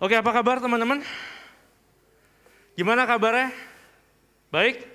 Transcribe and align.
Oke, 0.00 0.16
apa 0.16 0.32
kabar 0.32 0.56
teman-teman? 0.64 1.04
Gimana 2.72 3.04
kabarnya? 3.04 3.52
Baik? 4.48 4.88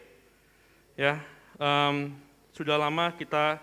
Ya, 0.97 1.21
em, 1.62 2.09
sudah 2.49 2.73
lama 2.73 3.13
kita 3.13 3.62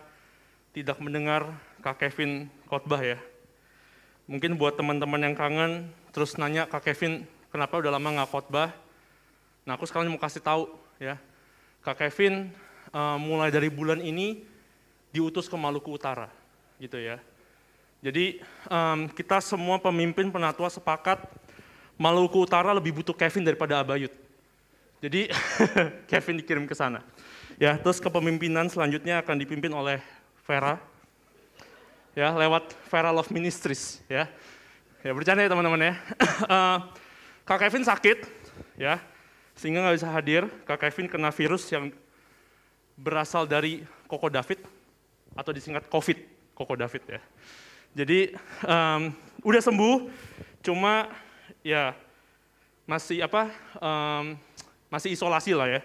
tidak 0.71 1.03
mendengar 1.03 1.51
Kak 1.83 1.99
Kevin 1.99 2.47
khotbah 2.71 3.03
ya. 3.03 3.19
Mungkin 4.31 4.55
buat 4.55 4.79
teman-teman 4.79 5.19
yang 5.19 5.35
kangen, 5.35 5.91
terus 6.15 6.39
nanya 6.39 6.71
Kak 6.71 6.87
Kevin, 6.87 7.27
kenapa 7.51 7.75
udah 7.83 7.91
lama 7.91 8.23
nggak 8.23 8.31
khotbah? 8.31 8.71
Nah, 9.67 9.75
aku 9.75 9.83
sekarang 9.91 10.15
mau 10.15 10.23
kasih 10.23 10.47
tahu 10.47 10.71
ya. 11.03 11.19
Kak 11.83 12.07
Kevin 12.07 12.55
em, 12.95 13.19
mulai 13.19 13.51
dari 13.51 13.67
bulan 13.67 13.99
ini 13.99 14.47
diutus 15.11 15.51
ke 15.51 15.59
Maluku 15.59 15.91
Utara, 15.91 16.31
gitu 16.79 17.03
ya. 17.03 17.19
Jadi 18.03 18.43
em, 18.67 19.01
kita 19.15 19.39
semua 19.39 19.79
pemimpin 19.79 20.27
penatua 20.27 20.67
sepakat 20.67 21.23
Maluku 21.95 22.43
Utara 22.43 22.75
lebih 22.75 22.99
butuh 22.99 23.15
Kevin 23.15 23.47
daripada 23.47 23.79
Abayut. 23.79 24.11
Jadi 24.99 25.31
Kevin 26.11 26.43
dikirim 26.43 26.67
ke 26.67 26.75
sana. 26.75 27.07
Ya, 27.63 27.79
terus 27.79 28.03
kepemimpinan 28.03 28.67
selanjutnya 28.67 29.23
akan 29.23 29.39
dipimpin 29.39 29.71
oleh 29.71 30.03
Vera. 30.43 30.83
Ya, 32.19 32.35
lewat 32.35 32.75
Vera 32.91 33.15
Love 33.15 33.31
Ministries 33.31 34.03
ya. 34.11 34.27
Ya 35.03 35.11
bercanda 35.15 35.47
ya 35.47 35.51
teman-teman 35.51 35.81
ya. 35.81 35.95
Eh, 36.43 36.79
Kak 37.47 37.59
Kevin 37.59 37.87
sakit 37.87 38.19
ya, 38.79 38.99
sehingga 39.55 39.83
nggak 39.83 39.97
bisa 39.99 40.11
hadir. 40.11 40.43
Kak 40.67 40.79
Kevin 40.83 41.07
kena 41.07 41.31
virus 41.31 41.71
yang 41.71 41.95
berasal 42.99 43.47
dari 43.47 43.87
Koko 44.11 44.27
David 44.27 44.63
atau 45.39 45.51
disingkat 45.55 45.87
COVID, 45.87 46.19
Koko 46.55 46.75
David 46.75 47.03
ya. 47.07 47.21
Jadi 47.93 48.33
em, 48.65 49.03
udah 49.45 49.61
sembuh, 49.61 50.09
cuma 50.65 51.13
ya 51.61 51.93
masih 52.89 53.21
apa? 53.21 53.53
em, 53.79 54.41
masih 54.93 55.13
isolasi 55.13 55.57
lah 55.57 55.69
ya, 55.69 55.81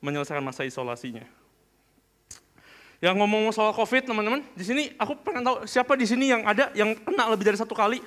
menyelesaikan 0.00 0.44
masa 0.44 0.64
isolasinya. 0.64 1.24
Yang 3.02 3.14
ngomong 3.18 3.50
soal 3.50 3.74
COVID 3.74 4.08
teman-teman, 4.08 4.40
di 4.54 4.64
sini 4.64 4.82
aku 4.94 5.18
pengen 5.20 5.42
tahu 5.42 5.56
siapa 5.66 5.98
di 5.98 6.06
sini 6.06 6.30
yang 6.30 6.46
ada 6.46 6.70
yang 6.72 6.94
kena 6.96 7.28
lebih 7.28 7.50
dari 7.50 7.58
satu 7.58 7.74
kali. 7.74 7.98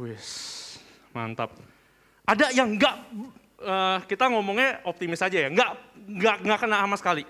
Wis, 0.00 0.26
mantap. 1.12 1.52
Ada 2.24 2.48
yang 2.54 2.74
enggak, 2.78 2.96
eh, 3.60 3.98
kita 4.08 4.30
ngomongnya 4.32 4.80
optimis 4.88 5.20
aja 5.20 5.36
ya, 5.36 5.48
enggak, 5.50 5.76
enggak, 5.98 6.36
enggak 6.42 6.58
kena 6.64 6.76
sama 6.80 6.96
sekali. 6.96 7.24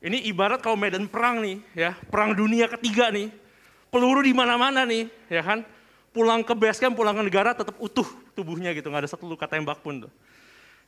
Ini 0.00 0.28
ibarat 0.28 0.60
kalau 0.60 0.76
medan 0.76 1.08
perang 1.08 1.40
nih, 1.40 1.56
ya, 1.72 1.96
perang 2.12 2.36
dunia 2.36 2.68
ketiga 2.68 3.08
nih, 3.08 3.32
peluru 3.88 4.20
di 4.20 4.36
mana-mana 4.36 4.84
nih, 4.84 5.08
ya 5.32 5.40
kan? 5.40 5.64
Pulang 6.12 6.44
ke 6.44 6.52
base 6.52 6.80
camp, 6.80 6.96
pulang 6.96 7.16
ke 7.16 7.24
negara 7.24 7.56
tetap 7.56 7.76
utuh 7.80 8.06
tubuhnya 8.36 8.76
gitu, 8.76 8.92
nggak 8.92 9.08
ada 9.08 9.10
satu 9.10 9.24
luka 9.24 9.48
tembak 9.48 9.80
pun 9.80 10.04
tuh. 10.08 10.12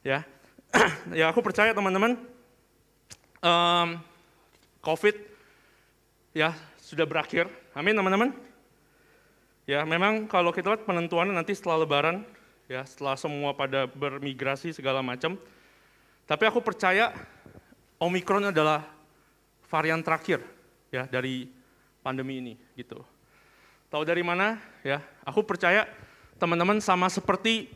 Ya, 0.05 0.29
ya 1.19 1.33
aku 1.33 1.41
percaya 1.41 1.73
teman-teman, 1.73 2.21
em, 3.41 3.89
COVID 4.85 5.17
ya 6.37 6.53
sudah 6.81 7.09
berakhir. 7.09 7.49
Amin 7.73 7.97
teman-teman. 7.97 8.33
Ya 9.69 9.85
memang 9.85 10.25
kalau 10.25 10.49
kita 10.49 10.73
lihat 10.73 10.89
penentuannya 10.89 11.37
nanti 11.37 11.53
setelah 11.53 11.85
Lebaran, 11.85 12.25
ya 12.69 12.85
setelah 12.89 13.17
semua 13.21 13.53
pada 13.53 13.85
bermigrasi 13.85 14.73
segala 14.73 15.05
macam. 15.05 15.37
Tapi 16.25 16.45
aku 16.49 16.61
percaya 16.61 17.13
Omikron 18.01 18.49
adalah 18.49 18.98
varian 19.69 20.01
terakhir 20.01 20.41
ya 20.89 21.05
dari 21.07 21.53
pandemi 22.01 22.41
ini 22.41 22.55
gitu. 22.75 23.05
Tahu 23.89 24.05
dari 24.05 24.21
mana? 24.21 24.61
Ya, 24.85 25.01
aku 25.25 25.41
percaya 25.45 25.89
teman-teman 26.37 26.77
sama 26.81 27.09
seperti 27.09 27.73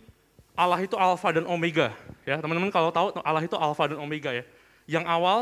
Allah 0.52 0.80
itu 0.84 0.96
alfa 0.96 1.32
dan 1.32 1.48
omega. 1.48 1.92
Ya, 2.28 2.36
teman-teman 2.36 2.68
kalau 2.68 2.92
tahu 2.92 3.16
Allah 3.24 3.44
itu 3.44 3.56
alfa 3.56 3.88
dan 3.88 3.98
omega 4.00 4.28
ya. 4.32 4.44
Yang 4.84 5.04
awal 5.08 5.38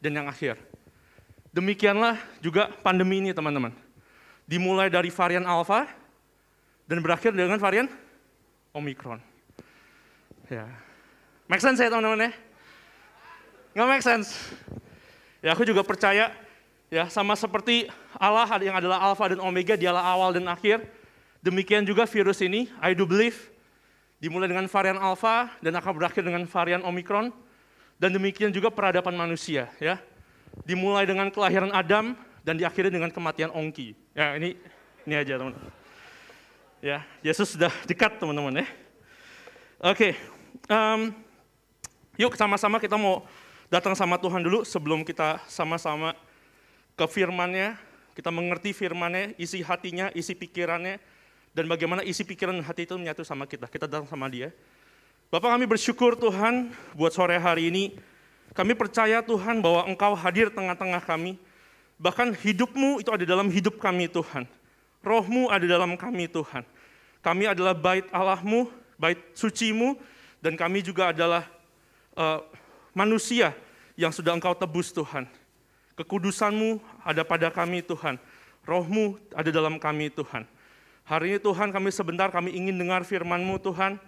dan 0.00 0.12
yang 0.20 0.26
akhir. 0.28 0.60
Demikianlah 1.56 2.20
juga 2.44 2.68
pandemi 2.84 3.24
ini 3.24 3.32
teman-teman. 3.32 3.72
Dimulai 4.44 4.92
dari 4.92 5.08
varian 5.08 5.48
alfa 5.48 5.88
dan 6.84 7.00
berakhir 7.00 7.32
dengan 7.32 7.56
varian 7.56 7.88
omikron. 8.76 9.18
Ya. 10.52 10.68
Make 11.48 11.64
sense 11.64 11.80
ya 11.80 11.88
teman-teman 11.88 12.28
ya? 12.28 12.32
Nggak 13.72 13.88
make 13.88 14.04
sense. 14.04 14.36
Ya 15.40 15.56
aku 15.56 15.64
juga 15.64 15.80
percaya 15.80 16.36
ya 16.92 17.08
sama 17.08 17.32
seperti 17.32 17.88
Allah 18.20 18.44
yang 18.60 18.76
adalah 18.76 19.00
alfa 19.00 19.32
dan 19.32 19.40
omega, 19.40 19.72
dialah 19.72 20.04
awal 20.04 20.36
dan 20.36 20.44
akhir. 20.48 20.84
Demikian 21.40 21.88
juga 21.88 22.04
virus 22.04 22.44
ini, 22.44 22.68
I 22.84 22.92
do 22.92 23.08
believe, 23.08 23.48
dimulai 24.20 24.52
dengan 24.52 24.68
varian 24.68 25.00
alfa 25.00 25.48
dan 25.64 25.72
akan 25.80 25.92
berakhir 25.96 26.20
dengan 26.20 26.44
varian 26.44 26.84
omikron. 26.84 27.32
Dan 27.96 28.16
demikian 28.16 28.52
juga 28.52 28.68
peradaban 28.68 29.16
manusia 29.16 29.68
ya. 29.80 30.00
Dimulai 30.68 31.08
dengan 31.08 31.32
kelahiran 31.32 31.72
Adam 31.72 32.16
dan 32.44 32.56
diakhiri 32.60 32.92
dengan 32.92 33.08
kematian 33.08 33.52
Ongki. 33.52 33.96
Ya 34.12 34.36
ini 34.36 34.56
ini 35.08 35.14
aja 35.16 35.40
teman-teman. 35.40 35.72
Ya, 36.80 37.04
Yesus 37.20 37.56
sudah 37.56 37.68
dekat 37.84 38.16
teman-teman 38.16 38.64
ya. 38.64 38.66
Oke, 39.84 40.16
em, 40.68 41.00
yuk 42.16 42.32
sama-sama 42.36 42.80
kita 42.80 42.96
mau 42.96 43.24
datang 43.70 43.94
sama 43.94 44.18
Tuhan 44.18 44.42
dulu 44.42 44.66
sebelum 44.66 45.06
kita 45.06 45.38
sama-sama 45.46 46.12
ke 46.98 47.06
firman-Nya, 47.06 47.78
kita 48.18 48.28
mengerti 48.28 48.74
firman-Nya, 48.74 49.38
isi 49.38 49.62
hatinya, 49.62 50.10
isi 50.12 50.34
pikirannya, 50.34 50.98
dan 51.54 51.64
bagaimana 51.66 52.02
isi 52.06 52.22
pikiran 52.22 52.58
dan 52.58 52.66
hati 52.66 52.86
itu 52.86 52.94
menyatu 52.98 53.26
sama 53.26 53.46
kita. 53.46 53.66
Kita 53.66 53.90
datang 53.90 54.06
sama 54.06 54.30
dia. 54.30 54.54
Bapak 55.30 55.54
kami 55.54 55.66
bersyukur 55.66 56.18
Tuhan 56.18 56.74
buat 56.94 57.14
sore 57.14 57.38
hari 57.38 57.70
ini. 57.70 57.94
Kami 58.50 58.74
percaya 58.74 59.22
Tuhan 59.22 59.62
bahwa 59.62 59.86
Engkau 59.86 60.14
hadir 60.18 60.50
tengah-tengah 60.50 61.02
kami. 61.06 61.38
Bahkan 62.02 62.34
hidupmu 62.34 62.98
itu 62.98 63.10
ada 63.14 63.22
dalam 63.22 63.46
hidup 63.50 63.78
kami 63.78 64.10
Tuhan. 64.10 64.46
Rohmu 65.02 65.46
ada 65.50 65.62
dalam 65.66 65.94
kami 65.94 66.26
Tuhan. 66.26 66.66
Kami 67.22 67.44
adalah 67.46 67.74
bait 67.76 68.06
Allahmu, 68.10 68.66
bait 68.98 69.18
sucimu, 69.38 69.94
dan 70.42 70.58
kami 70.58 70.82
juga 70.82 71.14
adalah 71.14 71.46
eh, 72.18 72.40
manusia 72.92 73.54
yang 73.98 74.10
sudah 74.14 74.34
engkau 74.34 74.54
tebus 74.56 74.90
Tuhan. 74.94 75.28
Kekudusanmu 75.98 76.80
ada 77.04 77.22
pada 77.26 77.52
kami 77.52 77.84
Tuhan. 77.84 78.16
Rohmu 78.64 79.20
ada 79.36 79.50
dalam 79.52 79.76
kami 79.76 80.08
Tuhan. 80.12 80.48
Hari 81.04 81.36
ini 81.36 81.38
Tuhan 81.42 81.74
kami 81.74 81.90
sebentar 81.90 82.30
kami 82.30 82.54
ingin 82.54 82.76
dengar 82.76 83.02
firman-Mu 83.02 83.58
Tuhan. 83.60 83.98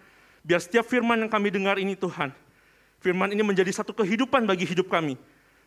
Biar 0.46 0.60
setiap 0.62 0.86
firman 0.86 1.18
yang 1.18 1.30
kami 1.30 1.50
dengar 1.50 1.76
ini 1.76 1.98
Tuhan. 1.98 2.30
Firman 3.02 3.34
ini 3.34 3.42
menjadi 3.42 3.74
satu 3.74 3.90
kehidupan 3.90 4.46
bagi 4.46 4.62
hidup 4.62 4.86
kami. 4.86 5.18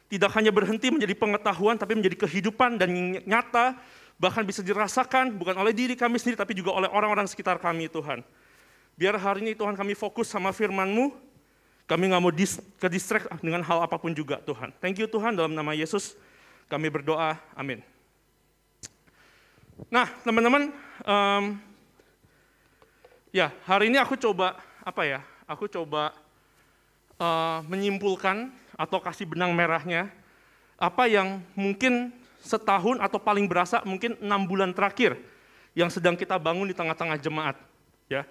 Tidak 0.08 0.32
hanya 0.38 0.54
berhenti 0.54 0.88
menjadi 0.94 1.12
pengetahuan 1.18 1.76
tapi 1.76 1.98
menjadi 1.98 2.24
kehidupan 2.24 2.80
dan 2.80 2.94
nyata. 3.28 3.76
Bahkan 4.16 4.48
bisa 4.48 4.64
dirasakan 4.64 5.36
bukan 5.36 5.60
oleh 5.60 5.76
diri 5.76 6.00
kami 6.00 6.16
sendiri 6.16 6.40
tapi 6.40 6.56
juga 6.56 6.72
oleh 6.72 6.88
orang-orang 6.88 7.28
sekitar 7.28 7.60
kami 7.60 7.92
Tuhan. 7.92 8.24
Biar 8.96 9.20
hari 9.20 9.44
ini 9.44 9.52
Tuhan 9.60 9.76
kami 9.76 9.92
fokus 9.92 10.32
sama 10.32 10.56
firman-Mu, 10.56 11.12
kami 11.86 12.10
nggak 12.10 12.22
mau 12.22 12.34
dis, 12.34 12.58
ke 12.82 12.88
distract 12.90 13.30
dengan 13.46 13.62
hal 13.62 13.86
apa 13.86 13.98
pun 14.02 14.10
juga 14.14 14.42
Tuhan. 14.42 14.74
Thank 14.82 15.02
you 15.02 15.08
Tuhan 15.10 15.38
dalam 15.38 15.54
nama 15.54 15.74
Yesus 15.78 16.18
kami 16.66 16.90
berdoa. 16.90 17.38
Amin. 17.54 17.86
Nah 19.94 20.10
teman-teman, 20.26 20.74
em, 21.06 21.44
ya 23.30 23.54
hari 23.70 23.94
ini 23.94 24.02
aku 24.02 24.18
coba 24.18 24.58
apa 24.82 25.06
ya? 25.06 25.22
Aku 25.46 25.70
coba 25.70 26.10
eh, 27.22 27.60
menyimpulkan 27.70 28.50
atau 28.76 29.00
kasih 29.00 29.30
benang 29.30 29.54
merahnya 29.54 30.10
apa 30.76 31.08
yang 31.08 31.40
mungkin 31.56 32.12
setahun 32.44 33.00
atau 33.02 33.18
paling 33.18 33.48
berasa 33.48 33.82
mungkin 33.88 34.20
enam 34.20 34.44
bulan 34.46 34.76
terakhir 34.76 35.18
yang 35.74 35.90
sedang 35.90 36.14
kita 36.14 36.36
bangun 36.38 36.70
di 36.70 36.76
tengah-tengah 36.76 37.18
jemaat. 37.20 37.56
Ya, 38.06 38.28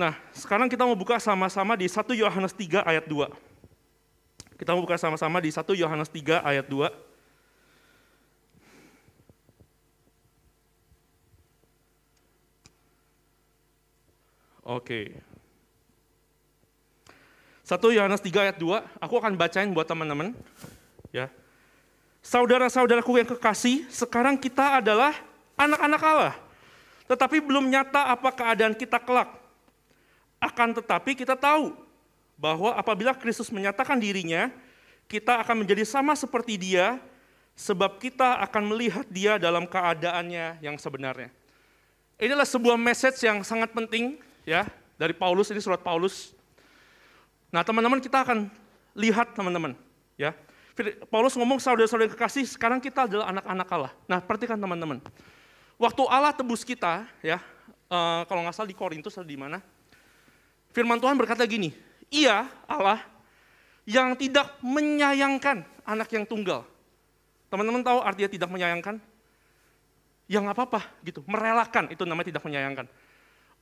Nah, 0.00 0.16
sekarang 0.32 0.72
kita 0.72 0.88
mau 0.88 0.96
buka 0.96 1.20
sama-sama 1.20 1.76
di 1.76 1.84
1 1.84 2.16
Yohanes 2.16 2.56
3 2.56 2.80
ayat 2.88 3.04
2. 3.04 3.28
Kita 4.56 4.72
mau 4.72 4.80
buka 4.80 4.96
sama-sama 4.96 5.44
di 5.44 5.52
1 5.52 5.76
Yohanes 5.76 6.08
3 6.08 6.40
ayat 6.40 6.64
2. 6.64 6.88
Oke. 14.64 15.20
1 17.68 17.76
Yohanes 17.92 18.24
3 18.24 18.40
ayat 18.40 18.56
2, 18.56 18.80
aku 19.04 19.14
akan 19.20 19.36
bacain 19.36 19.68
buat 19.68 19.84
teman-teman. 19.84 20.32
Ya. 21.12 21.28
Saudara-saudaraku 22.24 23.20
yang 23.20 23.28
kekasih, 23.36 23.84
sekarang 23.92 24.40
kita 24.40 24.80
adalah 24.80 25.12
anak-anak 25.60 26.00
Allah. 26.00 26.36
Tetapi 27.04 27.44
belum 27.44 27.68
nyata 27.68 28.16
apa 28.16 28.32
keadaan 28.32 28.72
kita 28.72 28.96
kelak. 28.96 29.39
Akan 30.40 30.72
tetapi 30.72 31.12
kita 31.12 31.36
tahu 31.36 31.76
bahwa 32.40 32.72
apabila 32.72 33.12
Kristus 33.12 33.52
menyatakan 33.52 34.00
dirinya, 34.00 34.48
kita 35.04 35.44
akan 35.44 35.62
menjadi 35.62 35.84
sama 35.84 36.16
seperti 36.16 36.56
dia, 36.56 36.96
sebab 37.52 38.00
kita 38.00 38.40
akan 38.48 38.72
melihat 38.72 39.04
dia 39.12 39.36
dalam 39.36 39.68
keadaannya 39.68 40.64
yang 40.64 40.80
sebenarnya. 40.80 41.28
Inilah 42.16 42.48
sebuah 42.48 42.80
message 42.80 43.20
yang 43.20 43.44
sangat 43.44 43.68
penting 43.76 44.16
ya 44.48 44.64
dari 44.96 45.12
Paulus, 45.12 45.52
ini 45.52 45.60
surat 45.60 45.84
Paulus. 45.84 46.32
Nah 47.52 47.60
teman-teman 47.60 48.00
kita 48.00 48.24
akan 48.24 48.48
lihat 48.96 49.36
teman-teman 49.36 49.76
ya. 50.16 50.32
Paulus 51.12 51.36
ngomong 51.36 51.60
saudara-saudara 51.60 52.08
kekasih, 52.16 52.48
sekarang 52.48 52.80
kita 52.80 53.04
adalah 53.04 53.28
anak-anak 53.28 53.68
Allah. 53.68 53.92
Nah 54.08 54.24
perhatikan 54.24 54.56
teman-teman. 54.56 55.04
Waktu 55.76 56.02
Allah 56.08 56.32
tebus 56.32 56.64
kita 56.64 57.04
ya, 57.20 57.40
uh, 57.92 58.24
kalau 58.24 58.40
nggak 58.44 58.56
salah 58.56 58.70
di 58.72 58.76
Korintus 58.76 59.12
atau 59.12 59.28
di 59.28 59.36
mana, 59.36 59.60
firman 60.74 60.98
Tuhan 60.98 61.18
berkata 61.18 61.42
gini, 61.46 61.74
ia 62.10 62.46
Allah 62.66 63.02
yang 63.86 64.14
tidak 64.14 64.58
menyayangkan 64.62 65.66
anak 65.82 66.08
yang 66.14 66.24
tunggal. 66.26 66.66
Teman-teman 67.50 67.82
tahu 67.82 67.98
artinya 68.02 68.30
tidak 68.30 68.50
menyayangkan? 68.50 69.02
yang 70.30 70.46
apa-apa 70.46 70.86
gitu, 71.02 71.26
merelakan 71.26 71.90
itu 71.90 72.06
namanya 72.06 72.30
tidak 72.30 72.46
menyayangkan. 72.46 72.86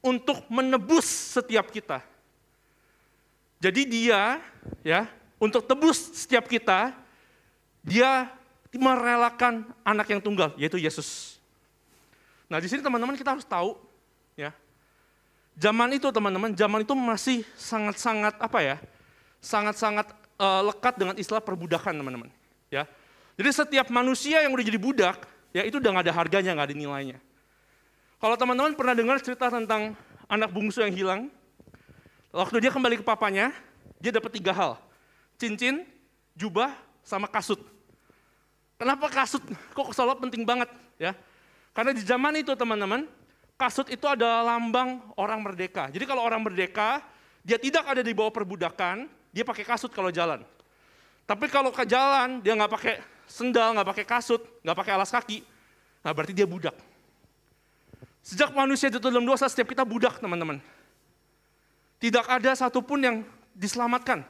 Untuk 0.04 0.44
menebus 0.52 1.08
setiap 1.08 1.72
kita. 1.72 2.04
Jadi 3.56 3.88
dia 3.88 4.36
ya, 4.84 5.08
untuk 5.40 5.64
tebus 5.64 6.12
setiap 6.12 6.44
kita, 6.44 6.92
dia 7.80 8.28
merelakan 8.68 9.64
anak 9.80 10.12
yang 10.12 10.20
tunggal, 10.20 10.52
yaitu 10.60 10.76
Yesus. 10.76 11.40
Nah 12.52 12.60
di 12.60 12.68
sini 12.68 12.84
teman-teman 12.84 13.16
kita 13.16 13.32
harus 13.32 13.48
tahu, 13.48 13.80
zaman 15.58 15.98
itu 15.98 16.06
teman-teman, 16.14 16.54
zaman 16.54 16.86
itu 16.86 16.94
masih 16.94 17.42
sangat-sangat 17.58 18.38
apa 18.38 18.58
ya, 18.62 18.76
sangat-sangat 19.42 20.06
uh, 20.38 20.62
lekat 20.70 20.94
dengan 20.94 21.18
istilah 21.18 21.42
perbudakan 21.42 21.98
teman-teman. 21.98 22.30
Ya, 22.70 22.86
jadi 23.34 23.50
setiap 23.50 23.90
manusia 23.90 24.38
yang 24.40 24.54
udah 24.54 24.64
jadi 24.64 24.78
budak, 24.78 25.18
ya 25.50 25.66
itu 25.66 25.82
udah 25.82 25.90
gak 25.98 26.06
ada 26.06 26.14
harganya, 26.14 26.54
gak 26.54 26.70
ada 26.70 26.76
nilainya. 26.78 27.18
Kalau 28.18 28.34
teman-teman 28.38 28.74
pernah 28.74 28.94
dengar 28.94 29.18
cerita 29.18 29.50
tentang 29.50 29.94
anak 30.30 30.50
bungsu 30.50 30.82
yang 30.82 30.94
hilang, 30.94 31.20
waktu 32.30 32.62
dia 32.62 32.70
kembali 32.70 33.02
ke 33.02 33.04
papanya, 33.06 33.50
dia 33.98 34.14
dapat 34.14 34.30
tiga 34.38 34.54
hal. 34.54 34.78
Cincin, 35.38 35.86
jubah, 36.34 36.74
sama 37.06 37.30
kasut. 37.30 37.62
Kenapa 38.78 39.10
kasut? 39.10 39.42
Kok 39.74 39.90
selalu 39.94 40.22
penting 40.26 40.42
banget? 40.42 40.70
ya? 40.98 41.14
Karena 41.70 41.94
di 41.94 42.02
zaman 42.02 42.34
itu 42.42 42.50
teman-teman, 42.58 43.06
kasut 43.58 43.90
itu 43.90 44.06
adalah 44.06 44.54
lambang 44.54 45.02
orang 45.18 45.42
merdeka. 45.42 45.90
Jadi 45.90 46.06
kalau 46.06 46.22
orang 46.22 46.38
merdeka, 46.40 47.02
dia 47.42 47.58
tidak 47.58 47.84
ada 47.90 48.00
di 48.06 48.14
bawah 48.14 48.30
perbudakan, 48.30 49.10
dia 49.34 49.42
pakai 49.42 49.66
kasut 49.66 49.90
kalau 49.90 50.14
jalan. 50.14 50.46
Tapi 51.26 51.50
kalau 51.50 51.74
ke 51.74 51.82
jalan, 51.84 52.38
dia 52.40 52.54
nggak 52.54 52.72
pakai 52.72 52.94
sendal, 53.26 53.74
nggak 53.76 53.88
pakai 53.92 54.04
kasut, 54.06 54.40
nggak 54.62 54.76
pakai 54.78 54.92
alas 54.94 55.10
kaki, 55.12 55.44
nah 56.00 56.14
berarti 56.14 56.32
dia 56.32 56.48
budak. 56.48 56.72
Sejak 58.24 58.54
manusia 58.54 58.88
jatuh 58.88 59.12
dalam 59.12 59.26
dosa, 59.26 59.50
setiap 59.50 59.74
kita 59.74 59.84
budak 59.84 60.22
teman-teman. 60.22 60.62
Tidak 61.98 62.24
ada 62.30 62.54
satupun 62.54 63.02
yang 63.02 63.16
diselamatkan. 63.56 64.22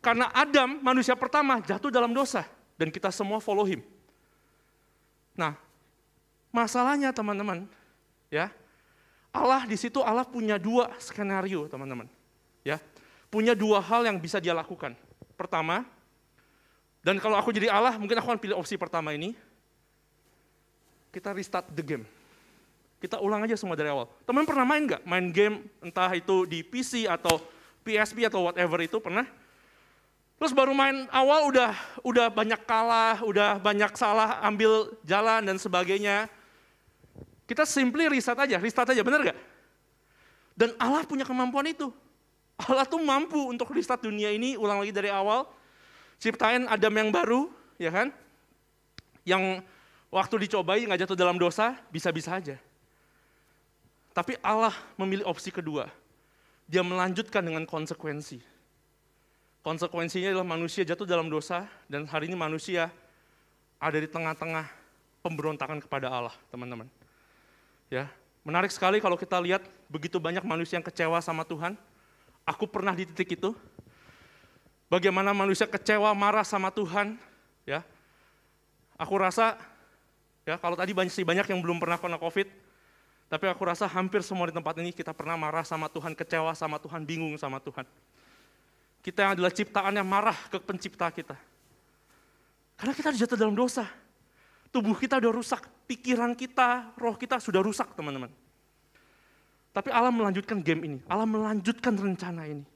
Karena 0.00 0.32
Adam, 0.32 0.78
manusia 0.80 1.12
pertama, 1.18 1.58
jatuh 1.60 1.90
dalam 1.92 2.14
dosa. 2.14 2.46
Dan 2.78 2.88
kita 2.88 3.12
semua 3.12 3.42
follow 3.42 3.64
him. 3.68 3.84
Nah, 5.36 5.56
masalahnya 6.48 7.12
teman-teman, 7.12 7.68
ya, 8.30 8.48
Allah 9.34 9.66
di 9.66 9.76
situ 9.76 10.00
Allah 10.00 10.24
punya 10.24 10.56
dua 10.56 10.94
skenario 11.02 11.68
teman-teman. 11.68 12.08
Ya, 12.64 12.80
punya 13.28 13.52
dua 13.52 13.82
hal 13.82 14.06
yang 14.06 14.16
bisa 14.16 14.40
dia 14.40 14.56
lakukan. 14.56 14.96
Pertama, 15.36 15.84
dan 17.00 17.16
kalau 17.16 17.36
aku 17.40 17.48
jadi 17.50 17.72
Allah, 17.72 17.96
mungkin 17.96 18.16
aku 18.20 18.28
akan 18.28 18.40
pilih 18.40 18.56
opsi 18.60 18.76
pertama 18.76 19.16
ini. 19.16 19.32
Kita 21.10 21.32
restart 21.32 21.72
the 21.72 21.82
game. 21.82 22.04
Kita 23.00 23.16
ulang 23.16 23.40
aja 23.48 23.56
semua 23.56 23.72
dari 23.72 23.88
awal. 23.88 24.04
Teman 24.28 24.44
pernah 24.44 24.68
main 24.68 24.84
nggak? 24.84 25.02
Main 25.08 25.26
game 25.32 25.64
entah 25.80 26.12
itu 26.12 26.44
di 26.44 26.60
PC 26.60 27.08
atau 27.08 27.40
PSP 27.80 28.28
atau 28.28 28.44
whatever 28.44 28.76
itu 28.84 29.00
pernah? 29.00 29.24
Terus 30.36 30.52
baru 30.52 30.76
main 30.76 31.08
awal 31.08 31.48
udah 31.48 31.72
udah 32.04 32.28
banyak 32.28 32.60
kalah, 32.68 33.24
udah 33.24 33.56
banyak 33.56 33.92
salah 33.96 34.40
ambil 34.44 34.92
jalan 35.08 35.40
dan 35.48 35.56
sebagainya. 35.56 36.28
Kita 37.50 37.66
simply 37.66 38.06
reset 38.06 38.38
aja, 38.38 38.62
restart 38.62 38.94
aja, 38.94 39.02
bener 39.02 39.34
gak? 39.34 39.38
Dan 40.54 40.70
Allah 40.78 41.02
punya 41.02 41.26
kemampuan 41.26 41.66
itu. 41.66 41.90
Allah 42.62 42.86
tuh 42.86 43.02
mampu 43.02 43.50
untuk 43.50 43.74
restart 43.74 44.06
dunia 44.06 44.30
ini 44.30 44.54
ulang 44.54 44.78
lagi 44.78 44.94
dari 44.94 45.10
awal 45.10 45.50
ciptain 46.22 46.70
Adam 46.70 46.94
yang 46.94 47.10
baru, 47.10 47.50
ya 47.74 47.90
kan? 47.90 48.14
Yang 49.26 49.66
waktu 50.14 50.46
dicobai 50.46 50.86
nggak 50.86 51.02
jatuh 51.02 51.18
dalam 51.18 51.42
dosa, 51.42 51.74
bisa-bisa 51.90 52.38
aja. 52.38 52.54
Tapi 54.14 54.38
Allah 54.46 54.76
memilih 54.94 55.26
opsi 55.26 55.50
kedua. 55.50 55.90
Dia 56.70 56.86
melanjutkan 56.86 57.42
dengan 57.42 57.66
konsekuensi. 57.66 58.38
Konsekuensinya 59.66 60.30
adalah 60.30 60.46
manusia 60.46 60.86
jatuh 60.86 61.08
dalam 61.08 61.26
dosa, 61.26 61.66
dan 61.90 62.06
hari 62.06 62.30
ini 62.30 62.38
manusia 62.38 62.94
ada 63.82 63.98
di 63.98 64.06
tengah-tengah 64.06 64.70
pemberontakan 65.24 65.82
kepada 65.82 66.12
Allah, 66.12 66.36
teman-teman. 66.54 66.99
Ya, 67.90 68.06
menarik 68.46 68.70
sekali 68.70 69.02
kalau 69.02 69.18
kita 69.18 69.34
lihat 69.42 69.66
begitu 69.90 70.22
banyak 70.22 70.46
manusia 70.46 70.78
yang 70.78 70.86
kecewa 70.86 71.18
sama 71.18 71.42
Tuhan. 71.42 71.74
Aku 72.46 72.70
pernah 72.70 72.94
di 72.94 73.02
titik 73.02 73.34
itu, 73.34 73.50
bagaimana 74.86 75.34
manusia 75.34 75.66
kecewa, 75.66 76.14
marah 76.14 76.46
sama 76.46 76.70
Tuhan, 76.70 77.18
ya. 77.66 77.82
Aku 78.94 79.18
rasa 79.18 79.58
ya 80.46 80.54
kalau 80.56 80.78
tadi 80.78 80.94
banyak 80.94 81.12
sih 81.12 81.26
banyak 81.26 81.50
yang 81.50 81.58
belum 81.58 81.82
pernah 81.82 81.98
kena 81.98 82.16
Covid, 82.16 82.46
tapi 83.26 83.46
aku 83.50 83.62
rasa 83.66 83.90
hampir 83.90 84.22
semua 84.26 84.50
di 84.50 84.54
tempat 84.54 84.74
ini 84.78 84.94
kita 84.94 85.10
pernah 85.10 85.34
marah 85.34 85.66
sama 85.66 85.90
Tuhan, 85.90 86.14
kecewa 86.14 86.54
sama 86.54 86.78
Tuhan, 86.78 87.02
bingung 87.02 87.34
sama 87.38 87.58
Tuhan. 87.58 87.86
Kita 89.00 89.18
yang 89.24 89.32
adalah 89.34 89.50
ciptaan 89.50 89.96
yang 89.96 90.04
marah 90.04 90.36
ke 90.46 90.60
pencipta 90.62 91.08
kita. 91.08 91.38
Karena 92.76 92.92
kita 92.92 93.12
jatuh 93.16 93.38
dalam 93.38 93.56
dosa. 93.56 93.88
Tubuh 94.70 94.94
kita 94.94 95.18
udah 95.18 95.32
rusak, 95.34 95.66
pikiran 95.90 96.34
kita, 96.38 96.94
roh 96.94 97.18
kita 97.18 97.42
sudah 97.42 97.58
rusak 97.58 97.90
teman-teman. 97.98 98.30
Tapi 99.70 99.90
Allah 99.90 100.10
melanjutkan 100.14 100.62
game 100.62 100.82
ini, 100.86 100.98
Allah 101.06 101.26
melanjutkan 101.26 101.94
rencana 101.94 102.46
ini 102.46 102.66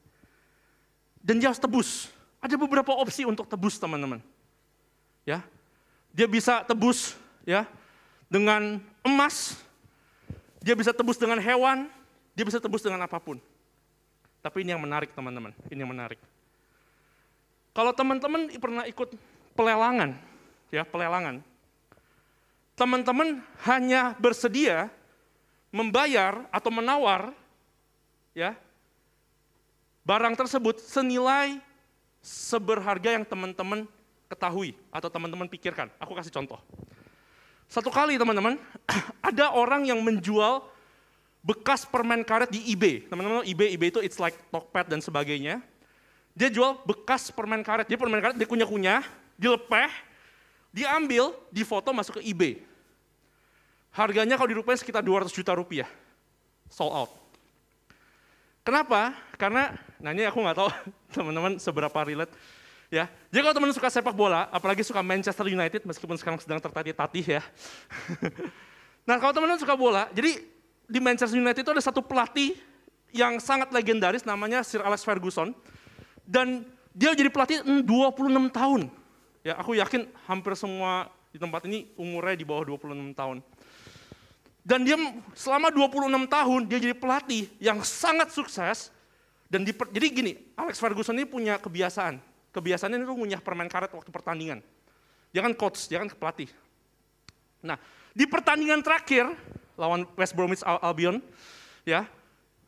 dan 1.25 1.41
dia 1.41 1.49
harus 1.49 1.59
tebus. 1.59 2.13
Ada 2.45 2.61
beberapa 2.61 2.93
opsi 2.93 3.25
untuk 3.25 3.49
tebus 3.49 3.81
teman-teman. 3.81 4.21
Ya, 5.25 5.41
dia 6.13 6.29
bisa 6.29 6.61
tebus 6.61 7.17
ya 7.49 7.65
dengan 8.29 8.77
emas, 9.01 9.57
dia 10.61 10.77
bisa 10.77 10.93
tebus 10.93 11.17
dengan 11.17 11.41
hewan, 11.41 11.89
dia 12.37 12.45
bisa 12.45 12.61
tebus 12.61 12.85
dengan 12.85 13.01
apa 13.01 13.17
pun. 13.17 13.41
Tapi 14.45 14.61
ini 14.61 14.77
yang 14.77 14.85
menarik 14.85 15.17
teman-teman, 15.17 15.57
ini 15.73 15.81
yang 15.81 15.89
menarik. 15.89 16.21
Kalau 17.73 17.97
teman-teman 17.97 18.53
pernah 18.61 18.85
ikut 18.85 19.17
pelelangan, 19.57 20.21
ya 20.69 20.85
pelelangan, 20.85 21.41
teman-teman 22.75 23.43
hanya 23.67 24.15
bersedia 24.19 24.91
membayar 25.75 26.47
atau 26.55 26.71
menawar, 26.71 27.35
ya 28.35 28.55
barang 30.07 30.35
tersebut 30.39 30.79
senilai 30.85 31.59
seberharga 32.21 33.17
yang 33.17 33.25
teman-teman 33.27 33.89
ketahui 34.31 34.77
atau 34.91 35.09
teman-teman 35.11 35.49
pikirkan. 35.51 35.91
Aku 35.99 36.15
kasih 36.15 36.31
contoh. 36.31 36.61
Satu 37.67 37.89
kali 37.89 38.21
teman-teman, 38.21 38.61
ada 39.35 39.51
orang 39.51 39.89
yang 39.89 39.99
menjual 40.05 40.63
bekas 41.45 41.85
permen 41.85 42.23
karet 42.23 42.49
di 42.53 42.61
eBay. 42.73 43.05
Teman-teman 43.09 43.45
eBay, 43.45 43.75
eBay 43.77 43.89
itu 43.91 44.01
it's 44.01 44.21
like 44.21 44.37
Tokped 44.53 44.89
dan 44.89 45.01
sebagainya. 45.01 45.61
Dia 46.35 46.51
jual 46.51 46.83
bekas 46.85 47.31
permen 47.31 47.63
karet. 47.63 47.87
Dia 47.87 47.99
permen 48.01 48.19
karet 48.19 48.37
dikunyah-kunyah, 48.41 49.05
dilepeh, 49.39 49.91
diambil, 50.75 51.31
difoto 51.55 51.95
masuk 51.95 52.19
ke 52.19 52.23
eBay. 52.27 52.59
Harganya 53.95 54.35
kalau 54.35 54.51
dirupiah 54.51 54.75
sekitar 54.75 55.07
200 55.07 55.31
juta 55.31 55.55
rupiah. 55.55 55.87
Sold 56.67 56.91
out. 56.91 57.11
Kenapa? 58.67 59.15
Karena, 59.39 59.79
nah 60.03 60.11
ini 60.11 60.27
aku 60.27 60.43
nggak 60.43 60.59
tahu 60.59 60.69
teman-teman 61.15 61.63
seberapa 61.63 61.95
relate. 62.03 62.35
Ya, 62.91 63.07
jadi 63.31 63.47
kalau 63.47 63.55
teman 63.55 63.71
suka 63.71 63.91
sepak 63.91 64.15
bola, 64.15 64.51
apalagi 64.51 64.83
suka 64.83 64.99
Manchester 65.03 65.47
United, 65.47 65.87
meskipun 65.87 66.19
sekarang 66.19 66.43
sedang 66.43 66.59
tertatih-tatih 66.59 67.39
ya. 67.39 67.43
nah 69.09 69.19
kalau 69.23 69.31
teman-teman 69.31 69.63
suka 69.63 69.79
bola, 69.79 70.11
jadi 70.11 70.43
di 70.91 70.99
Manchester 70.99 71.39
United 71.39 71.63
itu 71.63 71.73
ada 71.75 71.83
satu 71.83 72.03
pelatih 72.03 72.59
yang 73.15 73.39
sangat 73.39 73.71
legendaris 73.71 74.27
namanya 74.27 74.67
Sir 74.67 74.83
Alex 74.83 75.07
Ferguson. 75.07 75.55
Dan 76.27 76.67
dia 76.91 77.15
jadi 77.15 77.31
pelatih 77.31 77.63
26 77.63 77.87
tahun. 78.51 78.91
Ya, 79.45 79.61
aku 79.61 79.77
yakin 79.77 80.09
hampir 80.25 80.57
semua 80.57 81.13
di 81.29 81.37
tempat 81.37 81.69
ini 81.69 81.93
umurnya 82.01 82.33
di 82.33 82.49
bawah 82.49 82.65
26 82.65 83.13
tahun. 83.13 83.45
Dan 84.65 84.89
dia 84.89 84.97
selama 85.37 85.69
26 85.69 86.25
tahun 86.25 86.61
dia 86.65 86.79
jadi 86.81 86.97
pelatih 86.97 87.53
yang 87.61 87.85
sangat 87.85 88.33
sukses. 88.33 88.89
Dan 89.53 89.69
di, 89.69 89.77
jadi 89.93 90.09
gini, 90.09 90.33
Alex 90.57 90.81
Ferguson 90.81 91.21
ini 91.21 91.29
punya 91.29 91.61
kebiasaan. 91.61 92.17
Kebiasaannya 92.57 93.05
itu 93.05 93.13
ngunyah 93.13 93.45
permen 93.45 93.69
karet 93.69 93.93
waktu 93.93 94.09
pertandingan. 94.09 94.65
Dia 95.37 95.45
kan 95.45 95.53
coach, 95.53 95.93
dia 95.93 96.01
kan 96.01 96.09
pelatih. 96.09 96.49
Nah, 97.61 97.77
di 98.17 98.25
pertandingan 98.25 98.81
terakhir 98.81 99.29
lawan 99.77 100.09
West 100.17 100.33
Bromwich 100.33 100.65
Albion, 100.65 101.21
ya, 101.85 102.09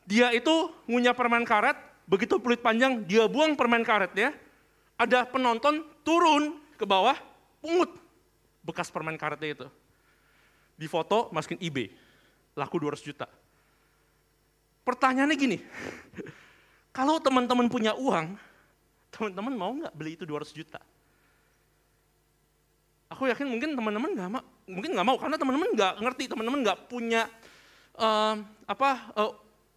dia 0.04 0.28
itu 0.36 0.68
ngunyah 0.84 1.16
permen 1.16 1.48
karet, 1.48 1.80
begitu 2.04 2.36
peluit 2.36 2.60
panjang, 2.60 3.00
dia 3.08 3.24
buang 3.24 3.56
permen 3.56 3.80
karetnya, 3.80 4.36
ada 5.00 5.24
penonton 5.24 5.80
turun 6.04 6.65
ke 6.76 6.84
bawah, 6.84 7.16
pungut 7.58 7.90
bekas 8.62 8.92
permen 8.92 9.16
karetnya 9.16 9.56
itu. 9.56 9.66
Di 10.76 10.86
foto, 10.86 11.32
masukin 11.32 11.56
eBay, 11.58 11.88
laku 12.52 12.76
200 12.76 13.00
juta. 13.00 13.26
Pertanyaannya 14.84 15.36
gini, 15.40 15.58
kalau 16.96 17.18
teman-teman 17.18 17.66
punya 17.66 17.96
uang, 17.96 18.36
teman-teman 19.10 19.54
mau 19.56 19.72
nggak 19.72 19.94
beli 19.96 20.14
itu 20.14 20.28
200 20.28 20.52
juta? 20.52 20.78
Aku 23.10 23.24
yakin 23.30 23.46
mungkin 23.46 23.72
teman-teman 23.72 24.10
nggak 24.12 24.30
mau, 24.30 24.42
mungkin 24.66 24.90
nggak 24.92 25.06
mau 25.06 25.16
karena 25.16 25.36
teman-teman 25.38 25.68
nggak 25.72 25.94
ngerti, 26.02 26.24
teman-teman 26.28 26.60
nggak 26.66 26.78
punya 26.90 27.30
uh, 27.96 28.36
apa 28.66 28.90
uh, 29.16 29.32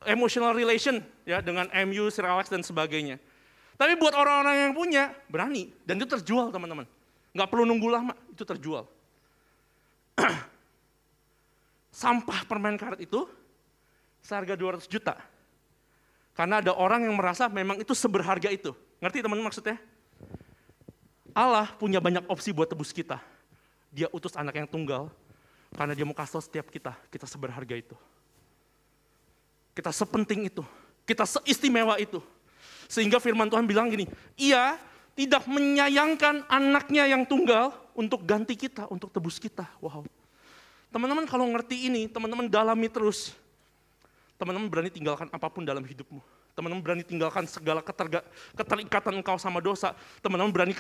emotional 0.10 0.52
relation 0.52 1.00
ya 1.24 1.40
dengan 1.40 1.70
MU, 1.88 2.10
Sir 2.12 2.26
Alex 2.28 2.52
dan 2.52 2.66
sebagainya. 2.66 3.22
Tapi 3.80 3.96
buat 3.96 4.12
orang-orang 4.12 4.68
yang 4.68 4.74
punya 4.76 5.16
berani 5.32 5.72
dan 5.88 5.96
itu 5.96 6.04
terjual 6.20 6.52
teman-teman. 6.52 6.84
Nggak 7.32 7.48
perlu 7.48 7.64
nunggu 7.64 7.88
lama, 7.88 8.14
itu 8.28 8.44
terjual. 8.44 8.84
Sampah 12.04 12.44
permen 12.44 12.76
karet 12.76 13.00
itu 13.00 13.24
seharga 14.20 14.60
200 14.60 14.84
juta. 14.84 15.16
Karena 16.36 16.60
ada 16.60 16.76
orang 16.76 17.08
yang 17.08 17.16
merasa 17.16 17.48
memang 17.48 17.80
itu 17.80 17.96
seberharga 17.96 18.52
itu. 18.52 18.76
Ngerti 19.00 19.24
teman-teman 19.24 19.48
maksudnya? 19.48 19.80
Allah 21.32 21.72
punya 21.80 22.04
banyak 22.04 22.28
opsi 22.28 22.52
buat 22.52 22.68
tebus 22.68 22.92
kita. 22.92 23.24
Dia 23.96 24.12
utus 24.12 24.36
anak 24.36 24.60
yang 24.60 24.68
tunggal, 24.68 25.08
karena 25.72 25.96
dia 25.96 26.04
mau 26.04 26.14
kasih 26.14 26.44
setiap 26.44 26.68
kita, 26.68 26.94
kita 27.08 27.24
seberharga 27.24 27.80
itu. 27.80 27.96
Kita 29.72 29.96
sepenting 29.96 30.52
itu, 30.52 30.68
kita 31.08 31.24
seistimewa 31.24 31.96
itu. 31.96 32.20
Sehingga 32.90 33.22
firman 33.22 33.46
Tuhan 33.54 33.70
bilang 33.70 33.86
gini, 33.94 34.10
ia 34.34 34.82
tidak 35.14 35.46
menyayangkan 35.46 36.50
anaknya 36.50 37.06
yang 37.06 37.22
tunggal 37.22 37.70
untuk 37.94 38.26
ganti 38.26 38.58
kita, 38.58 38.90
untuk 38.90 39.14
tebus 39.14 39.38
kita. 39.38 39.70
Wow. 39.78 40.10
Teman-teman 40.90 41.30
kalau 41.30 41.46
ngerti 41.54 41.86
ini, 41.86 42.10
teman-teman 42.10 42.50
dalami 42.50 42.90
terus. 42.90 43.38
Teman-teman 44.42 44.72
berani 44.72 44.90
tinggalkan 44.90 45.30
apa 45.30 45.48
pun 45.54 45.62
dalam 45.62 45.86
hidupmu. 45.86 46.18
Teman-teman 46.58 46.82
berani 46.82 47.04
tinggalkan 47.06 47.46
segala 47.46 47.86
keterga, 47.86 48.26
keterikatan 48.58 49.22
engkau 49.22 49.38
sama 49.38 49.62
dosa. 49.62 49.94
Teman-teman 50.26 50.50
berani 50.50 50.74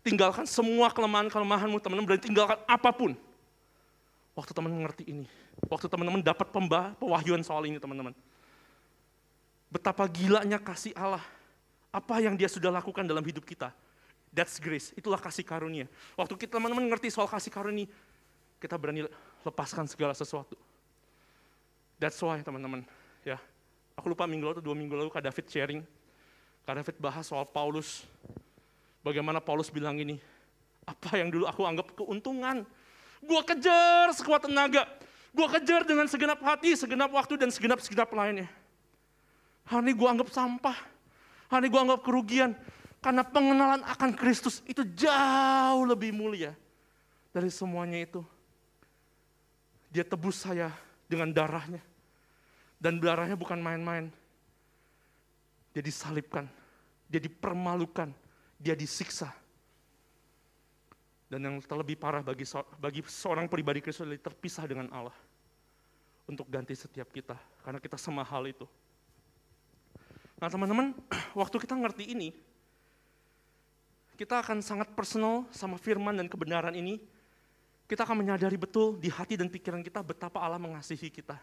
tinggalkan 0.00 0.48
semua 0.48 0.88
kelemahan-kelemahanmu, 0.88 1.76
teman-teman 1.82 2.06
berani 2.08 2.24
tinggalkan 2.24 2.58
apa 2.64 2.90
pun. 2.94 3.12
Waktu 4.32 4.56
teman-teman 4.56 4.86
mengerti 4.86 5.04
ini, 5.10 5.26
waktu 5.68 5.90
teman-teman 5.92 6.24
dapat 6.24 6.48
pembah, 6.48 6.96
pewahyuan 6.96 7.44
soal 7.44 7.66
ini 7.68 7.76
teman-teman. 7.76 8.16
Betapa 9.68 10.06
gilanya 10.08 10.56
kasih 10.56 10.94
Allah, 10.96 11.20
apa 11.90 12.22
yang 12.22 12.38
dia 12.38 12.46
sudah 12.46 12.70
lakukan 12.70 13.06
dalam 13.06 13.22
hidup 13.22 13.42
kita. 13.42 13.74
That's 14.30 14.62
grace, 14.62 14.94
itulah 14.94 15.18
kasih 15.18 15.42
karunia. 15.42 15.90
Waktu 16.14 16.38
kita 16.38 16.58
teman-teman 16.58 16.86
mengerti 16.86 17.10
soal 17.10 17.26
kasih 17.26 17.50
karunia, 17.50 17.90
kita 18.62 18.78
berani 18.78 19.10
lepaskan 19.42 19.90
segala 19.90 20.14
sesuatu. 20.14 20.54
That's 21.98 22.18
why 22.22 22.38
teman-teman, 22.40 22.86
ya. 23.26 23.36
Aku 23.98 24.08
lupa 24.14 24.24
minggu 24.24 24.54
lalu 24.54 24.60
dua 24.62 24.72
minggu 24.72 24.94
lalu 24.96 25.10
Kak 25.10 25.26
David 25.26 25.46
sharing, 25.50 25.80
Kak 26.62 26.78
David 26.78 26.96
bahas 27.02 27.26
soal 27.26 27.44
Paulus, 27.44 28.06
Bagaimana 29.00 29.40
Paulus 29.40 29.72
bilang 29.72 29.96
ini, 29.96 30.20
apa 30.84 31.16
yang 31.16 31.32
dulu 31.32 31.48
aku 31.48 31.64
anggap 31.64 31.96
keuntungan, 31.96 32.68
gue 33.24 33.40
kejar 33.48 34.12
sekuat 34.12 34.44
tenaga, 34.44 34.84
gue 35.32 35.46
kejar 35.56 35.88
dengan 35.88 36.04
segenap 36.04 36.36
hati, 36.44 36.76
segenap 36.76 37.08
waktu, 37.08 37.40
dan 37.40 37.48
segenap-segenap 37.48 38.12
lainnya. 38.12 38.48
Hari 39.64 39.88
ini 39.88 39.92
gue 39.96 40.04
anggap 40.04 40.28
sampah, 40.28 40.76
hari 41.50 41.66
gue 41.66 41.80
anggap 41.82 42.06
kerugian, 42.06 42.54
karena 43.02 43.26
pengenalan 43.26 43.82
akan 43.84 44.14
Kristus 44.14 44.62
itu 44.70 44.86
jauh 44.94 45.84
lebih 45.84 46.14
mulia 46.14 46.54
dari 47.34 47.50
semuanya 47.50 48.06
itu. 48.06 48.22
Dia 49.90 50.06
tebus 50.06 50.46
saya 50.46 50.70
dengan 51.10 51.34
darahnya. 51.34 51.82
Dan 52.80 53.02
darahnya 53.02 53.36
bukan 53.36 53.60
main-main. 53.60 54.08
Dia 55.74 55.82
disalibkan, 55.84 56.48
dia 57.10 57.20
dipermalukan, 57.20 58.14
dia 58.56 58.72
disiksa. 58.72 59.28
Dan 61.30 61.46
yang 61.46 61.56
terlebih 61.62 61.94
parah 61.94 62.24
bagi, 62.24 62.42
bagi 62.80 63.00
seorang 63.06 63.46
pribadi 63.46 63.78
Kristus 63.84 64.02
adalah 64.02 64.18
terpisah 64.18 64.64
dengan 64.66 64.88
Allah. 64.90 65.14
Untuk 66.26 66.46
ganti 66.46 66.74
setiap 66.78 67.10
kita, 67.10 67.34
karena 67.66 67.82
kita 67.82 67.98
semahal 67.98 68.46
itu. 68.46 68.66
Nah 70.40 70.48
teman-teman, 70.48 70.96
waktu 71.40 71.56
kita 71.60 71.76
ngerti 71.76 72.16
ini, 72.16 72.32
kita 74.16 74.40
akan 74.40 74.64
sangat 74.64 74.88
personal 74.96 75.44
sama 75.52 75.76
firman 75.76 76.16
dan 76.16 76.26
kebenaran 76.28 76.72
ini, 76.72 77.00
kita 77.84 78.08
akan 78.08 78.24
menyadari 78.24 78.56
betul 78.56 78.96
di 78.96 79.12
hati 79.12 79.36
dan 79.36 79.52
pikiran 79.52 79.84
kita 79.84 80.00
betapa 80.00 80.40
Allah 80.40 80.60
mengasihi 80.60 81.12
kita. 81.12 81.36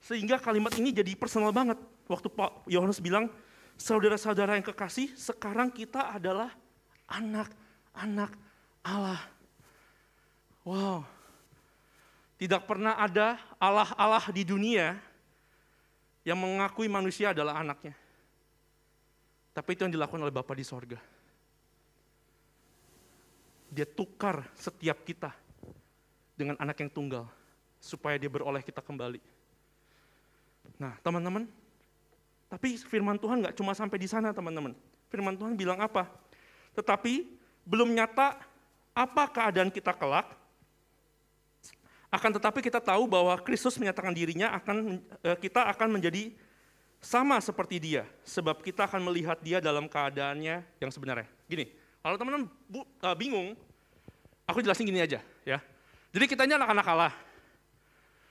Sehingga 0.00 0.40
kalimat 0.40 0.72
ini 0.80 0.96
jadi 0.96 1.12
personal 1.12 1.52
banget. 1.52 1.76
Waktu 2.08 2.32
Pak 2.32 2.64
Yohanes 2.68 3.00
bilang, 3.04 3.28
saudara-saudara 3.76 4.56
yang 4.56 4.64
kekasih, 4.64 5.12
sekarang 5.12 5.68
kita 5.68 6.16
adalah 6.16 6.52
anak-anak 7.04 8.32
Allah. 8.80 9.20
Wow. 10.64 11.04
Tidak 12.40 12.64
pernah 12.64 12.96
ada 12.96 13.36
Allah-Allah 13.60 14.24
di 14.32 14.48
dunia 14.48 14.96
yang 16.24 16.40
mengakui 16.40 16.88
manusia 16.88 17.36
adalah 17.36 17.60
anaknya. 17.60 17.92
Tapi 19.50 19.74
itu 19.74 19.82
yang 19.82 19.94
dilakukan 19.94 20.22
oleh 20.22 20.34
Bapa 20.34 20.54
di 20.54 20.62
sorga. 20.62 20.98
Dia 23.70 23.86
tukar 23.86 24.46
setiap 24.54 25.02
kita 25.06 25.30
dengan 26.34 26.58
anak 26.58 26.78
yang 26.82 26.90
tunggal 26.90 27.26
supaya 27.78 28.18
dia 28.18 28.30
beroleh 28.30 28.62
kita 28.62 28.82
kembali. 28.82 29.22
Nah, 30.80 30.96
teman-teman, 31.02 31.46
tapi 32.50 32.74
firman 32.78 33.14
Tuhan 33.20 33.46
nggak 33.46 33.56
cuma 33.56 33.72
sampai 33.76 33.98
di 34.00 34.08
sana 34.10 34.34
teman-teman. 34.34 34.74
Firman 35.06 35.38
Tuhan 35.38 35.54
bilang 35.54 35.78
apa? 35.78 36.10
Tetapi 36.74 37.26
belum 37.66 37.94
nyata 37.94 38.38
apa 38.94 39.24
keadaan 39.30 39.70
kita 39.70 39.94
kelak. 39.94 40.26
Akan 42.10 42.34
tetapi 42.34 42.58
kita 42.58 42.82
tahu 42.82 43.06
bahwa 43.06 43.38
Kristus 43.38 43.78
menyatakan 43.78 44.10
dirinya 44.10 44.50
akan 44.58 44.98
eh, 45.22 45.38
kita 45.38 45.70
akan 45.70 45.94
menjadi 45.94 46.34
sama 47.00 47.40
seperti 47.40 47.80
dia, 47.80 48.04
sebab 48.28 48.60
kita 48.60 48.84
akan 48.84 49.00
melihat 49.08 49.40
dia 49.40 49.58
dalam 49.58 49.88
keadaannya 49.88 50.60
yang 50.78 50.90
sebenarnya. 50.92 51.26
Gini, 51.48 51.72
kalau 52.04 52.20
teman-teman 52.20 52.46
eh, 52.76 53.16
bingung, 53.16 53.56
aku 54.44 54.60
jelasin 54.60 54.84
gini 54.84 55.00
aja 55.00 55.24
ya. 55.42 55.58
Jadi 56.12 56.24
kita 56.28 56.44
ini 56.44 56.60
anak-anak 56.60 56.86
Allah, 56.86 57.12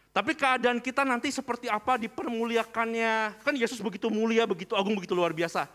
tapi 0.10 0.34
keadaan 0.34 0.82
kita 0.82 1.06
nanti 1.06 1.30
seperti 1.30 1.70
apa 1.70 1.96
dipermuliakannya. 1.96 3.40
Kan 3.40 3.54
Yesus 3.56 3.78
begitu 3.80 4.10
mulia, 4.10 4.44
begitu 4.44 4.74
agung, 4.74 4.98
begitu 4.98 5.14
luar 5.14 5.32
biasa. 5.34 5.70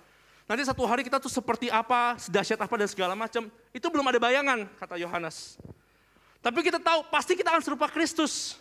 Nanti 0.44 0.62
satu 0.68 0.84
hari 0.84 1.00
kita 1.00 1.16
tuh 1.16 1.32
seperti 1.32 1.72
apa, 1.72 2.20
sedahsyat 2.20 2.60
apa 2.60 2.74
dan 2.76 2.88
segala 2.90 3.16
macam. 3.16 3.48
Itu 3.72 3.88
belum 3.88 4.04
ada 4.04 4.20
bayangan, 4.20 4.68
kata 4.76 5.00
Yohanes. 5.00 5.56
Tapi 6.44 6.60
kita 6.60 6.76
tahu 6.76 7.08
pasti 7.08 7.32
kita 7.32 7.56
akan 7.56 7.62
serupa 7.64 7.88
Kristus. 7.88 8.60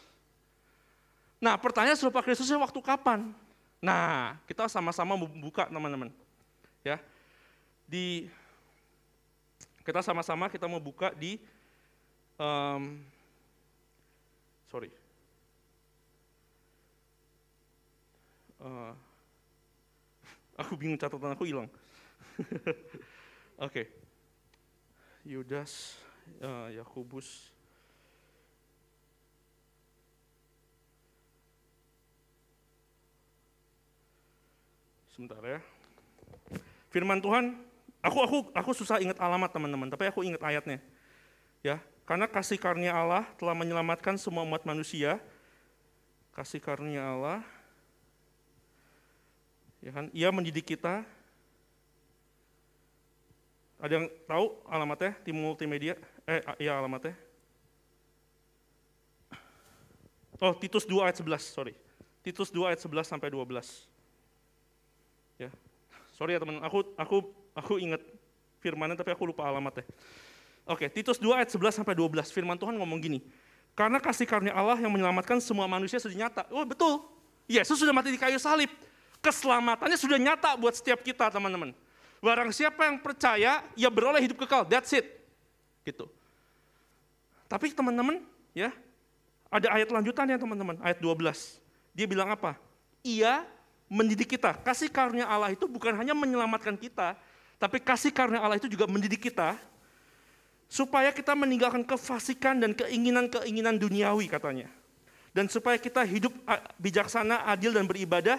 Nah 1.44 1.60
pertanyaan 1.60 2.00
serupa 2.00 2.24
Kristusnya 2.24 2.56
waktu 2.56 2.80
kapan? 2.80 3.36
Nah 3.84 4.40
kita 4.48 4.72
sama-sama 4.72 5.20
membuka 5.20 5.68
teman-teman. 5.68 6.08
Ya, 6.88 7.04
di 7.84 8.32
kita 9.84 10.00
sama-sama 10.00 10.48
kita 10.48 10.72
mau 10.72 10.80
buka 10.80 11.12
di 11.12 11.36
um, 12.40 13.04
sorry 14.72 14.88
Uh, 18.64 18.96
aku 20.64 20.80
bingung 20.80 20.96
catatan 20.96 21.36
aku 21.36 21.44
hilang. 21.44 21.68
Oke. 22.40 22.72
okay. 23.60 23.86
Yudas, 25.28 26.00
uh, 26.40 26.72
Yakobus. 26.72 27.53
Sebentar 35.14 35.40
ya. 35.46 35.62
Firman 36.90 37.22
Tuhan, 37.22 37.54
aku 38.02 38.18
aku 38.26 38.38
aku 38.52 38.72
susah 38.74 38.98
ingat 38.98 39.22
alamat 39.22 39.54
teman-teman, 39.54 39.88
tapi 39.94 40.10
aku 40.10 40.26
ingat 40.26 40.42
ayatnya. 40.42 40.82
Ya, 41.62 41.80
karena 42.04 42.28
kasih 42.28 42.58
karunia 42.60 42.98
Allah 42.98 43.24
telah 43.38 43.54
menyelamatkan 43.54 44.18
semua 44.18 44.44
umat 44.44 44.66
manusia. 44.66 45.22
Kasih 46.34 46.58
karunia 46.58 47.06
Allah 47.06 47.46
Ya 49.84 49.92
kan? 49.92 50.08
Ia 50.16 50.32
mendidik 50.32 50.64
kita. 50.64 51.04
Ada 53.84 54.00
yang 54.00 54.08
tahu 54.24 54.56
alamatnya 54.64 55.12
tim 55.28 55.36
multimedia? 55.36 56.00
Eh, 56.24 56.40
iya 56.64 56.80
alamatnya. 56.80 57.20
Oh, 60.40 60.56
Titus 60.56 60.88
2 60.88 61.04
ayat 61.04 61.20
11, 61.20 61.52
sorry. 61.52 61.76
Titus 62.24 62.48
2 62.48 62.72
ayat 62.72 62.80
11 62.80 63.12
sampai 63.12 63.28
12. 63.28 63.92
Ya. 66.14 66.18
Sorry 66.22 66.38
ya 66.38 66.40
teman, 66.40 66.62
aku 66.62 66.86
aku 66.94 67.18
aku 67.58 67.74
ingat 67.82 68.02
firmannya 68.62 68.94
tapi 68.94 69.10
aku 69.10 69.26
lupa 69.26 69.50
alamatnya. 69.50 69.82
Oke, 70.64 70.88
Titus 70.88 71.20
2 71.20 71.44
ayat 71.44 71.50
11 71.52 71.84
sampai 71.84 71.98
12. 71.98 72.32
Firman 72.32 72.56
Tuhan 72.56 72.78
ngomong 72.80 73.02
gini. 73.02 73.20
Karena 73.74 74.00
kasih 74.00 74.30
karunia 74.30 74.56
Allah 74.56 74.80
yang 74.80 74.94
menyelamatkan 74.94 75.42
semua 75.44 75.68
manusia 75.68 76.00
sudah 76.00 76.16
nyata. 76.16 76.48
Oh, 76.54 76.64
betul. 76.64 77.04
Yesus 77.50 77.76
sudah 77.76 77.92
mati 77.92 78.14
di 78.14 78.22
kayu 78.22 78.40
salib. 78.40 78.72
Keselamatannya 79.20 79.98
sudah 80.00 80.16
nyata 80.16 80.56
buat 80.56 80.78
setiap 80.78 81.04
kita, 81.04 81.28
teman-teman. 81.34 81.76
Barang 82.24 82.56
siapa 82.56 82.88
yang 82.88 83.02
percaya, 83.04 83.66
ya 83.76 83.90
beroleh 83.92 84.24
hidup 84.24 84.40
kekal. 84.46 84.64
That's 84.64 84.94
it. 84.96 85.04
Gitu. 85.84 86.08
Tapi 87.52 87.76
teman-teman, 87.76 88.24
ya, 88.56 88.72
ada 89.52 89.68
ayat 89.76 89.92
lanjutannya 89.92 90.40
teman-teman, 90.40 90.80
ayat 90.80 91.04
12. 91.04 91.60
Dia 91.92 92.08
bilang 92.08 92.32
apa? 92.32 92.56
Ia 93.04 93.44
mendidik 93.92 94.36
kita. 94.38 94.56
Kasih 94.62 94.90
karunia 94.90 95.28
Allah 95.28 95.54
itu 95.54 95.68
bukan 95.70 95.94
hanya 95.98 96.16
menyelamatkan 96.18 96.76
kita, 96.80 97.16
tapi 97.58 97.80
kasih 97.80 98.12
karunia 98.12 98.42
Allah 98.42 98.60
itu 98.60 98.68
juga 98.68 98.90
mendidik 98.90 99.30
kita 99.32 99.56
supaya 100.68 101.14
kita 101.14 101.38
meninggalkan 101.38 101.86
kefasikan 101.86 102.58
dan 102.58 102.74
keinginan-keinginan 102.74 103.78
duniawi 103.78 104.26
katanya. 104.26 104.68
Dan 105.34 105.50
supaya 105.50 105.78
kita 105.82 106.06
hidup 106.06 106.34
bijaksana, 106.78 107.46
adil 107.50 107.74
dan 107.74 107.90
beribadah 107.90 108.38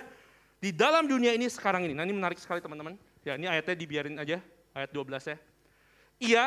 di 0.62 0.70
dalam 0.70 1.06
dunia 1.10 1.34
ini 1.34 1.50
sekarang 1.50 1.86
ini. 1.86 1.94
Nah 1.94 2.06
ini 2.06 2.14
menarik 2.14 2.38
sekali 2.38 2.62
teman-teman. 2.62 2.94
Ya 3.26 3.34
ini 3.34 3.50
ayatnya 3.50 3.74
dibiarin 3.74 4.14
aja, 4.18 4.38
ayat 4.74 4.90
12 4.94 5.30
ya. 5.30 5.36
Ia 6.22 6.44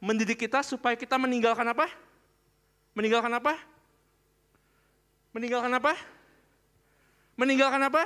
mendidik 0.00 0.40
kita 0.40 0.64
supaya 0.64 0.96
kita 0.96 1.20
meninggalkan 1.20 1.68
apa? 1.68 1.88
Meninggalkan 2.96 3.32
apa? 3.32 3.60
Meninggalkan 5.36 5.72
apa? 5.76 5.92
Meninggalkan 7.36 7.82
apa? 7.84 8.02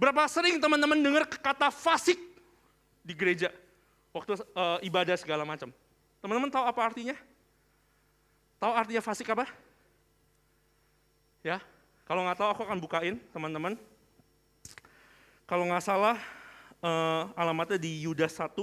Berapa 0.00 0.24
sering 0.32 0.56
teman-teman 0.56 0.96
dengar 0.96 1.28
kata 1.28 1.68
fasik 1.68 2.16
di 3.04 3.12
gereja 3.12 3.52
waktu 4.16 4.32
uh, 4.56 4.80
ibadah 4.80 5.12
segala 5.20 5.44
macam? 5.44 5.68
Teman-teman 6.24 6.48
tahu 6.48 6.64
apa 6.64 6.80
artinya? 6.80 7.12
Tahu 8.56 8.72
artinya 8.72 9.04
fasik 9.04 9.28
apa? 9.28 9.44
Ya, 11.44 11.60
kalau 12.08 12.24
nggak 12.24 12.40
tahu 12.40 12.48
aku 12.48 12.64
akan 12.64 12.80
bukain 12.80 13.20
teman-teman. 13.28 13.76
Kalau 15.44 15.68
nggak 15.68 15.84
salah 15.84 16.16
uh, 16.80 17.28
alamatnya 17.36 17.76
di 17.76 18.00
Yudas 18.00 18.32
1. 18.40 18.56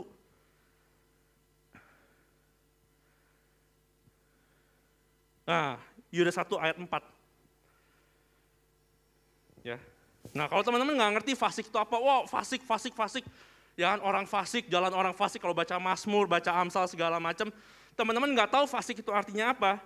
Nah, 5.45 5.77
Yudas 6.09 6.33
1 6.33 6.49
ayat 6.65 6.81
4. 6.81 6.89
Ya. 9.61 9.77
Nah, 10.35 10.49
kalau 10.51 10.63
teman-teman 10.65 10.95
nggak 10.97 11.11
ngerti 11.21 11.33
fasik 11.37 11.71
itu 11.71 11.77
apa, 11.79 11.95
wow, 11.95 12.27
fasik, 12.27 12.63
fasik, 12.65 12.91
fasik 12.95 13.23
ya 13.77 13.93
kan 13.93 14.01
orang 14.01 14.25
fasik, 14.25 14.65
jalan 14.67 14.89
orang 14.89 15.13
fasik 15.13 15.37
kalau 15.37 15.53
baca 15.53 15.77
Mazmur, 15.77 16.25
baca 16.25 16.49
Amsal 16.49 16.89
segala 16.89 17.21
macam, 17.21 17.53
teman-teman 17.93 18.33
nggak 18.33 18.49
tahu 18.49 18.65
fasik 18.65 19.05
itu 19.05 19.13
artinya 19.13 19.53
apa. 19.53 19.77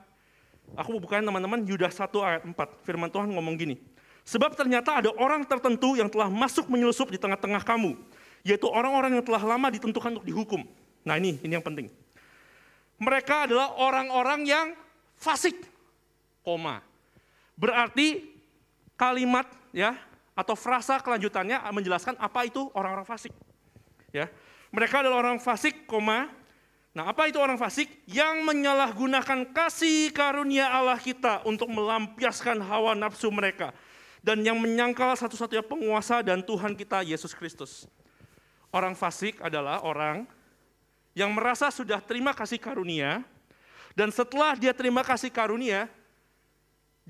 Aku 0.79 0.95
bukan 0.95 1.19
teman-teman 1.19 1.59
Yudas 1.67 1.99
1 1.99 2.07
ayat 2.23 2.41
4, 2.47 2.55
firman 2.87 3.11
Tuhan 3.11 3.27
ngomong 3.27 3.59
gini. 3.59 3.75
Sebab 4.23 4.55
ternyata 4.55 5.03
ada 5.03 5.11
orang 5.19 5.43
tertentu 5.43 5.99
yang 5.99 6.07
telah 6.07 6.31
masuk 6.31 6.71
menyelusup 6.71 7.11
di 7.11 7.19
tengah-tengah 7.19 7.59
kamu, 7.67 7.99
yaitu 8.47 8.71
orang-orang 8.71 9.19
yang 9.19 9.25
telah 9.27 9.43
lama 9.43 9.67
ditentukan 9.67 10.15
untuk 10.15 10.23
dihukum. 10.23 10.63
Nah 11.03 11.19
ini, 11.19 11.35
ini 11.43 11.51
yang 11.51 11.65
penting. 11.65 11.91
Mereka 13.01 13.51
adalah 13.51 13.75
orang-orang 13.75 14.47
yang 14.47 14.67
fasik, 15.19 15.57
koma. 16.45 16.79
Berarti 17.59 18.31
kalimat 18.95 19.49
ya 19.73 19.97
atau 20.35 20.55
frasa 20.55 20.99
kelanjutannya 21.03 21.59
menjelaskan 21.71 22.15
apa 22.17 22.47
itu 22.47 22.71
orang-orang 22.75 23.07
fasik. 23.07 23.33
Ya, 24.11 24.27
mereka 24.71 25.03
adalah 25.03 25.23
orang 25.23 25.39
fasik, 25.39 25.87
koma. 25.87 26.31
Nah, 26.91 27.07
apa 27.07 27.27
itu 27.31 27.39
orang 27.39 27.55
fasik? 27.55 27.87
Yang 28.03 28.43
menyalahgunakan 28.43 29.55
kasih 29.55 30.11
karunia 30.11 30.67
Allah 30.67 30.99
kita 30.99 31.43
untuk 31.47 31.71
melampiaskan 31.71 32.59
hawa 32.59 32.91
nafsu 32.95 33.31
mereka 33.31 33.71
dan 34.19 34.43
yang 34.45 34.59
menyangkal 34.59 35.15
satu-satunya 35.17 35.65
penguasa 35.65 36.21
dan 36.21 36.45
Tuhan 36.45 36.75
kita 36.75 37.01
Yesus 37.01 37.31
Kristus. 37.31 37.87
Orang 38.71 38.95
fasik 38.95 39.39
adalah 39.39 39.83
orang 39.83 40.27
yang 41.11 41.31
merasa 41.35 41.67
sudah 41.71 41.99
terima 41.99 42.31
kasih 42.31 42.59
karunia 42.59 43.23
dan 43.95 44.07
setelah 44.11 44.55
dia 44.55 44.71
terima 44.71 45.03
kasih 45.03 45.27
karunia, 45.27 45.91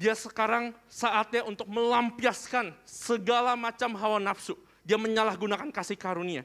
dia 0.02 0.18
sekarang 0.18 0.74
saatnya 0.90 1.46
untuk 1.46 1.70
melampiaskan 1.70 2.74
segala 2.82 3.54
macam 3.54 3.94
hawa 3.94 4.18
nafsu. 4.18 4.58
Dia 4.82 4.98
menyalahgunakan 4.98 5.70
kasih 5.70 5.94
karunia. 5.94 6.42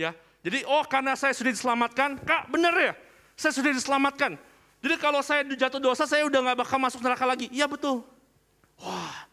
Ya, 0.00 0.16
jadi 0.40 0.64
oh 0.64 0.80
karena 0.88 1.12
saya 1.12 1.36
sudah 1.36 1.52
diselamatkan, 1.52 2.16
kak 2.24 2.48
benar 2.48 2.72
ya, 2.80 2.96
saya 3.36 3.52
sudah 3.52 3.76
diselamatkan. 3.76 4.40
Jadi 4.80 4.94
kalau 4.96 5.20
saya 5.20 5.44
jatuh 5.44 5.84
dosa, 5.84 6.08
saya 6.08 6.24
udah 6.24 6.40
nggak 6.48 6.64
bakal 6.64 6.80
masuk 6.80 7.04
neraka 7.04 7.28
lagi. 7.28 7.52
Iya 7.52 7.68
betul. 7.68 8.08
Wah, 8.80 9.28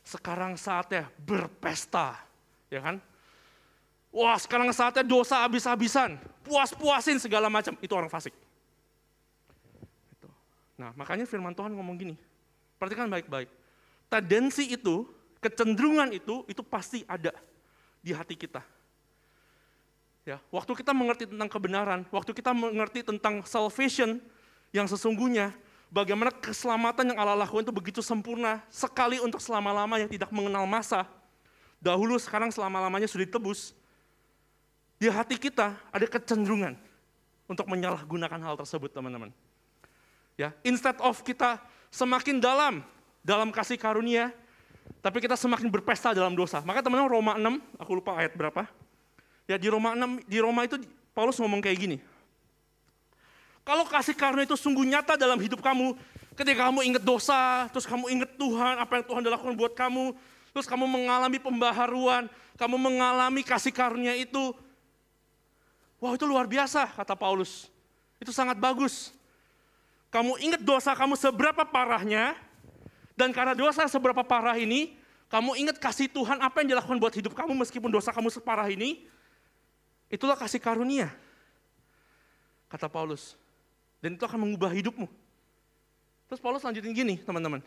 sekarang 0.00 0.56
saatnya 0.56 1.12
berpesta, 1.20 2.16
ya 2.72 2.80
kan? 2.80 2.96
Wah, 4.10 4.40
sekarang 4.40 4.72
saatnya 4.72 5.04
dosa 5.04 5.44
habis-habisan, 5.44 6.16
puas-puasin 6.40 7.20
segala 7.20 7.52
macam. 7.52 7.76
Itu 7.84 7.92
orang 7.92 8.08
fasik. 8.08 8.32
Gitu. 10.08 10.28
Nah, 10.80 10.90
makanya 10.96 11.28
firman 11.28 11.54
Tuhan 11.54 11.70
ngomong 11.76 11.96
gini, 12.00 12.16
perhatikan 12.80 13.12
baik-baik. 13.12 13.52
Tendensi 14.08 14.72
itu, 14.72 15.04
kecenderungan 15.44 16.16
itu, 16.16 16.48
itu 16.48 16.64
pasti 16.64 17.04
ada 17.04 17.36
di 18.00 18.16
hati 18.16 18.32
kita. 18.32 18.64
Ya, 20.24 20.40
waktu 20.48 20.72
kita 20.72 20.96
mengerti 20.96 21.28
tentang 21.28 21.48
kebenaran, 21.52 22.08
waktu 22.08 22.32
kita 22.32 22.56
mengerti 22.56 23.04
tentang 23.04 23.44
salvation 23.44 24.16
yang 24.72 24.88
sesungguhnya, 24.88 25.52
bagaimana 25.92 26.32
keselamatan 26.32 27.12
yang 27.12 27.18
Allah 27.20 27.36
lakukan 27.44 27.68
itu 27.68 27.74
begitu 27.74 28.00
sempurna, 28.00 28.64
sekali 28.72 29.20
untuk 29.20 29.44
selama-lamanya 29.44 30.08
tidak 30.08 30.32
mengenal 30.32 30.64
masa. 30.64 31.04
Dahulu 31.80 32.16
sekarang 32.16 32.48
selama-lamanya 32.48 33.08
sudah 33.08 33.28
ditebus. 33.28 33.76
Di 35.00 35.08
hati 35.08 35.40
kita 35.40 35.76
ada 35.88 36.04
kecenderungan 36.04 36.76
untuk 37.48 37.64
menyalahgunakan 37.64 38.40
hal 38.44 38.54
tersebut, 38.60 38.92
teman-teman. 38.92 39.32
Ya, 40.36 40.52
instead 40.64 40.96
of 41.00 41.20
kita 41.24 41.60
semakin 41.90 42.38
dalam 42.38 42.80
dalam 43.20 43.52
kasih 43.52 43.76
karunia, 43.76 44.32
tapi 45.04 45.20
kita 45.20 45.36
semakin 45.36 45.68
berpesta 45.68 46.16
dalam 46.16 46.32
dosa. 46.32 46.64
Maka 46.64 46.80
teman-teman 46.80 47.10
Roma 47.10 47.32
6, 47.36 47.60
aku 47.76 47.90
lupa 48.00 48.16
ayat 48.16 48.32
berapa, 48.34 48.64
Ya 49.50 49.58
di 49.58 49.66
Roma 49.66 49.98
6, 49.98 50.30
di 50.30 50.38
Roma 50.38 50.62
itu 50.62 50.78
Paulus 51.10 51.36
ngomong 51.42 51.58
kayak 51.58 51.78
gini. 51.78 51.96
Kalau 53.66 53.82
kasih 53.84 54.14
karunia 54.14 54.46
itu 54.46 54.54
sungguh 54.54 54.86
nyata 54.86 55.18
dalam 55.18 55.36
hidup 55.42 55.58
kamu, 55.58 55.98
ketika 56.38 56.70
kamu 56.70 56.86
ingat 56.86 57.02
dosa, 57.02 57.66
terus 57.74 57.84
kamu 57.84 58.08
ingat 58.14 58.30
Tuhan, 58.38 58.74
apa 58.78 59.02
yang 59.02 59.04
Tuhan 59.04 59.20
lakukan 59.26 59.54
buat 59.58 59.74
kamu, 59.74 60.14
terus 60.54 60.66
kamu 60.70 60.86
mengalami 60.86 61.38
pembaharuan, 61.42 62.30
kamu 62.56 62.76
mengalami 62.78 63.42
kasih 63.42 63.74
karunia 63.74 64.14
itu, 64.16 64.54
wah 66.00 66.14
itu 66.14 66.24
luar 66.24 66.46
biasa, 66.46 66.88
kata 66.94 67.18
Paulus. 67.18 67.68
Itu 68.22 68.32
sangat 68.32 68.56
bagus. 68.56 69.12
Kamu 70.10 70.38
ingat 70.42 70.62
dosa 70.62 70.94
kamu 70.94 71.14
seberapa 71.14 71.62
parahnya, 71.62 72.34
dan 73.14 73.30
karena 73.30 73.54
dosa 73.54 73.86
seberapa 73.86 74.26
parah 74.26 74.58
ini, 74.58 74.98
kamu 75.30 75.54
ingat 75.54 75.76
kasih 75.78 76.10
Tuhan 76.10 76.42
apa 76.42 76.62
yang 76.62 76.74
dilakukan 76.74 76.98
buat 76.98 77.14
hidup 77.14 77.32
kamu 77.38 77.54
meskipun 77.62 77.90
dosa 77.90 78.10
kamu 78.10 78.26
separah 78.34 78.66
ini, 78.66 79.06
Itulah 80.10 80.34
kasih 80.34 80.58
karunia. 80.58 81.14
Kata 82.66 82.90
Paulus. 82.90 83.38
Dan 84.02 84.18
itu 84.18 84.26
akan 84.26 84.42
mengubah 84.42 84.74
hidupmu. 84.74 85.06
Terus 86.26 86.42
Paulus 86.42 86.66
lanjutin 86.66 86.90
gini 86.90 87.22
teman-teman. 87.22 87.62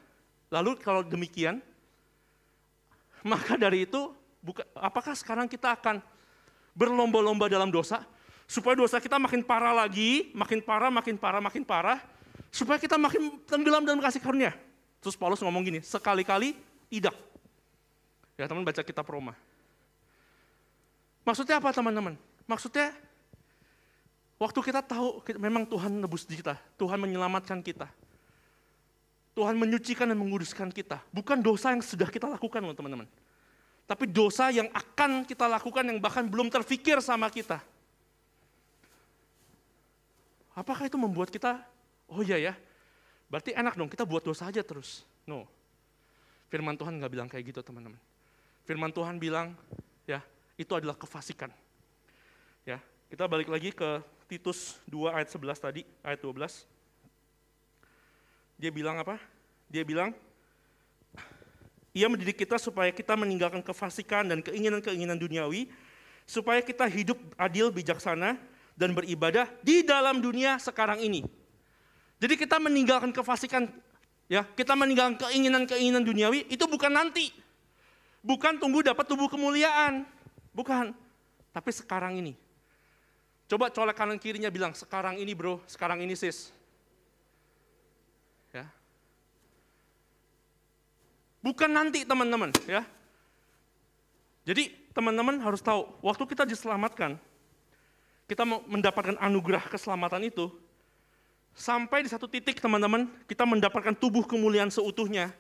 Lalu 0.52 0.76
kalau 0.84 1.02
demikian, 1.02 1.64
maka 3.24 3.56
dari 3.56 3.88
itu, 3.88 4.12
buka, 4.44 4.68
apakah 4.76 5.16
sekarang 5.16 5.48
kita 5.48 5.72
akan 5.72 6.04
berlomba-lomba 6.76 7.48
dalam 7.48 7.72
dosa, 7.72 8.04
supaya 8.44 8.76
dosa 8.76 9.00
kita 9.00 9.16
makin 9.16 9.40
parah 9.40 9.72
lagi, 9.72 10.36
makin 10.36 10.60
parah, 10.60 10.92
makin 10.92 11.16
parah, 11.16 11.40
makin 11.40 11.64
parah, 11.64 12.04
supaya 12.54 12.78
kita 12.78 13.02
makin 13.02 13.42
tenggelam 13.50 13.82
dalam 13.82 13.98
kasih 13.98 14.22
karunia. 14.22 14.54
Terus 15.02 15.18
Paulus 15.18 15.42
ngomong 15.42 15.66
gini, 15.66 15.82
sekali-kali 15.82 16.54
tidak. 16.94 17.18
Ya 18.38 18.46
teman 18.46 18.62
baca 18.62 18.86
kitab 18.86 19.10
Roma. 19.10 19.34
Maksudnya 21.26 21.58
apa 21.58 21.74
teman-teman? 21.74 22.14
Maksudnya, 22.46 22.94
waktu 24.38 24.60
kita 24.62 24.86
tahu 24.86 25.26
memang 25.42 25.66
Tuhan 25.66 25.92
nebus 25.98 26.30
kita, 26.30 26.62
Tuhan 26.78 27.02
menyelamatkan 27.02 27.66
kita. 27.66 27.90
Tuhan 29.34 29.58
menyucikan 29.58 30.06
dan 30.06 30.18
menguduskan 30.22 30.70
kita. 30.70 31.02
Bukan 31.10 31.42
dosa 31.42 31.74
yang 31.74 31.82
sudah 31.82 32.06
kita 32.06 32.30
lakukan 32.30 32.62
loh 32.62 32.78
teman-teman. 32.78 33.10
Tapi 33.90 34.06
dosa 34.06 34.54
yang 34.54 34.70
akan 34.70 35.26
kita 35.26 35.50
lakukan 35.50 35.84
yang 35.90 35.98
bahkan 35.98 36.22
belum 36.30 36.54
terfikir 36.54 37.02
sama 37.02 37.34
kita. 37.34 37.58
Apakah 40.54 40.86
itu 40.86 41.02
membuat 41.02 41.34
kita, 41.34 41.66
oh 42.14 42.22
iya 42.22 42.38
ya, 42.38 42.54
berarti 43.28 43.58
enak 43.58 43.74
dong 43.74 43.90
kita 43.90 44.06
buat 44.06 44.22
dosa 44.22 44.46
aja 44.46 44.62
terus. 44.62 45.02
No. 45.26 45.50
Firman 46.54 46.78
Tuhan 46.78 47.02
nggak 47.02 47.12
bilang 47.12 47.26
kayak 47.26 47.50
gitu 47.50 47.66
teman-teman. 47.66 47.98
Firman 48.64 48.94
Tuhan 48.94 49.18
bilang, 49.18 49.58
ya 50.06 50.22
itu 50.54 50.70
adalah 50.78 50.94
kefasikan. 50.94 51.50
Ya, 52.64 52.78
kita 53.10 53.26
balik 53.26 53.50
lagi 53.50 53.74
ke 53.74 54.00
Titus 54.30 54.78
2 54.86 55.12
ayat 55.12 55.34
11 55.34 55.58
tadi, 55.58 55.82
ayat 56.06 56.22
12. 56.22 56.64
Dia 58.62 58.72
bilang 58.72 59.02
apa? 59.02 59.18
Dia 59.68 59.82
bilang, 59.84 60.14
ia 61.92 62.08
mendidik 62.08 62.40
kita 62.40 62.56
supaya 62.62 62.90
kita 62.90 63.14
meninggalkan 63.20 63.62
kefasikan 63.62 64.30
dan 64.30 64.40
keinginan-keinginan 64.40 65.18
duniawi, 65.18 65.68
supaya 66.24 66.64
kita 66.64 66.88
hidup 66.88 67.20
adil, 67.36 67.74
bijaksana, 67.74 68.40
dan 68.74 68.94
beribadah 68.94 69.50
di 69.62 69.86
dalam 69.86 70.18
dunia 70.22 70.58
sekarang 70.58 71.02
ini. 71.02 71.43
Jadi 72.24 72.40
kita 72.40 72.56
meninggalkan 72.56 73.12
kefasikan, 73.12 73.68
ya, 74.32 74.48
kita 74.56 74.80
meninggalkan 74.80 75.20
keinginan-keinginan 75.28 76.08
duniawi 76.08 76.48
itu 76.48 76.64
bukan 76.72 76.96
nanti, 76.96 77.36
bukan 78.24 78.56
tunggu 78.64 78.80
dapat 78.80 79.04
tubuh 79.04 79.28
kemuliaan, 79.28 80.08
bukan, 80.56 80.96
tapi 81.52 81.76
sekarang 81.76 82.16
ini. 82.16 82.40
Coba 83.52 83.68
colek 83.76 84.00
kanan 84.00 84.24
kirinya 84.24 84.48
bilang 84.48 84.72
sekarang 84.72 85.20
ini 85.20 85.36
bro, 85.36 85.60
sekarang 85.68 86.00
ini 86.00 86.16
sis. 86.16 86.48
Ya, 88.56 88.72
Bukan 91.44 91.76
nanti 91.76 92.08
teman-teman 92.08 92.56
ya. 92.64 92.88
Jadi 94.48 94.72
teman-teman 94.96 95.44
harus 95.44 95.60
tahu, 95.60 95.92
waktu 96.00 96.24
kita 96.24 96.48
diselamatkan, 96.48 97.20
kita 98.32 98.48
mendapatkan 98.48 99.20
anugerah 99.20 99.68
keselamatan 99.68 100.32
itu, 100.32 100.48
sampai 101.54 102.06
di 102.06 102.10
satu 102.10 102.26
titik 102.26 102.58
teman-teman, 102.58 103.10
kita 103.30 103.46
mendapatkan 103.46 103.94
tubuh 103.94 104.26
kemuliaan 104.26 104.74
seutuhnya, 104.74 105.34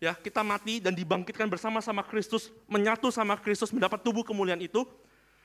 ya 0.00 0.16
kita 0.16 0.40
mati 0.40 0.80
dan 0.80 0.96
dibangkitkan 0.96 1.46
bersama-sama 1.46 2.00
Kristus, 2.04 2.48
menyatu 2.64 3.12
sama 3.12 3.36
Kristus, 3.36 3.68
mendapat 3.70 4.00
tubuh 4.00 4.24
kemuliaan 4.24 4.60
itu, 4.60 4.88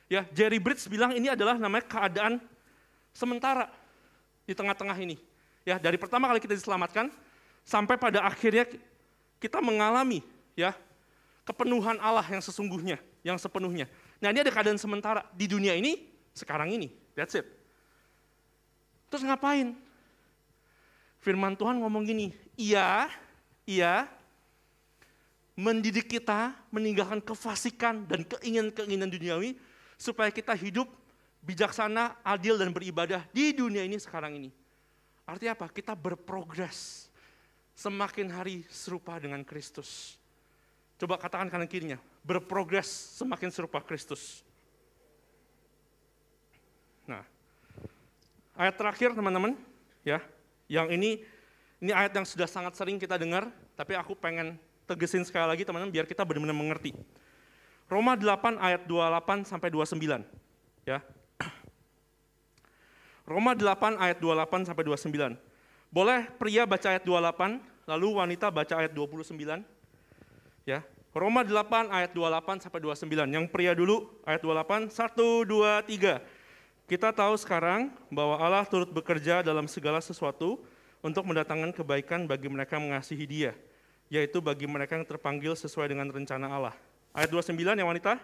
ya 0.07 0.23
Jerry 0.31 0.57
Bridge 0.57 0.87
bilang 0.87 1.11
ini 1.11 1.27
adalah 1.31 1.59
namanya 1.59 1.85
keadaan 1.85 2.39
sementara 3.11 3.67
di 4.47 4.55
tengah-tengah 4.55 4.95
ini. 4.99 5.19
Ya 5.67 5.75
dari 5.75 5.99
pertama 5.99 6.31
kali 6.31 6.39
kita 6.39 6.55
diselamatkan, 6.55 7.11
sampai 7.67 7.99
pada 7.99 8.23
akhirnya 8.23 8.63
kita 9.43 9.59
mengalami 9.59 10.23
ya 10.55 10.71
kepenuhan 11.43 11.99
Allah 11.99 12.25
yang 12.31 12.41
sesungguhnya, 12.41 12.97
yang 13.21 13.35
sepenuhnya. 13.35 13.91
Nah 14.23 14.31
ini 14.31 14.41
ada 14.41 14.51
keadaan 14.53 14.79
sementara 14.79 15.27
di 15.35 15.45
dunia 15.45 15.75
ini, 15.75 16.07
sekarang 16.31 16.71
ini, 16.71 16.87
that's 17.13 17.35
it. 17.35 17.45
Terus 19.11 19.21
ngapain? 19.27 19.84
Firman 21.25 21.57
Tuhan 21.57 21.81
ngomong 21.81 22.05
gini, 22.05 22.29
iya, 22.53 23.09
iya, 23.65 24.05
mendidik 25.57 26.05
kita 26.05 26.53
meninggalkan 26.69 27.17
kefasikan 27.17 28.05
dan 28.05 28.21
keinginan-keinginan 28.29 29.09
duniawi 29.09 29.57
supaya 29.97 30.29
kita 30.29 30.53
hidup 30.53 30.85
bijaksana, 31.41 32.21
adil 32.21 32.61
dan 32.61 32.69
beribadah 32.69 33.25
di 33.33 33.57
dunia 33.57 33.81
ini 33.81 33.97
sekarang 33.97 34.37
ini. 34.37 34.53
Artinya 35.25 35.57
apa? 35.57 35.65
Kita 35.73 35.97
berprogres 35.97 37.09
semakin 37.73 38.29
hari 38.29 38.61
serupa 38.69 39.17
dengan 39.17 39.41
Kristus. 39.41 40.21
Coba 41.01 41.17
katakan 41.17 41.49
kanan 41.49 41.65
kirinya, 41.65 41.97
berprogres 42.21 43.17
semakin 43.17 43.49
serupa 43.49 43.81
Kristus. 43.81 44.45
Nah, 47.09 47.25
ayat 48.53 48.77
terakhir 48.77 49.17
teman-teman, 49.17 49.57
ya, 50.05 50.21
yang 50.65 50.89
ini 50.89 51.21
ini 51.83 51.91
ayat 51.91 52.15
yang 52.15 52.25
sudah 52.25 52.49
sangat 52.49 52.73
sering 52.73 52.97
kita 52.97 53.19
dengar, 53.19 53.51
tapi 53.77 53.93
aku 53.93 54.17
pengen 54.17 54.57
tegesin 54.89 55.21
sekali 55.25 55.45
lagi 55.45 55.63
teman-teman 55.67 55.91
biar 55.91 56.07
kita 56.07 56.25
benar-benar 56.25 56.55
mengerti. 56.55 56.95
Roma 57.85 58.17
8 58.17 58.57
ayat 58.57 58.81
28 58.89 59.45
sampai 59.45 59.69
29, 59.69 60.25
ya. 60.89 61.05
Roma 63.25 63.57
8 63.57 63.97
ayat 63.97 64.17
28 64.21 64.69
sampai 64.69 64.83
29. 64.85 65.37
Boleh 65.89 66.29
pria 66.37 66.65
baca 66.65 66.87
ayat 66.93 67.03
28, 67.05 67.61
lalu 67.89 68.07
wanita 68.17 68.49
baca 68.49 68.73
ayat 68.81 68.93
29. 68.93 69.65
Ya. 70.65 70.81
Roma 71.15 71.41
8 71.45 71.93
ayat 71.93 72.11
28 72.13 72.65
sampai 72.65 72.79
29. 72.81 73.29
Yang 73.29 73.45
pria 73.53 73.71
dulu 73.77 74.09
ayat 74.25 74.41
28, 74.41 74.89
1 74.89 75.45
2 75.45 75.85
3. 75.89 76.21
Kita 76.85 77.09
tahu 77.09 77.33
sekarang 77.41 77.89
bahwa 78.13 78.37
Allah 78.37 78.61
turut 78.69 78.85
bekerja 78.93 79.41
dalam 79.41 79.65
segala 79.65 79.97
sesuatu 79.97 80.61
untuk 81.01 81.25
mendatangkan 81.25 81.73
kebaikan 81.73 82.29
bagi 82.29 82.45
mereka 82.45 82.77
mengasihi 82.77 83.25
Dia, 83.25 83.57
yaitu 84.05 84.37
bagi 84.37 84.69
mereka 84.69 84.93
yang 84.93 85.05
terpanggil 85.05 85.57
sesuai 85.57 85.89
dengan 85.89 86.13
rencana 86.13 86.45
Allah. 86.45 86.75
Ayat 87.09 87.33
29 87.33 87.57
yang 87.57 87.89
wanita. 87.89 88.21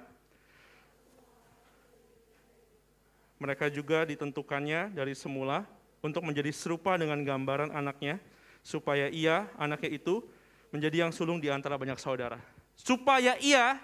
Mereka 3.41 3.73
juga 3.73 4.05
ditentukannya 4.05 4.93
dari 4.93 5.17
semula 5.17 5.65
untuk 6.05 6.21
menjadi 6.21 6.53
serupa 6.53 6.93
dengan 7.01 7.17
gambaran 7.25 7.73
anaknya, 7.73 8.21
supaya 8.61 9.09
ia, 9.09 9.49
anaknya 9.57 9.89
itu, 9.97 10.21
menjadi 10.69 11.09
yang 11.09 11.09
sulung 11.09 11.41
di 11.41 11.49
antara 11.49 11.81
banyak 11.81 11.97
saudara. 11.97 12.37
Supaya 12.77 13.41
ia, 13.41 13.81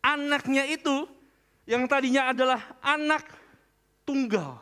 anaknya 0.00 0.64
itu, 0.64 1.04
yang 1.68 1.84
tadinya 1.84 2.32
adalah 2.32 2.64
anak 2.80 3.47
tunggal. 4.08 4.56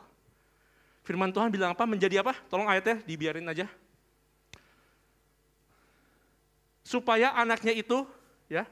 Firman 1.07 1.31
Tuhan 1.31 1.47
bilang 1.47 1.71
apa? 1.71 1.87
Menjadi 1.87 2.19
apa? 2.19 2.35
Tolong 2.51 2.67
ayatnya 2.67 2.99
dibiarin 3.07 3.47
aja. 3.47 3.71
Supaya 6.83 7.31
anaknya 7.31 7.71
itu, 7.71 8.03
ya, 8.51 8.67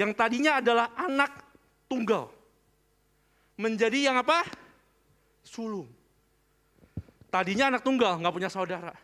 yang 0.00 0.16
tadinya 0.16 0.64
adalah 0.64 0.88
anak 0.96 1.44
tunggal, 1.88 2.32
menjadi 3.60 4.08
yang 4.08 4.16
apa? 4.16 4.48
Sulung. 5.44 5.92
Tadinya 7.28 7.68
anak 7.68 7.84
tunggal, 7.84 8.16
nggak 8.16 8.32
punya 8.32 8.48
saudara. 8.48 8.96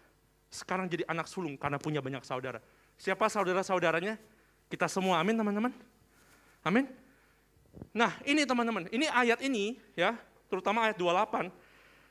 Sekarang 0.49 0.89
jadi 0.89 1.05
anak 1.05 1.29
sulung 1.29 1.61
karena 1.61 1.77
punya 1.77 2.01
banyak 2.01 2.25
saudara. 2.25 2.65
Siapa 2.97 3.29
saudara-saudaranya? 3.29 4.17
Kita 4.73 4.89
semua, 4.89 5.21
amin 5.21 5.37
teman-teman. 5.37 5.73
Amin. 6.65 6.89
Nah 7.93 8.17
ini 8.25 8.49
teman-teman, 8.49 8.89
ini 8.89 9.11
ayat 9.11 9.45
ini 9.45 9.77
ya, 9.99 10.17
terutama 10.55 10.87
ayat 10.87 10.97
28, 10.97 11.51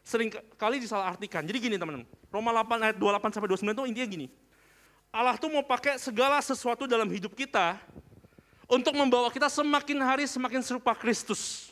sering 0.03 0.29
kali 0.59 0.83
disalahartikan. 0.83 1.47
Jadi 1.47 1.57
gini 1.63 1.75
teman-teman, 1.79 2.03
Roma 2.27 2.51
8 2.51 2.91
ayat 2.91 2.97
28 2.99 3.39
sampai 3.39 3.49
29 3.55 3.71
itu 3.71 3.83
intinya 3.87 4.07
gini. 4.11 4.27
Allah 5.13 5.37
tuh 5.39 5.47
mau 5.47 5.63
pakai 5.63 5.95
segala 6.01 6.41
sesuatu 6.43 6.83
dalam 6.89 7.07
hidup 7.07 7.31
kita 7.37 7.77
untuk 8.65 8.97
membawa 8.97 9.29
kita 9.29 9.45
semakin 9.47 10.01
hari 10.01 10.25
semakin 10.25 10.59
serupa 10.65 10.91
Kristus. 10.97 11.69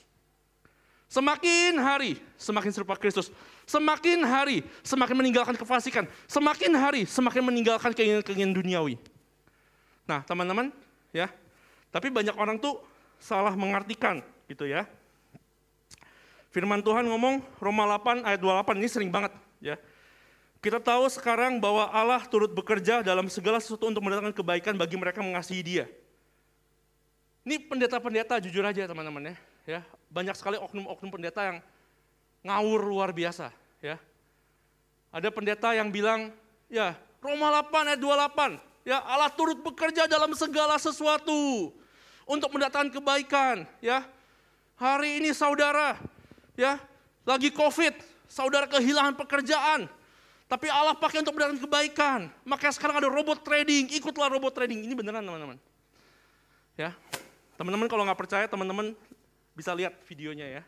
Semakin 1.12 1.76
hari 1.76 2.16
semakin 2.40 2.72
serupa 2.72 2.96
Kristus. 2.96 3.28
Semakin 3.68 4.24
hari 4.24 4.64
semakin 4.80 5.16
meninggalkan 5.18 5.60
kefasikan. 5.60 6.08
Semakin 6.24 6.72
hari 6.72 7.04
semakin 7.04 7.44
meninggalkan 7.44 7.92
keinginan-keinginan 7.92 8.56
duniawi. 8.56 8.96
Nah, 10.08 10.24
teman-teman, 10.24 10.72
ya. 11.12 11.28
Tapi 11.92 12.08
banyak 12.08 12.32
orang 12.40 12.56
tuh 12.56 12.80
salah 13.20 13.52
mengartikan 13.60 14.24
gitu 14.48 14.64
ya. 14.70 14.88
Firman 16.52 16.84
Tuhan 16.84 17.08
ngomong 17.08 17.40
Roma 17.64 17.88
8 17.88 18.28
ayat 18.28 18.40
28 18.44 18.80
ini 18.84 18.90
sering 18.92 19.08
banget 19.08 19.32
ya. 19.64 19.80
Kita 20.62 20.78
tahu 20.78 21.10
sekarang 21.10 21.58
bahwa 21.58 21.90
Allah 21.90 22.22
turut 22.28 22.52
bekerja 22.52 23.02
dalam 23.02 23.26
segala 23.32 23.58
sesuatu 23.58 23.90
untuk 23.90 24.04
mendatangkan 24.04 24.36
kebaikan 24.36 24.76
bagi 24.78 24.94
mereka 24.94 25.24
mengasihi 25.24 25.64
Dia. 25.64 25.86
Ini 27.42 27.58
pendeta-pendeta 27.66 28.38
jujur 28.38 28.62
aja 28.62 28.86
teman-teman 28.86 29.34
ya. 29.34 29.36
ya. 29.66 29.82
Banyak 30.14 30.38
sekali 30.38 30.62
oknum-oknum 30.62 31.10
pendeta 31.10 31.42
yang 31.42 31.58
ngawur 32.46 32.86
luar 32.86 33.10
biasa 33.10 33.50
ya. 33.82 33.98
Ada 35.10 35.34
pendeta 35.34 35.74
yang 35.74 35.90
bilang, 35.90 36.30
ya 36.72 36.94
Roma 37.20 37.52
8 37.64 37.96
ayat 37.96 38.00
28, 38.00 38.88
ya 38.88 38.98
Allah 39.04 39.32
turut 39.34 39.60
bekerja 39.60 40.08
dalam 40.08 40.32
segala 40.38 40.80
sesuatu 40.80 41.74
untuk 42.24 42.50
mendatangkan 42.54 42.94
kebaikan, 42.96 43.68
ya. 43.84 44.06
Hari 44.80 45.22
ini 45.22 45.30
saudara, 45.36 46.00
ya, 46.62 46.78
lagi 47.26 47.50
Covid, 47.50 47.98
saudara 48.30 48.70
kehilangan 48.70 49.18
pekerjaan, 49.18 49.90
tapi 50.46 50.70
Allah 50.70 50.94
pakai 50.94 51.26
untuk 51.26 51.34
mendatangkan 51.34 51.66
kebaikan. 51.66 52.20
Makanya 52.46 52.74
sekarang 52.78 53.02
ada 53.02 53.10
robot 53.10 53.42
trading, 53.42 53.90
ikutlah 53.98 54.30
robot 54.30 54.54
trading. 54.54 54.86
Ini 54.86 54.94
beneran 54.94 55.26
teman-teman. 55.26 55.58
Ya, 56.78 56.94
teman-teman 57.58 57.90
kalau 57.90 58.06
nggak 58.06 58.20
percaya, 58.20 58.46
teman-teman 58.46 58.94
bisa 59.58 59.74
lihat 59.74 59.98
videonya 60.08 60.62
ya 60.62 60.64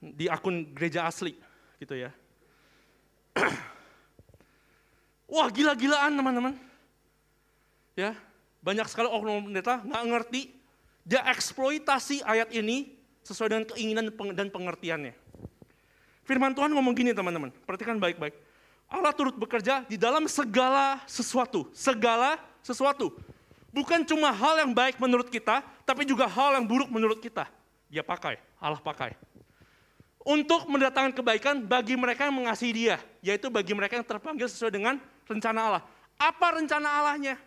di 0.00 0.28
akun 0.28 0.70
gereja 0.76 1.08
asli 1.08 1.34
gitu 1.80 1.96
ya. 1.96 2.12
Wah 5.32 5.48
gila-gilaan 5.50 6.14
teman-teman. 6.14 6.54
Ya, 7.96 8.12
banyak 8.60 8.86
sekali 8.92 9.08
oknum 9.08 9.48
pendeta 9.48 9.80
nggak 9.80 10.04
ngerti, 10.04 10.42
dia 11.06 11.22
eksploitasi 11.30 12.26
ayat 12.26 12.50
ini 12.50 12.95
sesuai 13.26 13.48
dengan 13.50 13.64
keinginan 13.74 14.04
dan 14.38 14.46
pengertiannya. 14.46 15.14
Firman 16.22 16.54
Tuhan 16.54 16.70
ngomong 16.70 16.94
gini 16.94 17.10
teman-teman, 17.10 17.50
perhatikan 17.66 17.98
baik-baik. 17.98 18.34
Allah 18.86 19.10
turut 19.10 19.34
bekerja 19.34 19.82
di 19.90 19.98
dalam 19.98 20.30
segala 20.30 21.02
sesuatu, 21.10 21.66
segala 21.74 22.38
sesuatu. 22.62 23.10
Bukan 23.74 24.06
cuma 24.06 24.30
hal 24.30 24.62
yang 24.62 24.70
baik 24.70 25.02
menurut 25.02 25.26
kita, 25.26 25.62
tapi 25.82 26.06
juga 26.06 26.30
hal 26.30 26.54
yang 26.58 26.64
buruk 26.66 26.86
menurut 26.86 27.18
kita. 27.18 27.50
Dia 27.90 28.06
pakai, 28.06 28.38
Allah 28.62 28.78
pakai. 28.78 29.18
Untuk 30.26 30.66
mendatangkan 30.66 31.14
kebaikan 31.14 31.62
bagi 31.62 31.94
mereka 31.94 32.26
yang 32.26 32.34
mengasihi 32.34 32.72
dia, 32.74 32.96
yaitu 33.22 33.46
bagi 33.46 33.74
mereka 33.74 33.98
yang 33.98 34.06
terpanggil 34.06 34.50
sesuai 34.50 34.74
dengan 34.74 34.98
rencana 35.26 35.58
Allah. 35.62 35.82
Apa 36.18 36.58
rencana 36.58 36.88
Allahnya? 37.02 37.38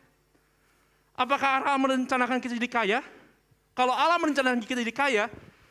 Apakah 1.20 1.68
Allah 1.68 1.76
merencanakan 1.76 2.40
kita 2.40 2.56
jadi 2.56 2.70
kaya? 2.72 3.00
Kalau 3.76 3.92
Allah 3.92 4.16
merencanakan 4.16 4.64
kita 4.64 4.80
jadi 4.80 4.96
kaya, 4.96 5.24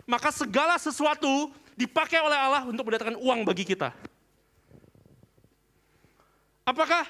maka 0.09 0.33
segala 0.33 0.81
sesuatu 0.81 1.53
dipakai 1.77 2.17
oleh 2.25 2.35
Allah 2.35 2.65
untuk 2.65 2.89
mendatangkan 2.89 3.21
uang 3.21 3.45
bagi 3.45 3.69
kita. 3.69 3.93
Apakah 6.65 7.05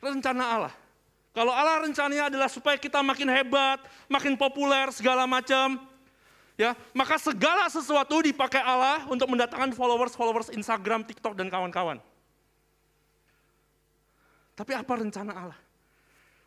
rencana 0.00 0.44
Allah? 0.48 0.74
Kalau 1.30 1.52
Allah 1.54 1.84
rencananya 1.84 2.32
adalah 2.32 2.48
supaya 2.50 2.74
kita 2.80 3.04
makin 3.04 3.28
hebat, 3.30 3.78
makin 4.10 4.34
populer, 4.34 4.90
segala 4.90 5.28
macam, 5.28 5.78
ya, 6.58 6.74
maka 6.90 7.20
segala 7.20 7.70
sesuatu 7.70 8.18
dipakai 8.24 8.58
Allah 8.58 9.06
untuk 9.06 9.30
mendatangkan 9.30 9.70
followers-followers 9.76 10.50
Instagram, 10.50 11.06
TikTok, 11.06 11.38
dan 11.38 11.46
kawan-kawan. 11.46 12.02
Tapi 14.58 14.72
apa 14.74 14.92
rencana 14.92 15.32
Allah? 15.32 15.58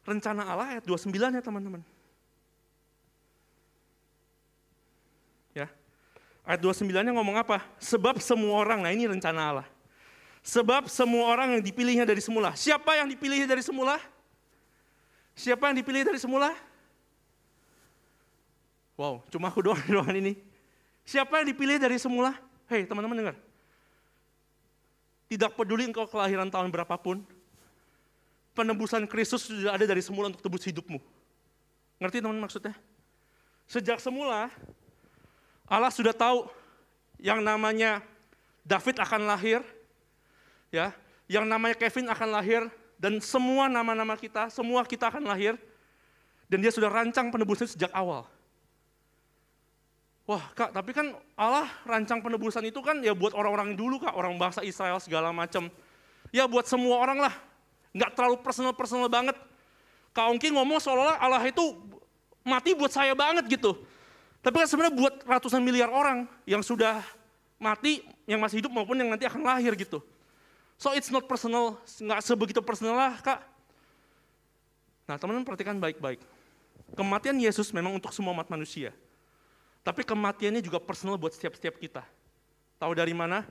Rencana 0.04 0.42
Allah 0.44 0.68
ayat 0.78 0.84
29 0.84 1.10
ya 1.34 1.42
teman-teman. 1.42 1.82
Ya. 5.54 5.70
Ayat 6.44 6.60
29-nya 6.60 7.16
ngomong 7.16 7.39
apa? 7.39 7.63
Sebab 7.80 8.20
semua 8.20 8.60
orang, 8.60 8.84
nah 8.84 8.92
ini 8.92 9.08
rencana 9.08 9.42
Allah. 9.42 9.68
Sebab 10.44 10.92
semua 10.92 11.32
orang 11.32 11.56
yang 11.56 11.63
dipilihnya 11.63 12.04
dari 12.04 12.20
semula. 12.20 12.52
Siapa 12.52 13.00
yang 13.00 13.08
dipilihnya 13.08 13.48
dari 13.48 13.63
semula? 13.63 13.96
Siapa 15.34 15.72
yang 15.72 15.80
dipilih 15.80 16.04
dari 16.04 16.20
semula? 16.20 16.52
Wow, 19.00 19.26
cuma 19.32 19.50
aku 19.50 19.63
doang 19.66 19.80
di 19.88 19.96
ruangan 19.96 20.20
ini. 20.20 20.36
Siapa 21.08 21.42
yang 21.42 21.48
dipilih 21.48 21.80
dari 21.80 21.96
semula? 21.96 22.36
Hei 22.68 22.84
teman-teman 22.84 23.18
dengar. 23.18 23.36
Tidak 25.32 25.56
peduli 25.58 25.89
engkau 25.89 26.06
kelahiran 26.06 26.52
tahun 26.52 26.70
berapapun, 26.70 27.26
penebusan 28.54 29.10
Kristus 29.10 29.50
sudah 29.50 29.74
ada 29.74 29.88
dari 29.89 30.04
semula 30.04 30.30
untuk 30.30 30.46
tebus 30.46 30.68
hidupmu. 30.70 31.02
Ngerti 31.98 32.22
teman 32.22 32.38
maksudnya? 32.38 32.76
Sejak 33.66 33.98
semula, 33.98 34.54
Allah 35.67 35.91
sudah 35.91 36.12
tahu 36.12 36.47
yang 37.19 37.39
namanya 37.39 38.04
David 38.63 38.99
akan 38.99 39.28
lahir, 39.28 39.60
ya, 40.71 40.91
yang 41.28 41.47
namanya 41.47 41.76
Kevin 41.76 42.08
akan 42.12 42.30
lahir, 42.32 42.62
dan 42.99 43.19
semua 43.19 43.67
nama-nama 43.67 44.15
kita, 44.15 44.47
semua 44.52 44.84
kita 44.88 45.12
akan 45.12 45.28
lahir, 45.28 45.60
dan 46.47 46.63
dia 46.63 46.71
sudah 46.71 46.88
rancang 46.88 47.32
penebusan 47.32 47.67
sejak 47.67 47.91
awal. 47.91 48.28
Wah 50.23 50.43
kak, 50.56 50.71
tapi 50.71 50.95
kan 50.95 51.12
Allah 51.36 51.67
rancang 51.84 52.23
penebusan 52.23 52.63
itu 52.63 52.80
kan 52.80 53.04
ya 53.04 53.12
buat 53.12 53.36
orang-orang 53.36 53.76
dulu 53.76 53.99
kak, 53.99 54.15
orang 54.15 54.39
bangsa 54.39 54.63
Israel 54.63 54.95
segala 55.04 55.36
macam. 55.36 55.67
Ya 56.32 56.47
buat 56.47 56.63
semua 56.63 57.04
orang 57.04 57.19
lah, 57.19 57.36
nggak 57.91 58.15
terlalu 58.15 58.39
personal-personal 58.39 59.12
banget. 59.12 59.36
Kak 60.15 60.32
Ongki 60.32 60.56
ngomong 60.56 60.80
seolah-olah 60.80 61.19
Allah 61.19 61.43
itu 61.43 61.76
mati 62.47 62.71
buat 62.71 62.93
saya 62.93 63.12
banget 63.12 63.52
gitu. 63.52 63.76
Tapi 64.44 64.56
kan 64.60 64.68
sebenarnya 64.68 64.94
buat 64.94 65.14
ratusan 65.24 65.64
miliar 65.64 65.88
orang 65.88 66.28
yang 66.44 66.60
sudah 66.60 67.00
mati, 67.56 68.04
yang 68.28 68.44
masih 68.44 68.60
hidup 68.60 68.76
maupun 68.76 69.00
yang 69.00 69.08
nanti 69.08 69.24
akan 69.24 69.40
lahir 69.40 69.72
gitu. 69.80 70.04
So 70.76 70.92
it's 70.92 71.08
not 71.08 71.24
personal, 71.32 71.80
nggak 71.88 72.20
sebegitu 72.20 72.60
personal 72.60 73.00
lah 73.00 73.16
kak. 73.24 73.40
Nah 75.08 75.16
teman-teman 75.16 75.48
perhatikan 75.48 75.80
baik-baik. 75.80 76.20
Kematian 76.92 77.40
Yesus 77.40 77.72
memang 77.72 77.96
untuk 77.96 78.12
semua 78.12 78.36
umat 78.36 78.52
manusia. 78.52 78.92
Tapi 79.80 80.04
kematiannya 80.04 80.60
juga 80.60 80.80
personal 80.84 81.16
buat 81.16 81.32
setiap-setiap 81.32 81.80
kita. 81.80 82.04
Tahu 82.84 82.92
dari 83.00 83.16
mana? 83.16 83.48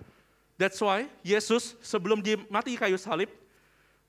That's 0.60 0.76
why 0.76 1.08
Yesus 1.24 1.72
sebelum 1.80 2.20
dia 2.20 2.36
mati 2.52 2.76
kayu 2.76 3.00
salib, 3.00 3.32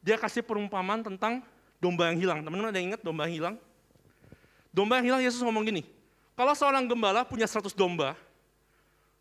dia 0.03 0.19
kasih 0.19 0.43
perumpamaan 0.43 0.99
tentang 0.99 1.39
domba 1.79 2.11
yang 2.11 2.19
hilang. 2.19 2.39
Teman-teman 2.43 2.75
ada 2.75 2.79
yang 2.79 2.91
ingat 2.91 3.01
domba 3.03 3.23
yang 3.27 3.35
hilang? 3.39 3.55
Domba 4.75 4.99
yang 4.99 5.15
hilang 5.15 5.21
Yesus 5.23 5.39
ngomong 5.39 5.63
gini, 5.63 5.87
kalau 6.33 6.53
seorang 6.57 6.89
gembala 6.89 7.21
punya 7.21 7.45
100 7.45 7.73
domba, 7.77 8.17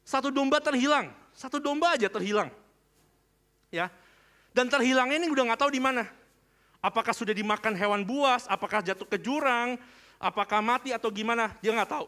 satu 0.02 0.32
domba 0.32 0.58
terhilang, 0.58 1.12
satu 1.36 1.60
domba 1.60 1.92
aja 1.94 2.08
terhilang. 2.08 2.48
Ya. 3.68 3.92
Dan 4.52 4.68
terhilangnya 4.68 5.16
ini 5.20 5.28
udah 5.32 5.52
nggak 5.52 5.60
tahu 5.60 5.72
di 5.72 5.80
mana. 5.80 6.08
Apakah 6.82 7.14
sudah 7.14 7.32
dimakan 7.32 7.72
hewan 7.78 8.02
buas, 8.02 8.44
apakah 8.50 8.82
jatuh 8.82 9.06
ke 9.06 9.16
jurang, 9.20 9.78
apakah 10.18 10.58
mati 10.60 10.90
atau 10.90 11.08
gimana, 11.08 11.54
dia 11.62 11.72
nggak 11.72 11.88
tahu. 11.88 12.06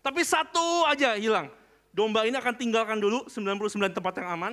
Tapi 0.00 0.20
satu 0.24 0.88
aja 0.88 1.14
hilang. 1.18 1.52
Domba 1.90 2.22
ini 2.24 2.38
akan 2.38 2.54
tinggalkan 2.54 3.02
dulu 3.02 3.26
99 3.26 3.92
tempat 3.92 4.14
yang 4.22 4.30
aman, 4.30 4.52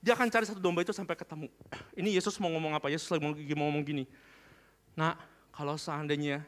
dia 0.00 0.16
akan 0.16 0.32
cari 0.32 0.48
satu 0.48 0.58
domba 0.58 0.80
itu 0.80 0.96
sampai 0.96 1.14
ketemu. 1.14 1.52
Ini 1.92 2.18
Yesus 2.18 2.40
mau 2.40 2.48
ngomong 2.50 2.72
apa? 2.72 2.88
Yesus 2.88 3.12
lagi 3.12 3.22
mau 3.54 3.68
ngomong 3.68 3.84
gini. 3.84 4.04
Nah, 4.96 5.14
kalau 5.52 5.76
seandainya 5.76 6.42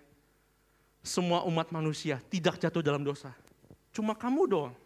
semua 1.00 1.44
umat 1.48 1.72
manusia 1.72 2.20
tidak 2.28 2.60
jatuh 2.60 2.84
dalam 2.84 3.00
dosa, 3.00 3.32
cuma 3.92 4.12
kamu 4.12 4.42
doang. 4.46 4.76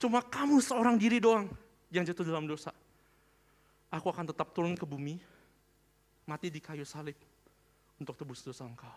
Cuma 0.00 0.20
kamu 0.20 0.60
seorang 0.60 0.98
diri 1.00 1.22
doang 1.22 1.48
yang 1.88 2.04
jatuh 2.04 2.26
dalam 2.26 2.44
dosa. 2.44 2.74
Aku 3.88 4.10
akan 4.10 4.34
tetap 4.34 4.50
turun 4.50 4.74
ke 4.74 4.82
bumi, 4.82 5.22
mati 6.26 6.50
di 6.50 6.58
kayu 6.58 6.82
salib 6.82 7.14
untuk 7.96 8.18
tebus 8.18 8.42
dosa 8.42 8.66
engkau. 8.66 8.90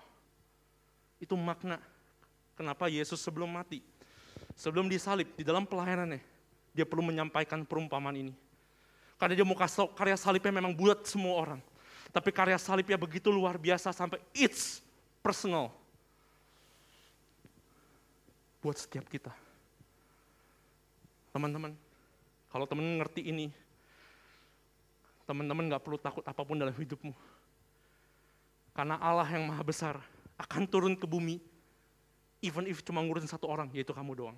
Itu 1.22 1.38
makna 1.38 1.78
kenapa 2.58 2.90
Yesus 2.90 3.22
sebelum 3.22 3.48
mati, 3.48 3.80
sebelum 4.58 4.90
disalib, 4.90 5.30
di 5.38 5.46
dalam 5.46 5.70
pelayanannya, 5.70 6.20
dia 6.74 6.84
perlu 6.84 7.06
menyampaikan 7.06 7.62
perumpamaan 7.62 8.18
ini 8.18 8.34
karena 9.18 9.34
dia 9.34 9.46
mau 9.46 9.58
kasih 9.58 9.90
karya 9.98 10.14
salibnya 10.14 10.54
memang 10.54 10.74
buat 10.78 11.02
semua 11.10 11.34
orang. 11.42 11.62
Tapi 12.14 12.30
karya 12.30 12.58
salibnya 12.62 12.96
begitu 12.96 13.34
luar 13.34 13.58
biasa 13.58 13.90
sampai 13.90 14.22
it's 14.32 14.80
personal. 15.26 15.74
Buat 18.62 18.78
setiap 18.82 19.06
kita. 19.08 19.32
Teman-teman, 21.32 21.78
kalau 22.50 22.66
teman 22.66 22.98
ngerti 22.98 23.22
ini, 23.30 23.54
teman-teman 25.30 25.70
gak 25.70 25.84
perlu 25.84 26.00
takut 26.02 26.26
apa 26.26 26.42
pun 26.42 26.58
dalam 26.58 26.74
hidupmu. 26.74 27.14
Karena 28.74 28.98
Allah 28.98 29.28
yang 29.30 29.46
maha 29.46 29.62
besar 29.62 29.96
akan 30.38 30.64
turun 30.70 30.94
ke 30.98 31.06
bumi, 31.06 31.42
even 32.42 32.66
if 32.70 32.82
cuma 32.86 33.02
ngurusin 33.02 33.30
satu 33.30 33.50
orang, 33.50 33.70
yaitu 33.74 33.94
kamu 33.94 34.14
doang. 34.14 34.38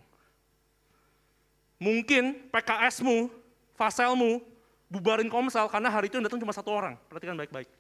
Mungkin 1.80 2.52
PKSmu, 2.52 3.32
faselmu, 3.80 4.44
bubarin 4.92 5.32
komsel 5.32 5.72
karena 5.72 5.88
hari 5.88 6.12
itu 6.12 6.20
yang 6.20 6.28
datang 6.28 6.44
cuma 6.44 6.52
satu 6.52 6.76
orang. 6.76 7.00
Perhatikan 7.08 7.40
baik-baik. 7.40 7.72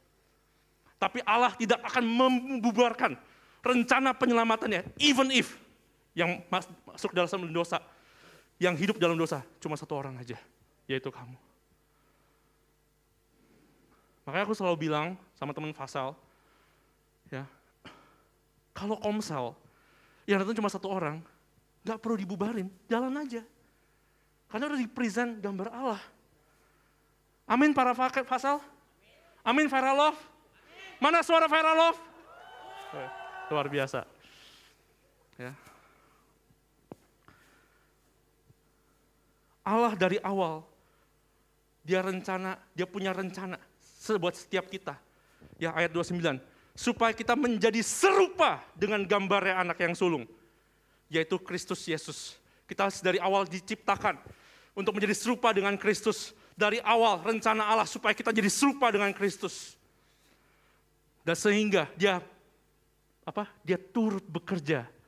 Tapi 0.99 1.19
Allah 1.23 1.51
tidak 1.55 1.83
akan 1.83 2.03
membubarkan 2.03 3.15
rencana 3.63 4.15
penyelamatannya, 4.15 4.87
even 4.99 5.31
if 5.31 5.55
yang 6.19 6.43
masuk 6.91 7.15
dalam 7.15 7.47
dosa, 7.55 7.79
yang 8.59 8.75
hidup 8.75 8.99
dalam 8.99 9.15
dosa 9.15 9.39
cuma 9.63 9.79
satu 9.79 9.95
orang 9.95 10.19
aja, 10.19 10.35
yaitu 10.83 11.07
kamu. 11.07 11.39
Makanya 14.27 14.43
aku 14.43 14.51
selalu 14.51 14.91
bilang 14.91 15.15
sama 15.39 15.55
teman 15.55 15.71
Fasal, 15.71 16.11
ya, 17.31 17.47
kalau 18.75 18.99
komsel 18.99 19.55
yang 20.27 20.43
datang 20.43 20.59
cuma 20.59 20.67
satu 20.67 20.91
orang, 20.91 21.23
nggak 21.87 21.97
perlu 22.03 22.19
dibubarin, 22.19 22.67
jalan 22.91 23.15
aja. 23.15 23.41
Karena 24.51 24.65
udah 24.69 24.79
di 24.81 24.89
present 24.89 25.39
gambar 25.39 25.71
Allah. 25.71 26.01
Amin 27.49 27.73
para 27.73 27.97
fasal? 27.97 28.61
Amin 29.41 29.65
viral 29.65 29.97
love? 29.97 30.19
Mana 31.01 31.25
suara 31.25 31.49
viral 31.49 31.77
love? 31.77 31.99
Luar 33.49 33.65
biasa. 33.65 34.05
Ya. 35.39 35.53
Allah 39.69 39.93
dari 39.93 40.17
awal, 40.25 40.65
dia 41.85 42.01
rencana, 42.01 42.57
dia 42.73 42.89
punya 42.89 43.13
rencana 43.13 43.61
buat 44.17 44.33
setiap 44.33 44.65
kita. 44.65 44.97
Ya 45.61 45.69
ayat 45.77 45.93
29, 45.93 46.41
supaya 46.73 47.13
kita 47.13 47.37
menjadi 47.37 47.79
serupa 47.85 48.65
dengan 48.73 49.05
gambarnya 49.05 49.61
anak 49.61 49.77
yang 49.85 49.93
sulung, 49.93 50.25
yaitu 51.05 51.37
Kristus 51.37 51.85
Yesus. 51.85 52.41
Kita 52.65 52.89
dari 53.05 53.21
awal 53.21 53.45
diciptakan 53.45 54.17
untuk 54.73 54.97
menjadi 54.97 55.13
serupa 55.13 55.53
dengan 55.53 55.77
Kristus 55.77 56.33
dari 56.57 56.81
awal 56.81 57.21
rencana 57.21 57.69
Allah 57.69 57.85
supaya 57.85 58.17
kita 58.17 58.33
jadi 58.33 58.49
serupa 58.49 58.89
dengan 58.89 59.13
Kristus. 59.13 59.77
Dan 61.21 61.37
sehingga 61.37 61.85
dia 61.93 62.23
apa? 63.21 63.45
Dia 63.61 63.77
turut 63.77 64.25
bekerja 64.25 64.98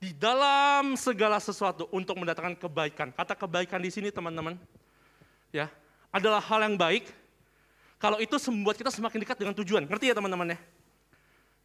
di 0.00 0.16
dalam 0.16 0.96
segala 0.96 1.36
sesuatu 1.36 1.84
untuk 1.92 2.16
mendatangkan 2.16 2.56
kebaikan. 2.56 3.12
Kata 3.12 3.36
kebaikan 3.36 3.84
di 3.84 3.92
sini 3.92 4.08
teman-teman, 4.08 4.56
ya 5.52 5.68
adalah 6.08 6.40
hal 6.40 6.64
yang 6.64 6.80
baik. 6.80 7.04
Kalau 8.00 8.16
itu 8.16 8.32
membuat 8.48 8.80
kita 8.80 8.88
semakin 8.88 9.20
dekat 9.20 9.36
dengan 9.36 9.52
tujuan, 9.60 9.84
ngerti 9.84 10.08
ya 10.08 10.16
teman-teman 10.16 10.56
ya? 10.56 10.58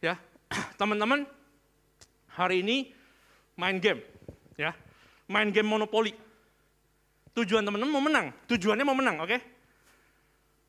Ya, 0.04 0.14
teman-teman 0.80 1.24
hari 2.28 2.60
ini 2.60 2.92
main 3.56 3.80
game, 3.80 4.04
ya, 4.60 4.76
main 5.24 5.48
game 5.48 5.64
monopoli. 5.64 6.12
Tujuan 7.32 7.64
teman-teman 7.64 7.92
mau 7.92 8.04
menang, 8.04 8.36
tujuannya 8.52 8.84
mau 8.84 8.96
menang, 8.96 9.16
oke? 9.24 9.32
Okay? 9.32 9.40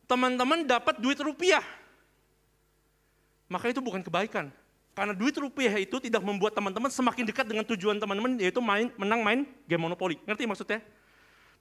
Teman-teman 0.07 0.63
dapat 0.63 1.03
duit 1.03 1.19
rupiah, 1.19 1.63
maka 3.51 3.67
itu 3.67 3.83
bukan 3.83 3.99
kebaikan, 3.99 4.47
karena 4.97 5.13
duit 5.13 5.37
rupiah 5.37 5.77
itu 5.77 6.01
tidak 6.01 6.25
membuat 6.25 6.57
teman-teman 6.57 6.89
semakin 6.89 7.29
dekat 7.29 7.45
dengan 7.45 7.61
tujuan 7.69 8.01
teman-teman, 8.01 8.33
yaitu 8.41 8.57
main, 8.57 8.89
menang 8.97 9.21
main 9.21 9.45
game 9.69 9.77
monopoli. 9.77 10.17
Ngerti 10.25 10.49
maksudnya? 10.49 10.81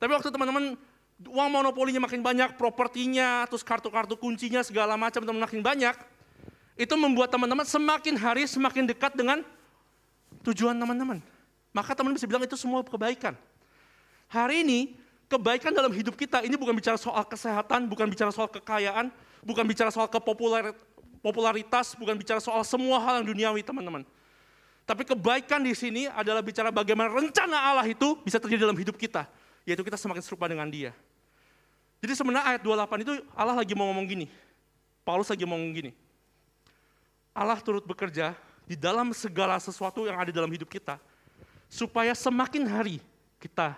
Tapi 0.01 0.09
waktu 0.09 0.33
teman-teman 0.33 0.73
uang 1.21 1.49
monopolinya 1.53 2.01
makin 2.01 2.25
banyak, 2.25 2.57
propertinya, 2.57 3.45
terus 3.45 3.61
kartu-kartu 3.61 4.17
kuncinya 4.17 4.65
segala 4.65 4.97
macam 4.97 5.21
teman 5.21 5.45
makin 5.45 5.61
banyak, 5.61 5.93
itu 6.81 6.97
membuat 6.97 7.29
teman-teman 7.29 7.69
semakin 7.69 8.17
hari 8.17 8.49
semakin 8.49 8.89
dekat 8.89 9.13
dengan 9.13 9.45
tujuan 10.41 10.73
teman-teman. 10.73 11.21
Maka 11.77 11.93
teman-teman 11.93 12.17
bisa 12.17 12.25
bilang 12.25 12.41
itu 12.41 12.57
semua 12.57 12.81
kebaikan. 12.89 13.37
Hari 14.33 14.65
ini, 14.65 14.97
kebaikan 15.29 15.77
dalam 15.77 15.93
hidup 15.93 16.17
kita 16.17 16.41
ini 16.41 16.57
bukan 16.57 16.73
bicara 16.73 16.97
soal 16.97 17.29
kesehatan, 17.29 17.85
bukan 17.85 18.09
bicara 18.09 18.33
soal 18.33 18.49
kekayaan, 18.49 19.13
bukan 19.45 19.69
bicara 19.69 19.93
soal 19.93 20.09
kepopularitas, 20.09 20.81
popularitas, 21.27 21.99
bukan 21.99 22.15
bicara 22.15 22.39
soal 22.39 22.63
semua 22.63 23.03
hal 23.03 23.19
yang 23.19 23.35
duniawi 23.35 23.67
teman-teman. 23.67 24.07
Tapi 24.87 25.03
kebaikan 25.03 25.59
di 25.67 25.75
sini 25.75 26.07
adalah 26.07 26.39
bicara 26.39 26.71
bagaimana 26.71 27.11
rencana 27.11 27.59
Allah 27.59 27.87
itu 27.91 28.15
bisa 28.23 28.39
terjadi 28.39 28.71
dalam 28.71 28.79
hidup 28.79 28.95
kita. 28.95 29.27
Yaitu 29.67 29.83
kita 29.83 29.99
semakin 29.99 30.23
serupa 30.23 30.47
dengan 30.47 30.71
dia. 30.71 30.95
Jadi 31.99 32.15
sebenarnya 32.15 32.55
ayat 32.55 32.63
28 32.63 33.03
itu 33.03 33.13
Allah 33.35 33.59
lagi 33.59 33.75
mau 33.75 33.91
ngomong 33.91 34.07
gini. 34.07 34.27
Paulus 35.03 35.27
lagi 35.27 35.43
mau 35.43 35.59
ngomong 35.59 35.75
gini. 35.75 35.91
Allah 37.35 37.59
turut 37.59 37.83
bekerja 37.83 38.39
di 38.63 38.79
dalam 38.79 39.11
segala 39.11 39.59
sesuatu 39.59 40.07
yang 40.07 40.15
ada 40.15 40.31
dalam 40.31 40.49
hidup 40.55 40.71
kita. 40.71 41.03
Supaya 41.67 42.15
semakin 42.15 42.63
hari 42.71 43.03
kita 43.43 43.75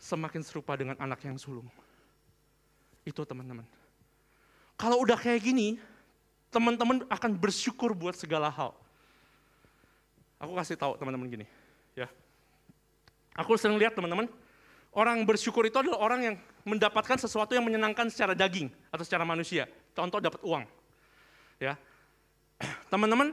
semakin 0.00 0.40
serupa 0.40 0.72
dengan 0.80 0.96
anak 0.96 1.20
yang 1.28 1.36
sulung. 1.36 1.68
Itu 3.04 3.28
teman-teman. 3.28 3.68
Kalau 4.80 4.98
udah 5.04 5.14
kayak 5.14 5.44
gini, 5.44 5.76
teman-teman 6.52 7.02
akan 7.08 7.32
bersyukur 7.32 7.96
buat 7.96 8.12
segala 8.12 8.52
hal. 8.52 8.76
Aku 10.36 10.52
kasih 10.52 10.76
tahu 10.76 11.00
teman-teman 11.00 11.26
gini, 11.32 11.46
ya. 11.96 12.06
Aku 13.32 13.56
sering 13.56 13.80
lihat 13.80 13.96
teman-teman, 13.96 14.28
orang 14.92 15.24
bersyukur 15.24 15.64
itu 15.64 15.80
adalah 15.80 15.98
orang 16.04 16.20
yang 16.20 16.36
mendapatkan 16.68 17.16
sesuatu 17.16 17.56
yang 17.56 17.64
menyenangkan 17.64 18.12
secara 18.12 18.36
daging 18.36 18.68
atau 18.92 19.00
secara 19.02 19.24
manusia. 19.24 19.64
Contoh 19.96 20.20
dapat 20.20 20.44
uang. 20.44 20.68
Ya. 21.56 21.80
Teman-teman, 22.92 23.32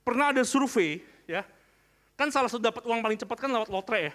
pernah 0.00 0.32
ada 0.32 0.40
survei, 0.46 1.04
ya. 1.28 1.44
Kan 2.16 2.32
salah 2.32 2.48
satu 2.48 2.62
dapat 2.62 2.86
uang 2.88 3.02
paling 3.04 3.18
cepat 3.20 3.36
kan 3.44 3.50
lewat 3.50 3.68
lotre 3.68 4.08
ya. 4.08 4.12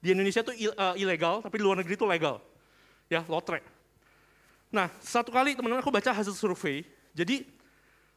Di 0.00 0.16
Indonesia 0.16 0.40
itu 0.40 0.72
eh, 0.72 0.94
ilegal, 0.98 1.44
tapi 1.44 1.60
di 1.60 1.62
luar 1.62 1.78
negeri 1.78 1.94
itu 1.94 2.08
legal. 2.08 2.40
Ya, 3.12 3.22
lotre. 3.28 3.60
Nah, 4.72 4.88
satu 4.98 5.28
kali 5.28 5.52
teman-teman 5.52 5.84
aku 5.84 5.92
baca 5.92 6.10
hasil 6.14 6.32
survei, 6.32 6.88
jadi 7.12 7.42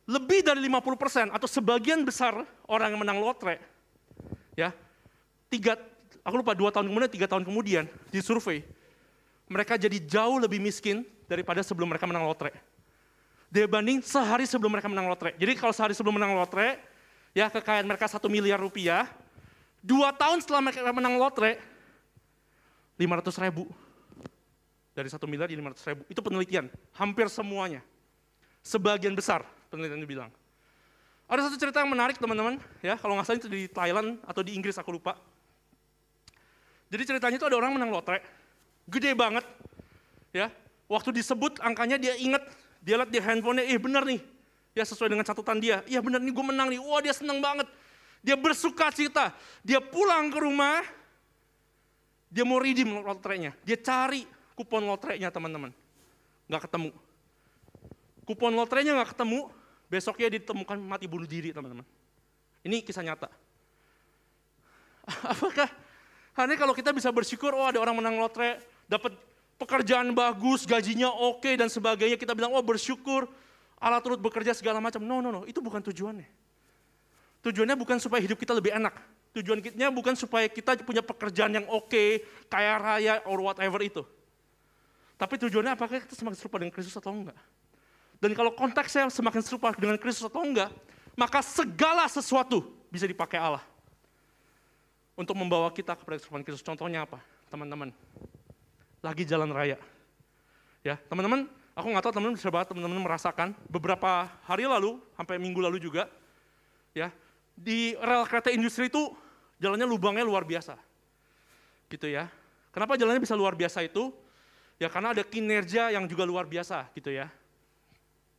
lebih 0.04 0.44
dari 0.44 0.60
50% 0.68 1.32
atau 1.32 1.48
sebagian 1.48 2.04
besar 2.04 2.44
orang 2.68 2.92
yang 2.92 3.02
menang 3.02 3.24
lotre, 3.24 3.56
ya, 4.52 4.76
tiga, 5.48 5.80
aku 6.28 6.36
lupa 6.44 6.52
dua 6.52 6.76
tahun 6.76 6.92
kemudian, 6.92 7.12
tiga 7.12 7.28
tahun 7.32 7.48
kemudian 7.48 7.88
di 8.12 8.20
survei, 8.20 8.68
mereka 9.48 9.80
jadi 9.80 9.96
jauh 10.04 10.44
lebih 10.44 10.60
miskin 10.60 11.08
daripada 11.28 11.63
sebelum 11.63 11.88
mereka 11.88 12.04
menang 12.04 12.28
lotre. 12.28 12.52
Dibanding 13.54 14.02
sehari 14.02 14.50
sebelum 14.50 14.74
mereka 14.74 14.89
menang 14.89 15.08
lotre. 15.08 15.38
Jadi 15.38 15.54
kalau 15.56 15.72
sehari 15.72 15.94
sebelum 15.94 16.18
menang 16.18 16.34
lotre, 16.36 16.82
ya 17.38 17.48
kekayaan 17.54 17.86
mereka 17.86 18.10
satu 18.10 18.28
miliar 18.28 18.58
rupiah, 18.58 19.08
dua 19.80 20.10
tahun 20.12 20.42
setelah 20.42 20.68
mereka 20.68 20.89
menang 20.89 21.16
lotre, 21.22 21.62
500 22.98 23.46
ribu. 23.46 23.70
Dari 24.94 25.10
satu 25.10 25.26
miliar 25.26 25.50
di 25.50 25.58
500 25.58 25.89
ribu. 25.89 26.02
Itu 26.10 26.22
penelitian, 26.22 26.70
hampir 26.98 27.26
semuanya. 27.30 27.82
Sebagian 28.62 29.13
besar 29.13 29.46
penelitian 29.74 30.06
itu 30.06 30.10
bilang. 30.14 30.30
Ada 31.26 31.50
satu 31.50 31.58
cerita 31.58 31.82
yang 31.82 31.90
menarik 31.90 32.22
teman-teman, 32.22 32.62
ya. 32.86 32.94
Kalau 33.02 33.18
nggak 33.18 33.26
salah 33.26 33.42
itu 33.42 33.50
di 33.50 33.66
Thailand 33.66 34.22
atau 34.22 34.46
di 34.46 34.54
Inggris 34.54 34.78
aku 34.78 34.94
lupa. 34.94 35.18
Jadi 36.94 37.10
ceritanya 37.10 37.42
itu 37.42 37.48
ada 37.50 37.58
orang 37.58 37.74
menang 37.74 37.90
lotre, 37.90 38.22
gede 38.86 39.18
banget, 39.18 39.42
ya. 40.30 40.54
Waktu 40.86 41.10
disebut 41.10 41.58
angkanya 41.58 41.98
dia 41.98 42.14
inget, 42.14 42.46
dia 42.86 43.02
lihat 43.02 43.10
di 43.10 43.18
handphonenya, 43.18 43.66
eh 43.66 43.82
benar 43.82 44.06
nih, 44.06 44.22
ya 44.78 44.86
sesuai 44.86 45.10
dengan 45.10 45.26
catatan 45.26 45.58
dia, 45.58 45.82
iya 45.90 46.06
benar 46.06 46.22
nih 46.22 46.30
gue 46.30 46.46
menang 46.46 46.70
nih, 46.70 46.78
wah 46.78 47.02
dia 47.02 47.16
senang 47.16 47.42
banget. 47.42 47.66
Dia 48.22 48.38
bersuka 48.38 48.94
cita, 48.94 49.34
dia 49.66 49.82
pulang 49.82 50.30
ke 50.30 50.38
rumah, 50.38 50.86
dia 52.30 52.46
mau 52.46 52.62
redeem 52.62 53.02
lotrenya, 53.02 53.58
dia 53.66 53.80
cari 53.80 54.28
kupon 54.54 54.86
lotrenya 54.86 55.34
teman-teman, 55.34 55.74
nggak 56.46 56.62
ketemu. 56.70 56.92
Kupon 58.28 58.54
lotrenya 58.54 59.02
nggak 59.02 59.18
ketemu, 59.18 59.50
besoknya 59.91 60.39
ditemukan 60.39 60.78
mati 60.80 61.06
bunuh 61.08 61.28
diri 61.28 61.52
teman-teman. 61.52 61.86
Ini 62.63 62.80
kisah 62.84 63.04
nyata. 63.04 63.28
Apakah 65.04 65.67
hanya 66.39 66.56
kalau 66.58 66.74
kita 66.74 66.96
bisa 66.96 67.12
bersyukur, 67.12 67.54
oh 67.54 67.67
ada 67.67 67.78
orang 67.78 68.00
menang 68.00 68.17
lotre, 68.17 68.58
dapat 68.88 69.13
pekerjaan 69.60 70.15
bagus, 70.17 70.65
gajinya 70.65 71.12
oke 71.12 71.54
dan 71.54 71.69
sebagainya, 71.69 72.17
kita 72.17 72.34
bilang, 72.34 72.56
oh 72.56 72.63
bersyukur, 72.63 73.30
Allah 73.78 74.00
turut 74.00 74.17
bekerja 74.17 74.56
segala 74.56 74.80
macam. 74.80 75.04
No, 75.04 75.19
no, 75.19 75.30
no, 75.30 75.41
itu 75.43 75.60
bukan 75.60 75.84
tujuannya. 75.84 76.26
Tujuannya 77.43 77.76
bukan 77.76 78.00
supaya 78.00 78.24
hidup 78.24 78.39
kita 78.39 78.56
lebih 78.56 78.72
enak. 78.72 78.96
Tujuannya 79.36 79.89
bukan 79.91 80.15
supaya 80.15 80.48
kita 80.48 80.80
punya 80.88 81.04
pekerjaan 81.04 81.52
yang 81.52 81.65
oke, 81.67 82.24
kaya 82.48 82.80
raya, 82.80 83.13
or 83.28 83.43
whatever 83.43 83.84
itu. 83.84 84.02
Tapi 85.19 85.36
tujuannya 85.38 85.76
apakah 85.76 86.02
kita 86.02 86.15
semakin 86.15 86.38
serupa 86.39 86.58
dengan 86.63 86.74
Kristus 86.74 86.96
atau 86.96 87.12
enggak? 87.12 87.38
Dan 88.24 88.32
kalau 88.32 88.56
konteksnya 88.56 89.12
semakin 89.12 89.44
serupa 89.44 89.76
dengan 89.76 90.00
Kristus 90.00 90.24
atau 90.32 90.48
enggak, 90.48 90.72
maka 91.20 91.44
segala 91.44 92.08
sesuatu 92.08 92.64
bisa 92.88 93.04
dipakai 93.04 93.36
Allah. 93.36 93.60
Untuk 95.20 95.36
membawa 95.36 95.68
kita 95.76 95.92
kepada 95.92 96.16
keserupaan 96.16 96.40
Kristus. 96.48 96.64
Contohnya 96.64 97.04
apa? 97.04 97.20
Teman-teman, 97.52 97.92
lagi 99.04 99.28
jalan 99.28 99.52
raya. 99.52 99.76
Ya, 100.88 100.96
teman-teman, 101.12 101.52
aku 101.76 101.86
nggak 101.92 102.04
tahu 102.08 102.14
teman-teman 102.16 102.40
bisa 102.40 102.48
banget 102.48 102.72
teman-teman 102.72 103.04
merasakan 103.04 103.52
beberapa 103.68 104.32
hari 104.48 104.72
lalu, 104.72 105.04
sampai 105.20 105.36
minggu 105.36 105.60
lalu 105.60 105.84
juga, 105.84 106.08
ya, 106.96 107.12
di 107.60 107.92
rel 108.00 108.24
kereta 108.24 108.56
industri 108.56 108.88
itu 108.88 109.12
jalannya 109.60 109.84
lubangnya 109.84 110.24
luar 110.24 110.48
biasa. 110.48 110.80
Gitu 111.92 112.08
ya. 112.08 112.32
Kenapa 112.72 112.96
jalannya 112.96 113.20
bisa 113.20 113.36
luar 113.36 113.52
biasa 113.54 113.84
itu? 113.84 114.16
Ya 114.80 114.88
karena 114.88 115.12
ada 115.12 115.28
kinerja 115.28 115.92
yang 115.92 116.08
juga 116.08 116.24
luar 116.24 116.48
biasa 116.48 116.88
gitu 116.96 117.12
ya. 117.12 117.30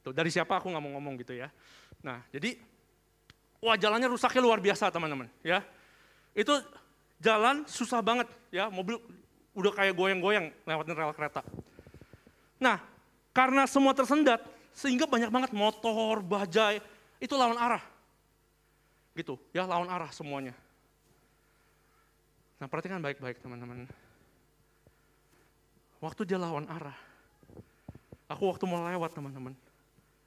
Tuh, 0.04 0.12
dari 0.12 0.28
siapa 0.28 0.60
aku 0.60 0.68
nggak 0.68 0.84
mau 0.84 0.92
ngomong 1.00 1.16
gitu 1.24 1.32
ya. 1.32 1.48
Nah, 2.04 2.20
jadi 2.28 2.60
wah 3.64 3.80
jalannya 3.80 4.12
rusaknya 4.12 4.44
luar 4.44 4.60
biasa 4.60 4.92
teman-teman 4.92 5.32
ya. 5.40 5.64
Itu 6.36 6.60
jalan 7.24 7.64
susah 7.64 8.04
banget 8.04 8.28
ya, 8.52 8.68
mobil 8.68 9.00
udah 9.56 9.72
kayak 9.72 9.96
goyang-goyang 9.96 10.52
lewatin 10.68 10.92
rel 10.92 11.16
kereta. 11.16 11.40
Nah, 12.60 12.82
karena 13.32 13.64
semua 13.64 13.96
tersendat, 13.96 14.44
sehingga 14.76 15.08
banyak 15.08 15.32
banget 15.32 15.50
motor, 15.56 16.20
bajai, 16.20 16.84
itu 17.16 17.32
lawan 17.32 17.56
arah. 17.56 17.80
Gitu, 19.16 19.40
ya 19.56 19.64
lawan 19.64 19.88
arah 19.88 20.10
semuanya. 20.12 20.52
Nah, 22.60 22.66
perhatikan 22.68 23.00
baik-baik 23.00 23.40
teman-teman. 23.40 23.88
Waktu 26.02 26.28
dia 26.28 26.36
lawan 26.36 26.68
arah, 26.68 26.98
aku 28.28 28.52
waktu 28.52 28.68
mau 28.68 28.84
lewat 28.84 29.16
teman-teman, 29.16 29.57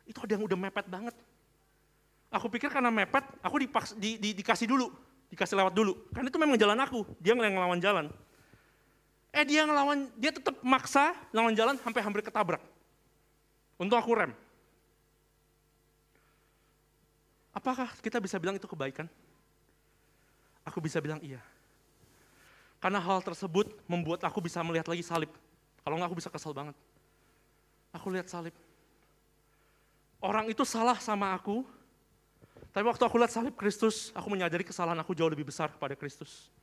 itu 0.08 0.18
ada 0.24 0.32
yang 0.40 0.44
udah 0.48 0.58
mepet 0.58 0.88
banget. 0.88 1.16
Aku 2.32 2.48
pikir 2.48 2.72
karena 2.72 2.92
mepet, 2.92 3.24
aku 3.44 3.56
dipaks, 3.60 3.96
di, 3.96 4.20
di, 4.20 4.36
dikasih 4.36 4.68
dulu, 4.68 4.92
dikasih 5.32 5.56
lewat 5.60 5.74
dulu. 5.76 5.94
Karena 6.12 6.28
itu 6.28 6.40
memang 6.40 6.58
jalan 6.60 6.80
aku, 6.80 7.04
dia 7.20 7.36
yang 7.36 7.54
ngelawan 7.56 7.80
jalan. 7.80 8.06
Eh 9.32 9.44
dia 9.44 9.68
ngelawan, 9.68 10.08
dia 10.16 10.32
tetap 10.32 10.56
maksa 10.64 11.16
ngelawan 11.32 11.56
jalan 11.56 11.76
sampai 11.80 12.02
hampir 12.04 12.24
ketabrak. 12.24 12.64
Untuk 13.78 13.96
aku 14.00 14.12
rem. 14.16 14.32
Apakah 17.54 17.92
kita 18.02 18.18
bisa 18.20 18.36
bilang 18.42 18.58
itu 18.58 18.66
kebaikan? 18.66 19.06
Aku 20.68 20.84
bisa 20.84 21.00
bilang 21.00 21.22
iya. 21.24 21.40
Karena 22.78 23.00
hal 23.02 23.24
tersebut 23.24 23.72
membuat 23.88 24.22
aku 24.28 24.44
bisa 24.44 24.60
melihat 24.62 24.90
lagi 24.92 25.02
salib. 25.02 25.32
Kalau 25.82 25.96
nggak 25.96 26.10
aku 26.12 26.18
bisa 26.20 26.30
kesal 26.30 26.52
banget. 26.52 26.76
Aku 27.96 28.12
lihat 28.12 28.28
salib 28.28 28.54
orang 30.22 30.50
itu 30.50 30.66
salah 30.66 30.98
sama 30.98 31.34
aku, 31.34 31.66
Tapi 32.78 32.86
waktu 32.86 33.10
aku 33.10 33.18
lihat 33.18 33.34
salib 33.34 33.58
Kristus, 33.58 34.14
aku 34.14 34.30
menyadari 34.30 34.62
kesalahan 34.62 35.02
aku 35.02 35.18
jauh 35.18 35.26
lebih 35.34 35.50
besar 35.50 35.74
pada 35.82 35.98
Kristus. 35.98 36.54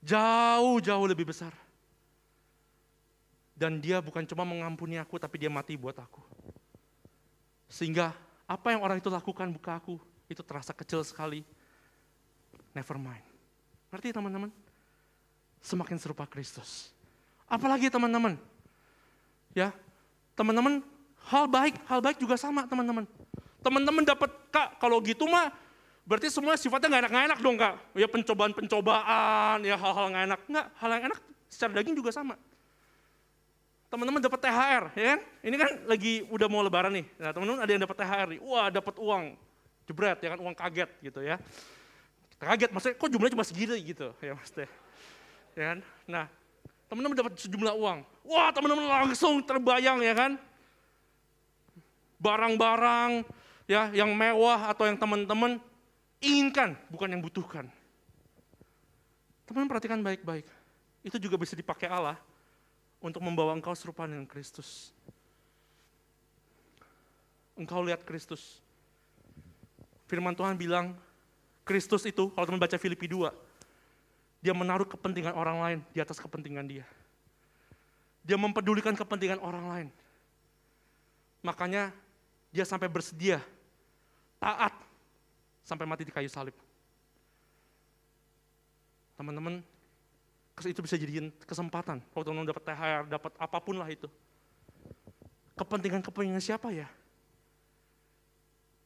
Jauh, 0.00 0.80
jauh 0.80 1.04
lebih 1.04 1.28
besar. 1.28 1.52
Dan 3.52 3.76
dia 3.76 4.00
bukan 4.00 4.24
cuma 4.24 4.48
mengampuni 4.48 4.96
aku, 4.96 5.20
tapi 5.20 5.36
dia 5.36 5.52
mati 5.52 5.76
buat 5.76 5.92
aku. 6.00 6.24
Sehingga 7.68 8.16
apa 8.48 8.72
yang 8.72 8.80
orang 8.80 9.04
itu 9.04 9.12
lakukan 9.12 9.52
buka 9.52 9.84
aku, 9.84 10.00
itu 10.32 10.40
terasa 10.40 10.72
kecil 10.72 11.04
sekali. 11.04 11.44
Never 12.72 12.96
mind. 12.96 13.24
Ngerti 13.92 14.16
teman-teman? 14.16 14.48
Semakin 15.60 16.00
serupa 16.00 16.24
Kristus. 16.24 16.88
Apalagi 17.44 17.92
teman-teman, 17.92 18.40
ya 19.52 19.76
teman-teman 20.32 20.80
hal 21.28 21.44
baik, 21.46 21.74
hal 21.86 22.00
baik 22.02 22.18
juga 22.18 22.34
sama 22.34 22.66
teman-teman. 22.66 23.06
Teman-teman 23.62 24.02
dapat 24.02 24.30
kak 24.50 24.82
kalau 24.82 24.98
gitu 25.04 25.30
mah 25.30 25.54
berarti 26.02 26.26
semua 26.26 26.58
sifatnya 26.58 26.90
nggak 26.90 27.02
enak-nggak 27.06 27.26
enak 27.30 27.38
dong 27.38 27.56
kak. 27.60 27.74
Ya 27.94 28.08
pencobaan-pencobaan, 28.10 29.62
ya 29.62 29.76
hal-hal 29.78 30.06
nggak 30.10 30.24
enak. 30.26 30.40
Nggak, 30.50 30.66
hal 30.82 30.88
yang 30.90 31.04
enak 31.12 31.18
secara 31.46 31.70
daging 31.78 31.94
juga 31.94 32.10
sama. 32.10 32.34
Teman-teman 33.92 34.24
dapat 34.24 34.40
THR, 34.40 34.84
ya 34.96 35.06
kan? 35.14 35.20
Ini 35.44 35.56
kan 35.60 35.70
lagi 35.84 36.24
udah 36.32 36.48
mau 36.48 36.64
lebaran 36.64 36.96
nih. 36.96 37.06
Nah 37.20 37.30
teman-teman 37.30 37.60
ada 37.60 37.70
yang 37.70 37.82
dapat 37.84 37.96
THR 38.00 38.26
nih. 38.32 38.40
Wah 38.40 38.66
dapat 38.72 38.94
uang, 38.96 39.24
jebret 39.84 40.18
ya 40.24 40.28
kan, 40.32 40.40
uang 40.40 40.54
kaget 40.56 40.90
gitu 41.04 41.20
ya. 41.20 41.36
Kaget, 42.40 42.74
maksudnya 42.74 42.96
kok 42.98 43.06
jumlahnya 43.06 43.34
cuma 43.38 43.46
segini 43.46 43.78
gitu 43.84 44.10
ya 44.18 44.32
maksudnya. 44.34 44.68
Ya 45.54 45.64
kan? 45.70 45.78
Nah 46.08 46.24
teman-teman 46.88 47.14
dapat 47.14 47.32
sejumlah 47.38 47.74
uang. 47.78 47.98
Wah 48.26 48.48
teman-teman 48.50 48.84
langsung 48.88 49.38
terbayang 49.44 50.00
ya 50.02 50.16
kan. 50.16 50.40
Barang-barang 52.22 53.26
ya 53.66 53.90
yang 53.90 54.14
mewah 54.14 54.70
atau 54.70 54.86
yang 54.86 54.94
teman-teman 54.94 55.58
inginkan, 56.22 56.78
bukan 56.86 57.10
yang 57.10 57.18
butuhkan. 57.18 57.66
Teman-teman 59.42 59.68
perhatikan 59.68 59.98
baik-baik. 59.98 60.46
Itu 61.02 61.18
juga 61.18 61.34
bisa 61.34 61.58
dipakai 61.58 61.90
Allah 61.90 62.14
untuk 63.02 63.18
membawa 63.18 63.50
engkau 63.58 63.74
serupa 63.74 64.06
dengan 64.06 64.22
Kristus. 64.22 64.94
Engkau 67.58 67.82
lihat 67.82 68.06
Kristus. 68.06 68.62
Firman 70.06 70.38
Tuhan 70.38 70.54
bilang, 70.54 70.94
Kristus 71.66 72.06
itu, 72.06 72.30
kalau 72.30 72.46
teman 72.46 72.62
baca 72.62 72.78
Filipi 72.78 73.10
2, 73.10 73.34
dia 74.42 74.54
menaruh 74.54 74.86
kepentingan 74.86 75.34
orang 75.34 75.58
lain 75.58 75.78
di 75.90 75.98
atas 75.98 76.22
kepentingan 76.22 76.66
dia. 76.66 76.86
Dia 78.22 78.38
mempedulikan 78.38 78.94
kepentingan 78.94 79.42
orang 79.42 79.66
lain. 79.66 79.88
Makanya 81.42 81.90
dia 82.52 82.68
sampai 82.68 82.86
bersedia, 82.86 83.40
taat, 84.36 84.76
sampai 85.64 85.88
mati 85.88 86.04
di 86.04 86.12
kayu 86.12 86.28
salib. 86.28 86.52
Teman-teman, 89.16 89.64
itu 90.60 90.80
bisa 90.84 91.00
jadiin 91.00 91.32
kesempatan. 91.48 92.04
Kalau 92.12 92.24
teman-teman 92.28 92.52
dapat 92.52 92.64
THR, 92.68 93.02
dapat 93.08 93.32
apa 93.40 93.58
pun 93.58 93.80
lah 93.80 93.88
itu. 93.88 94.06
Kepentingan-kepentingan 95.56 96.44
siapa 96.44 96.68
ya? 96.76 96.88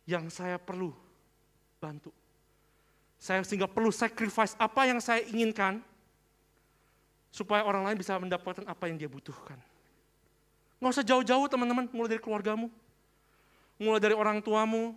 Yang 0.07 0.31
saya 0.39 0.63
perlu 0.63 0.95
bantu. 1.83 2.15
Saya 3.19 3.43
sehingga 3.43 3.67
perlu 3.67 3.91
sacrifice 3.91 4.55
apa 4.55 4.87
yang 4.87 5.03
saya 5.03 5.27
inginkan 5.27 5.83
supaya 7.35 7.67
orang 7.67 7.83
lain 7.83 7.99
bisa 7.99 8.15
mendapatkan 8.15 8.63
apa 8.71 8.87
yang 8.87 8.97
dia 8.97 9.11
butuhkan. 9.11 9.59
Nggak 10.79 10.93
usah 11.01 11.07
jauh-jauh 11.07 11.49
teman-teman, 11.49 11.89
mulai 11.91 12.17
dari 12.17 12.23
keluargamu, 12.23 12.69
mulai 13.77 14.01
dari 14.01 14.15
orang 14.17 14.41
tuamu, 14.41 14.97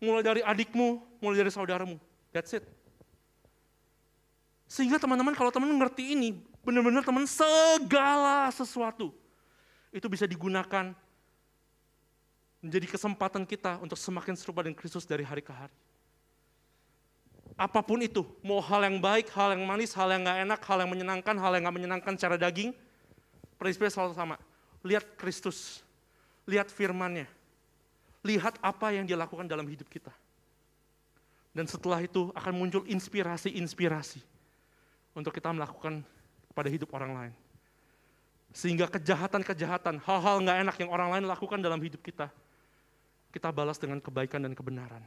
mulai 0.00 0.22
dari 0.24 0.40
adikmu, 0.40 1.00
mulai 1.20 1.36
dari 1.44 1.52
saudaramu. 1.52 1.96
That's 2.32 2.56
it. 2.56 2.64
Sehingga 4.70 5.02
teman-teman 5.02 5.34
kalau 5.34 5.50
teman 5.50 5.68
ngerti 5.74 6.14
ini, 6.14 6.38
benar-benar 6.62 7.02
teman 7.02 7.26
segala 7.26 8.48
sesuatu 8.54 9.10
itu 9.90 10.06
bisa 10.06 10.24
digunakan 10.30 10.94
menjadi 12.60 12.86
kesempatan 12.86 13.42
kita 13.48 13.80
untuk 13.80 13.96
semakin 13.96 14.36
serupa 14.36 14.62
dengan 14.62 14.76
Kristus 14.78 15.08
dari 15.08 15.24
hari 15.24 15.40
ke 15.40 15.50
hari. 15.50 15.74
Apa 17.58 17.84
pun 17.84 18.00
itu, 18.00 18.24
mau 18.40 18.62
hal 18.62 18.88
yang 18.88 19.02
baik, 19.02 19.28
hal 19.36 19.52
yang 19.52 19.64
manis, 19.68 19.92
hal 19.92 20.08
yang 20.08 20.24
gak 20.24 20.38
enak, 20.48 20.60
hal 20.64 20.78
yang 20.80 20.90
menyenangkan, 20.92 21.34
hal 21.36 21.52
yang 21.56 21.68
gak 21.68 21.76
menyenangkan 21.76 22.12
secara 22.16 22.36
daging, 22.40 22.72
prinsipnya 23.60 23.92
selalu 23.92 24.16
sama. 24.16 24.36
Lihat 24.80 25.18
Kristus, 25.18 25.84
lihat 26.48 26.72
firmannya, 26.72 27.28
lihat 28.20 28.60
apa 28.60 28.92
yang 28.92 29.08
dia 29.08 29.16
lakukan 29.16 29.48
dalam 29.48 29.64
hidup 29.64 29.88
kita. 29.88 30.12
Dan 31.50 31.66
setelah 31.66 31.98
itu 31.98 32.30
akan 32.30 32.54
muncul 32.54 32.82
inspirasi-inspirasi 32.86 34.22
untuk 35.16 35.34
kita 35.34 35.50
melakukan 35.50 36.06
pada 36.54 36.68
hidup 36.70 36.94
orang 36.94 37.12
lain. 37.12 37.34
Sehingga 38.50 38.86
kejahatan-kejahatan, 38.90 40.02
hal-hal 40.02 40.36
nggak 40.42 40.58
enak 40.66 40.76
yang 40.78 40.90
orang 40.90 41.08
lain 41.14 41.24
lakukan 41.26 41.58
dalam 41.58 41.78
hidup 41.82 42.02
kita, 42.02 42.30
kita 43.30 43.50
balas 43.50 43.78
dengan 43.78 44.02
kebaikan 44.02 44.42
dan 44.42 44.54
kebenaran. 44.54 45.02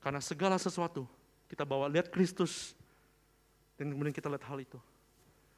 Karena 0.00 0.20
segala 0.20 0.56
sesuatu 0.56 1.04
kita 1.48 1.64
bawa 1.66 1.90
lihat 1.92 2.08
Kristus 2.08 2.76
dan 3.76 3.92
kemudian 3.92 4.14
kita 4.14 4.28
lihat 4.32 4.44
hal 4.48 4.58
itu. 4.60 4.80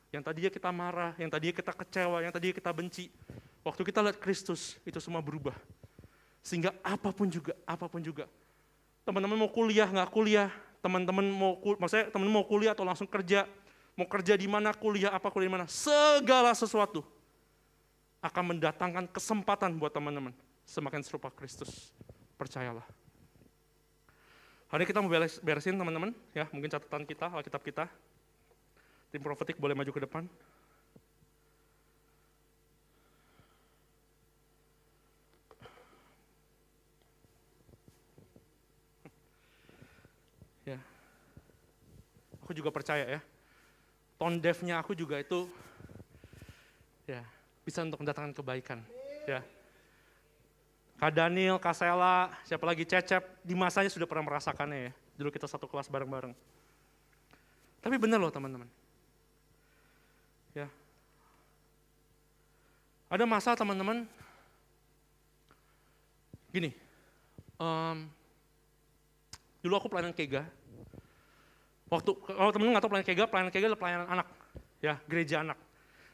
Yang 0.09 0.23
tadinya 0.25 0.51
kita 0.51 0.71
marah, 0.73 1.13
yang 1.21 1.31
tadinya 1.31 1.55
kita 1.55 1.73
kecewa, 1.75 2.19
yang 2.25 2.33
tadinya 2.33 2.55
kita 2.57 2.71
benci. 2.73 3.07
Waktu 3.69 3.85
kita 3.85 4.01
lihat 4.01 4.17
Kristus, 4.17 4.81
itu 4.89 4.97
semua 4.97 5.21
berubah. 5.21 5.53
Sehingga 6.41 6.73
apa 6.81 7.13
pun 7.13 7.29
juga, 7.29 7.53
apa 7.69 7.85
pun 7.85 8.01
juga. 8.01 8.25
Teman-teman 9.05 9.37
mau 9.37 9.53
kuliah, 9.53 9.85
nggak 9.85 10.09
kuliah, 10.09 10.49
teman-teman 10.81 11.29
mau 11.29 11.61
maksudnya 11.77 12.09
teman 12.09 12.33
mau 12.33 12.49
kuliah 12.49 12.73
atau 12.73 12.89
langsung 12.89 13.05
kerja, 13.05 13.45
mau 13.93 14.09
kerja 14.09 14.41
di 14.41 14.49
mana, 14.49 14.73
kuliah 14.73 15.13
apa, 15.13 15.29
kuliah 15.29 15.53
di 15.53 15.55
mana, 15.61 15.67
segala 15.69 16.57
sesuatu 16.57 17.05
akan 18.25 18.57
mendatangkan 18.57 19.05
kesempatan 19.13 19.77
buat 19.77 19.93
teman-teman 19.93 20.33
semakin 20.65 21.05
serupa 21.05 21.29
Kristus. 21.29 21.93
Percayalah. 22.41 22.89
Hari 24.73 24.85
ini 24.85 24.89
kita 24.89 25.05
mau 25.05 25.13
beres, 25.13 25.41
beresin 25.45 25.77
teman-teman, 25.77 26.17
ya 26.33 26.49
mungkin 26.57 26.73
catatan 26.73 27.05
kita, 27.05 27.29
Alkitab 27.29 27.61
kita. 27.61 27.85
Tim 29.13 29.21
profetik 29.21 29.61
boleh 29.61 29.77
maju 29.77 29.93
ke 29.93 30.01
depan. 30.09 30.25
Aku 42.49 42.57
juga 42.57 42.73
percaya 42.73 43.05
ya. 43.05 43.21
Tone 44.17 44.41
deafnya 44.41 44.81
aku 44.81 44.97
juga 44.97 45.21
itu 45.21 45.45
ya 47.05 47.21
bisa 47.61 47.85
untuk 47.85 48.01
mendatangkan 48.01 48.33
kebaikan. 48.33 48.81
Ya. 49.29 49.45
Kak 50.97 51.13
Daniel, 51.13 51.61
Kak 51.61 51.77
Sela, 51.77 52.33
siapa 52.49 52.65
lagi 52.65 52.89
Cecep, 52.89 53.21
di 53.45 53.53
masanya 53.53 53.93
sudah 53.93 54.09
pernah 54.09 54.33
merasakannya 54.33 54.89
ya. 54.89 54.93
Dulu 55.21 55.29
kita 55.29 55.45
satu 55.45 55.69
kelas 55.69 55.93
bareng-bareng. 55.93 56.33
Tapi 57.85 57.95
benar 58.01 58.17
loh 58.17 58.33
teman-teman. 58.33 58.67
Ya. 60.57 60.73
Ada 63.13 63.29
masa 63.29 63.53
teman-teman, 63.55 64.09
gini, 66.51 66.73
um, 67.61 68.09
dulu 69.63 69.77
aku 69.79 69.87
pelayanan 69.93 70.17
kega, 70.17 70.49
Waktu 71.89 72.11
kalau 72.21 72.53
temen 72.53 72.69
nggak 72.69 72.85
tahu 72.85 72.91
pelayanan 72.93 73.09
kega, 73.09 73.25
pelayanan 73.25 73.53
kega 73.53 73.67
adalah 73.73 73.81
pelayanan 73.81 74.09
anak, 74.13 74.29
ya 74.85 74.95
gereja 75.09 75.37
anak. 75.41 75.59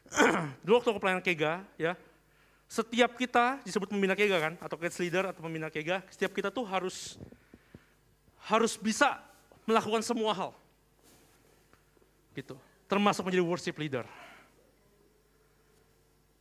Dulu 0.63 0.73
waktu 0.79 0.89
aku 0.95 0.99
pelayanan 1.03 1.25
kega, 1.25 1.67
ya 1.75 1.99
setiap 2.65 3.13
kita 3.19 3.61
disebut 3.61 3.91
pembina 3.91 4.17
kega 4.17 4.39
kan, 4.39 4.53
atau 4.63 4.79
kids 4.79 4.97
leader 4.97 5.29
atau 5.29 5.43
pembina 5.43 5.67
kega, 5.67 6.01
setiap 6.07 6.31
kita 6.31 6.49
tuh 6.49 6.63
harus 6.65 7.19
harus 8.47 8.79
bisa 8.79 9.19
melakukan 9.67 10.01
semua 10.01 10.31
hal, 10.31 10.51
gitu. 12.33 12.55
Termasuk 12.85 13.25
menjadi 13.25 13.43
worship 13.43 13.75
leader. 13.81 14.05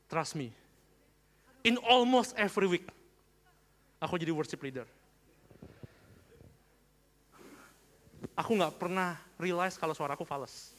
Trust 0.06 0.36
me. 0.36 0.52
In 1.64 1.80
almost 1.80 2.36
every 2.36 2.68
week, 2.68 2.86
aku 3.96 4.20
jadi 4.20 4.30
worship 4.30 4.60
leader. 4.60 4.84
Aku 8.34 8.50
nggak 8.58 8.74
pernah 8.78 9.18
realize 9.38 9.78
kalau 9.78 9.94
suaraku 9.94 10.26
fals. 10.26 10.74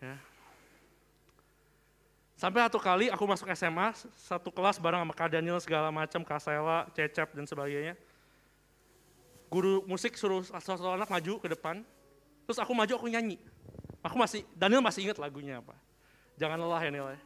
Ya. 0.00 0.16
Sampai 2.40 2.64
satu 2.64 2.80
kali 2.80 3.12
aku 3.12 3.20
masuk 3.28 3.52
SMA, 3.52 3.92
satu 4.16 4.48
kelas 4.48 4.80
bareng 4.80 5.04
sama 5.04 5.12
Kak 5.12 5.28
Daniel 5.28 5.60
segala 5.60 5.92
macam, 5.92 6.24
Kak 6.24 6.40
Sela, 6.40 6.88
Cecep 6.96 7.36
dan 7.36 7.44
sebagainya. 7.44 7.92
Guru 9.52 9.84
musik 9.84 10.16
suruh 10.16 10.40
satu 10.40 10.88
anak 10.88 11.10
maju 11.10 11.36
ke 11.36 11.52
depan, 11.52 11.84
terus 12.48 12.56
aku 12.56 12.72
maju 12.72 12.96
aku 12.96 13.12
nyanyi. 13.12 13.36
Aku 14.00 14.16
masih, 14.16 14.46
Daniel 14.56 14.80
masih 14.80 15.04
ingat 15.04 15.20
lagunya 15.20 15.60
apa. 15.60 15.76
Jangan 16.40 16.56
lelah 16.56 16.80
ya 16.80 16.88
nilai. 16.88 17.18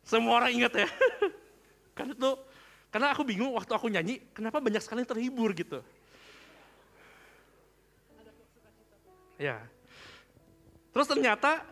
Semua 0.00 0.40
orang 0.40 0.56
ingat 0.56 0.72
ya. 0.80 0.88
kan 1.98 2.08
itu 2.08 2.32
Karena 2.92 3.08
aku 3.16 3.24
bingung 3.24 3.56
waktu 3.56 3.72
aku 3.72 3.88
nyanyi, 3.88 4.20
kenapa 4.36 4.60
banyak 4.60 4.84
sekali 4.84 5.08
terhibur 5.08 5.48
gitu. 5.56 5.80
Ya. 9.42 9.58
Terus 10.94 11.10
ternyata 11.10 11.66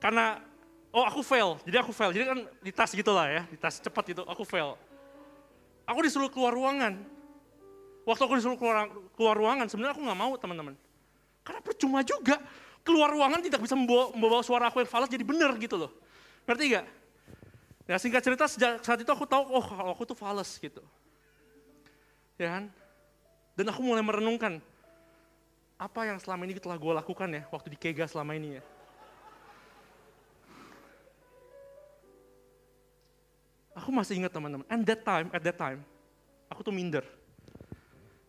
karena 0.00 0.40
oh 0.88 1.04
aku 1.04 1.20
fail, 1.20 1.60
jadi 1.68 1.84
aku 1.84 1.92
fail. 1.92 2.16
Jadi 2.16 2.24
kan 2.24 2.38
di 2.64 2.72
tas 2.72 2.88
gitu 2.96 3.12
lah 3.12 3.28
ya, 3.28 3.42
di 3.52 3.60
tas 3.60 3.76
cepat 3.76 4.16
gitu, 4.16 4.24
aku 4.24 4.48
fail. 4.48 4.80
Aku 5.84 6.00
disuruh 6.00 6.32
keluar 6.32 6.56
ruangan. 6.56 6.96
Waktu 8.08 8.22
aku 8.24 8.34
disuruh 8.40 8.56
keluar, 8.56 8.88
keluar 9.12 9.36
ruangan, 9.36 9.68
sebenarnya 9.68 9.92
aku 9.92 10.02
nggak 10.08 10.18
mau 10.18 10.32
teman-teman. 10.40 10.74
Karena 11.44 11.60
percuma 11.60 12.00
juga, 12.00 12.40
keluar 12.86 13.12
ruangan 13.12 13.44
tidak 13.44 13.60
bisa 13.60 13.76
membawa, 13.76 14.10
membawa 14.14 14.42
suara 14.42 14.72
aku 14.72 14.82
yang 14.82 14.90
falas 14.90 15.10
jadi 15.10 15.22
benar 15.22 15.54
gitu 15.58 15.76
loh. 15.76 15.90
Ngerti 16.48 16.64
gak? 16.74 16.86
Ya 17.86 17.98
singkat 17.98 18.22
cerita 18.22 18.46
sejak 18.46 18.82
saat 18.82 18.98
itu 19.02 19.10
aku 19.10 19.26
tahu, 19.26 19.42
oh 19.42 19.62
kalau 19.62 19.90
aku 19.94 20.06
tuh 20.06 20.18
fals 20.18 20.58
gitu. 20.58 20.82
Ya 22.38 22.58
kan? 22.58 22.64
Dan 23.54 23.70
aku 23.70 23.82
mulai 23.82 24.02
merenungkan, 24.02 24.58
apa 25.82 26.06
yang 26.06 26.18
selama 26.22 26.46
ini 26.46 26.54
telah 26.62 26.78
gue 26.78 26.92
lakukan 26.94 27.26
ya, 27.26 27.42
waktu 27.50 27.74
di 27.74 27.78
Kega 27.78 28.06
selama 28.06 28.38
ini 28.38 28.62
ya. 28.62 28.64
Aku 33.82 33.90
masih 33.90 34.14
ingat 34.14 34.30
teman-teman, 34.30 34.62
and 34.70 34.86
that 34.86 35.02
time, 35.02 35.26
at 35.34 35.42
that 35.42 35.58
time, 35.58 35.82
aku 36.46 36.62
tuh 36.62 36.70
minder. 36.70 37.02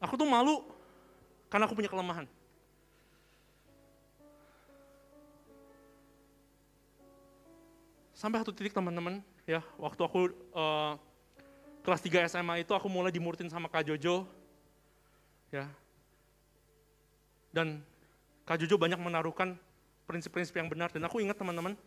Aku 0.01 0.17
tuh 0.17 0.25
malu 0.25 0.65
karena 1.45 1.69
aku 1.69 1.77
punya 1.77 1.93
kelemahan. 1.93 2.25
Sampai 8.17 8.41
satu 8.41 8.49
titik 8.49 8.73
teman-teman, 8.73 9.21
ya 9.45 9.61
waktu 9.77 10.01
aku 10.01 10.31
uh, 10.57 10.97
kelas 11.85 12.01
3 12.01 12.33
SMA 12.33 12.65
itu 12.65 12.73
aku 12.73 12.89
mulai 12.89 13.13
dimurtin 13.13 13.51
sama 13.51 13.69
Kak 13.69 13.93
Jojo, 13.93 14.25
ya. 15.53 15.69
Dan 17.53 17.85
Kak 18.49 18.57
Jojo 18.59 18.81
banyak 18.81 18.97
menaruhkan 18.97 19.55
prinsip-prinsip 20.09 20.57
yang 20.57 20.67
benar 20.67 20.89
dan 20.89 21.05
aku 21.05 21.21
ingat 21.21 21.37
teman-teman, 21.37 21.77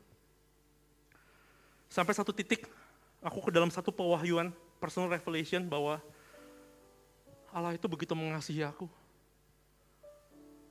sampai 1.91 2.15
satu 2.17 2.33
titik 2.33 2.65
aku 3.21 3.43
ke 3.45 3.51
dalam 3.51 3.69
satu 3.69 3.91
pewahyuan 3.91 4.55
personal 4.79 5.11
revelation 5.11 5.67
bahwa 5.67 6.01
Allah 7.51 7.75
itu 7.75 7.85
begitu 7.91 8.15
mengasihi 8.15 8.63
aku. 8.63 8.87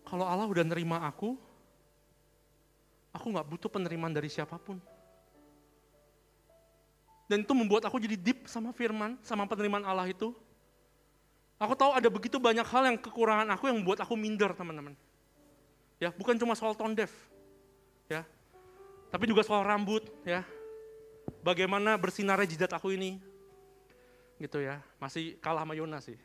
Kalau 0.05 0.25
Allah 0.25 0.45
udah 0.45 0.61
nerima 0.61 1.01
aku, 1.01 1.33
aku 3.09 3.25
nggak 3.33 3.47
butuh 3.49 3.69
penerimaan 3.69 4.13
dari 4.13 4.29
siapa 4.29 4.55
pun. 4.61 4.77
Dan 7.25 7.41
itu 7.41 7.53
membuat 7.57 7.89
aku 7.89 7.97
jadi 7.97 8.13
deep 8.13 8.45
sama 8.45 8.69
firman, 8.69 9.17
sama 9.25 9.49
penerimaan 9.49 9.81
Allah 9.81 10.05
itu. 10.05 10.29
Aku 11.55 11.71
tahu 11.71 11.95
ada 11.95 12.11
begitu 12.11 12.35
banyak 12.35 12.67
hal 12.67 12.83
yang 12.83 12.99
kekurangan 12.99 13.47
aku 13.55 13.71
yang 13.71 13.79
membuat 13.79 14.03
aku 14.03 14.19
minder, 14.19 14.51
teman-teman. 14.51 14.91
Ya, 15.95 16.11
bukan 16.11 16.35
cuma 16.35 16.51
soal 16.51 16.75
tone 16.75 16.91
deaf. 16.91 17.15
Ya. 18.11 18.27
Tapi 19.07 19.23
juga 19.31 19.39
soal 19.47 19.63
rambut, 19.63 20.03
ya. 20.27 20.43
Bagaimana 21.39 21.95
bersinarnya 21.95 22.43
jidat 22.43 22.75
aku 22.75 22.91
ini. 22.91 23.23
Gitu 24.35 24.59
ya. 24.59 24.83
Masih 24.99 25.39
kalah 25.39 25.63
sama 25.63 25.79
Yona 25.79 26.03
sih. 26.03 26.19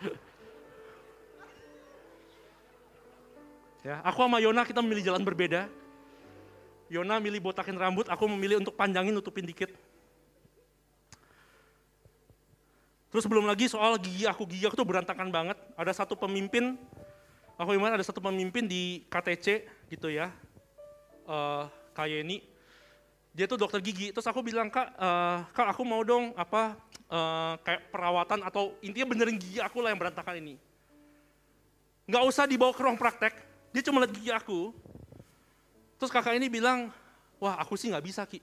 ya, 3.84 4.00
aku 4.00 4.24
sama 4.24 4.40
Yona 4.40 4.64
kita 4.64 4.80
memilih 4.80 5.04
jalan 5.12 5.20
berbeda. 5.20 5.68
Yona 6.88 7.20
milih 7.20 7.44
botakin 7.44 7.76
rambut, 7.76 8.08
aku 8.08 8.24
memilih 8.24 8.64
untuk 8.64 8.72
panjangin 8.72 9.12
nutupin 9.12 9.44
dikit. 9.44 9.68
Terus 13.08 13.24
belum 13.24 13.48
lagi 13.48 13.66
soal 13.66 13.96
gigi 13.96 14.28
aku, 14.28 14.44
gigi 14.44 14.68
aku 14.68 14.76
tuh 14.76 14.88
berantakan 14.88 15.32
banget. 15.32 15.56
Ada 15.74 16.04
satu 16.04 16.14
pemimpin, 16.16 16.76
aku 17.56 17.72
ingat 17.72 17.96
ada 17.96 18.04
satu 18.04 18.20
pemimpin 18.20 18.68
di 18.68 19.04
KTC 19.08 19.64
gitu 19.88 20.12
ya, 20.12 20.28
uh, 21.24 21.64
Kayeni. 21.96 22.44
Dia 23.32 23.48
tuh 23.48 23.56
dokter 23.56 23.80
gigi, 23.80 24.12
terus 24.12 24.26
aku 24.26 24.44
bilang, 24.44 24.68
kak, 24.68 24.92
uh, 24.98 25.46
kak 25.56 25.72
aku 25.72 25.82
mau 25.86 26.02
dong 26.04 26.34
apa 26.36 26.76
uh, 27.08 27.54
kayak 27.64 27.88
perawatan 27.88 28.44
atau 28.44 28.76
intinya 28.84 29.14
benerin 29.14 29.38
gigi 29.40 29.62
aku 29.62 29.80
lah 29.80 29.94
yang 29.94 30.00
berantakan 30.00 30.36
ini. 30.36 30.54
Nggak 32.08 32.24
usah 32.28 32.44
dibawa 32.44 32.72
ke 32.76 32.80
ruang 32.82 32.98
praktek, 32.98 33.32
dia 33.72 33.80
cuma 33.84 34.04
lihat 34.04 34.12
gigi 34.16 34.32
aku, 34.32 34.72
Terus 35.98 36.14
kakak 36.14 36.38
ini 36.38 36.46
bilang, 36.46 36.94
wah 37.42 37.58
aku 37.58 37.74
sih 37.74 37.90
nggak 37.90 38.06
bisa 38.06 38.22
Ki. 38.24 38.38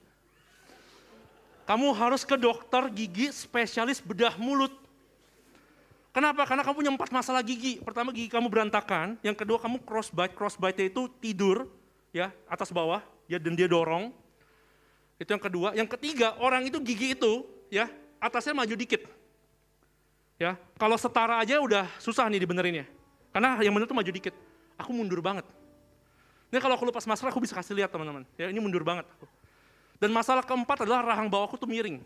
Kamu 1.66 1.90
harus 1.98 2.22
ke 2.22 2.38
dokter 2.38 2.86
gigi 2.94 3.34
spesialis 3.34 3.98
bedah 3.98 4.38
mulut. 4.38 4.70
Kenapa? 6.14 6.46
Karena 6.48 6.64
kamu 6.64 6.76
punya 6.80 6.92
empat 6.94 7.10
masalah 7.12 7.42
gigi. 7.44 7.82
Pertama 7.82 8.14
gigi 8.14 8.30
kamu 8.30 8.48
berantakan, 8.48 9.20
yang 9.20 9.36
kedua 9.36 9.60
kamu 9.60 9.82
crossbite, 9.84 10.32
crossbite 10.32 10.88
itu 10.88 11.12
tidur, 11.20 11.68
ya 12.14 12.32
atas 12.48 12.72
bawah, 12.72 13.04
ya 13.28 13.36
dan 13.36 13.52
dia 13.52 13.68
dorong. 13.68 14.14
Itu 15.20 15.28
yang 15.28 15.42
kedua. 15.42 15.68
Yang 15.76 15.98
ketiga 15.98 16.32
orang 16.40 16.64
itu 16.64 16.80
gigi 16.80 17.12
itu, 17.12 17.44
ya 17.68 17.90
atasnya 18.22 18.56
maju 18.56 18.74
dikit. 18.78 19.04
Ya, 20.36 20.56
kalau 20.76 20.96
setara 21.00 21.40
aja 21.40 21.60
udah 21.60 21.88
susah 22.00 22.28
nih 22.28 22.44
dibenerinnya. 22.44 22.84
Karena 23.32 23.60
yang 23.60 23.72
benar 23.76 23.88
tuh 23.88 23.96
maju 23.96 24.08
dikit. 24.08 24.32
Aku 24.76 24.92
mundur 24.92 25.20
banget. 25.20 25.44
Ini 26.52 26.60
kalau 26.60 26.76
aku 26.76 26.88
lepas 26.88 27.04
masalah 27.08 27.32
aku 27.32 27.40
bisa 27.44 27.56
kasih 27.56 27.76
lihat 27.76 27.92
teman-teman. 27.92 28.24
Ya 28.40 28.48
ini 28.48 28.60
mundur 28.60 28.84
banget. 28.84 29.08
Dan 29.96 30.12
masalah 30.12 30.44
keempat 30.44 30.84
adalah 30.84 31.02
rahang 31.02 31.28
bawahku 31.32 31.56
tuh 31.56 31.68
miring. 31.68 32.04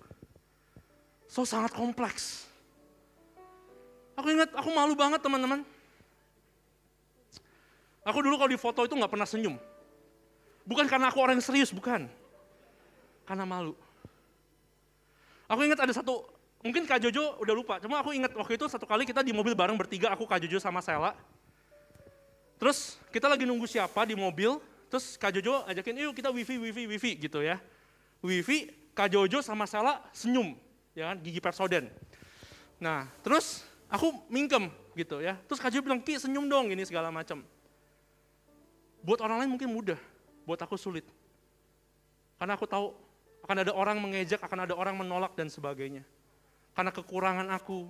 So 1.27 1.43
sangat 1.43 1.75
kompleks. 1.75 2.47
Aku 4.19 4.31
ingat, 4.31 4.51
aku 4.53 4.69
malu 4.71 4.95
banget 4.99 5.23
teman-teman. 5.23 5.63
Aku 8.05 8.19
dulu 8.25 8.37
kalau 8.41 8.51
di 8.51 8.61
foto 8.61 8.83
itu 8.85 8.95
nggak 8.97 9.13
pernah 9.13 9.29
senyum. 9.29 9.55
Bukan 10.67 10.87
karena 10.87 11.09
aku 11.09 11.19
orang 11.19 11.39
yang 11.39 11.47
serius, 11.47 11.73
bukan. 11.73 12.07
Karena 13.25 13.45
malu. 13.47 13.75
Aku 15.51 15.67
ingat 15.67 15.83
ada 15.83 15.91
satu, 15.91 16.23
mungkin 16.63 16.87
Kak 16.87 17.03
Jojo 17.03 17.43
udah 17.43 17.55
lupa, 17.55 17.75
cuma 17.83 17.99
aku 17.99 18.15
ingat 18.15 18.31
waktu 18.39 18.55
itu 18.55 18.71
satu 18.71 18.87
kali 18.87 19.03
kita 19.03 19.19
di 19.27 19.35
mobil 19.35 19.51
bareng 19.51 19.75
bertiga, 19.75 20.15
aku 20.15 20.23
Kak 20.23 20.39
Jojo 20.47 20.63
sama 20.63 20.79
Sela. 20.79 21.19
Terus 22.55 23.01
kita 23.11 23.27
lagi 23.27 23.43
nunggu 23.49 23.67
siapa 23.67 24.07
di 24.07 24.15
mobil, 24.15 24.63
terus 24.87 25.19
Kak 25.19 25.35
Jojo 25.35 25.67
ajakin, 25.67 26.07
yuk 26.07 26.15
kita 26.15 26.31
wifi, 26.31 26.55
wifi, 26.55 26.87
wifi 26.87 27.13
gitu 27.19 27.43
ya. 27.43 27.59
Wifi, 28.21 28.69
Kak 28.93 29.13
Jojo 29.13 29.41
sama 29.41 29.65
Sela 29.65 30.05
senyum, 30.13 30.57
ya 30.93 31.13
kan, 31.13 31.17
gigi 31.25 31.41
persoden. 31.41 31.89
Nah, 32.77 33.09
terus 33.25 33.65
aku 33.89 34.13
mingkem 34.29 34.69
gitu 34.93 35.25
ya. 35.25 35.41
Terus 35.49 35.61
Kak 35.61 35.73
Jojo 35.73 35.85
bilang, 35.85 36.01
Ki 36.05 36.21
senyum 36.21 36.49
dong, 36.49 36.69
ini 36.69 36.85
segala 36.85 37.09
macam. 37.09 37.41
Buat 39.01 39.25
orang 39.25 39.45
lain 39.45 39.51
mungkin 39.57 39.73
mudah, 39.73 40.01
buat 40.45 40.61
aku 40.61 40.77
sulit. 40.77 41.09
Karena 42.37 42.57
aku 42.57 42.69
tahu 42.69 42.93
akan 43.49 43.57
ada 43.65 43.73
orang 43.73 43.97
mengejek, 43.97 44.41
akan 44.41 44.69
ada 44.69 44.77
orang 44.77 44.97
menolak 44.97 45.33
dan 45.33 45.49
sebagainya. 45.49 46.05
Karena 46.77 46.93
kekurangan 46.93 47.49
aku 47.57 47.89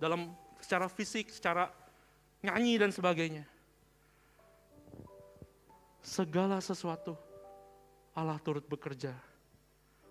dalam 0.00 0.32
secara 0.60 0.88
fisik, 0.88 1.28
secara 1.28 1.68
nyanyi 2.40 2.80
dan 2.80 2.88
sebagainya 2.88 3.44
segala 6.00 6.56
sesuatu 6.64 7.12
Allah 8.16 8.40
turut 8.40 8.64
bekerja 8.64 9.12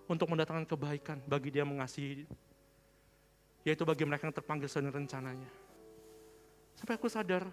untuk 0.09 0.25
mendatangkan 0.25 0.65
kebaikan 0.65 1.21
bagi 1.29 1.53
dia 1.53 1.61
mengasihi, 1.61 2.25
yaitu 3.61 3.85
bagi 3.85 4.01
mereka 4.09 4.25
yang 4.25 4.33
terpanggil 4.33 4.65
sesuai 4.65 4.89
rencananya. 4.89 5.45
Sampai 6.73 6.97
aku 6.97 7.05
sadar, 7.05 7.45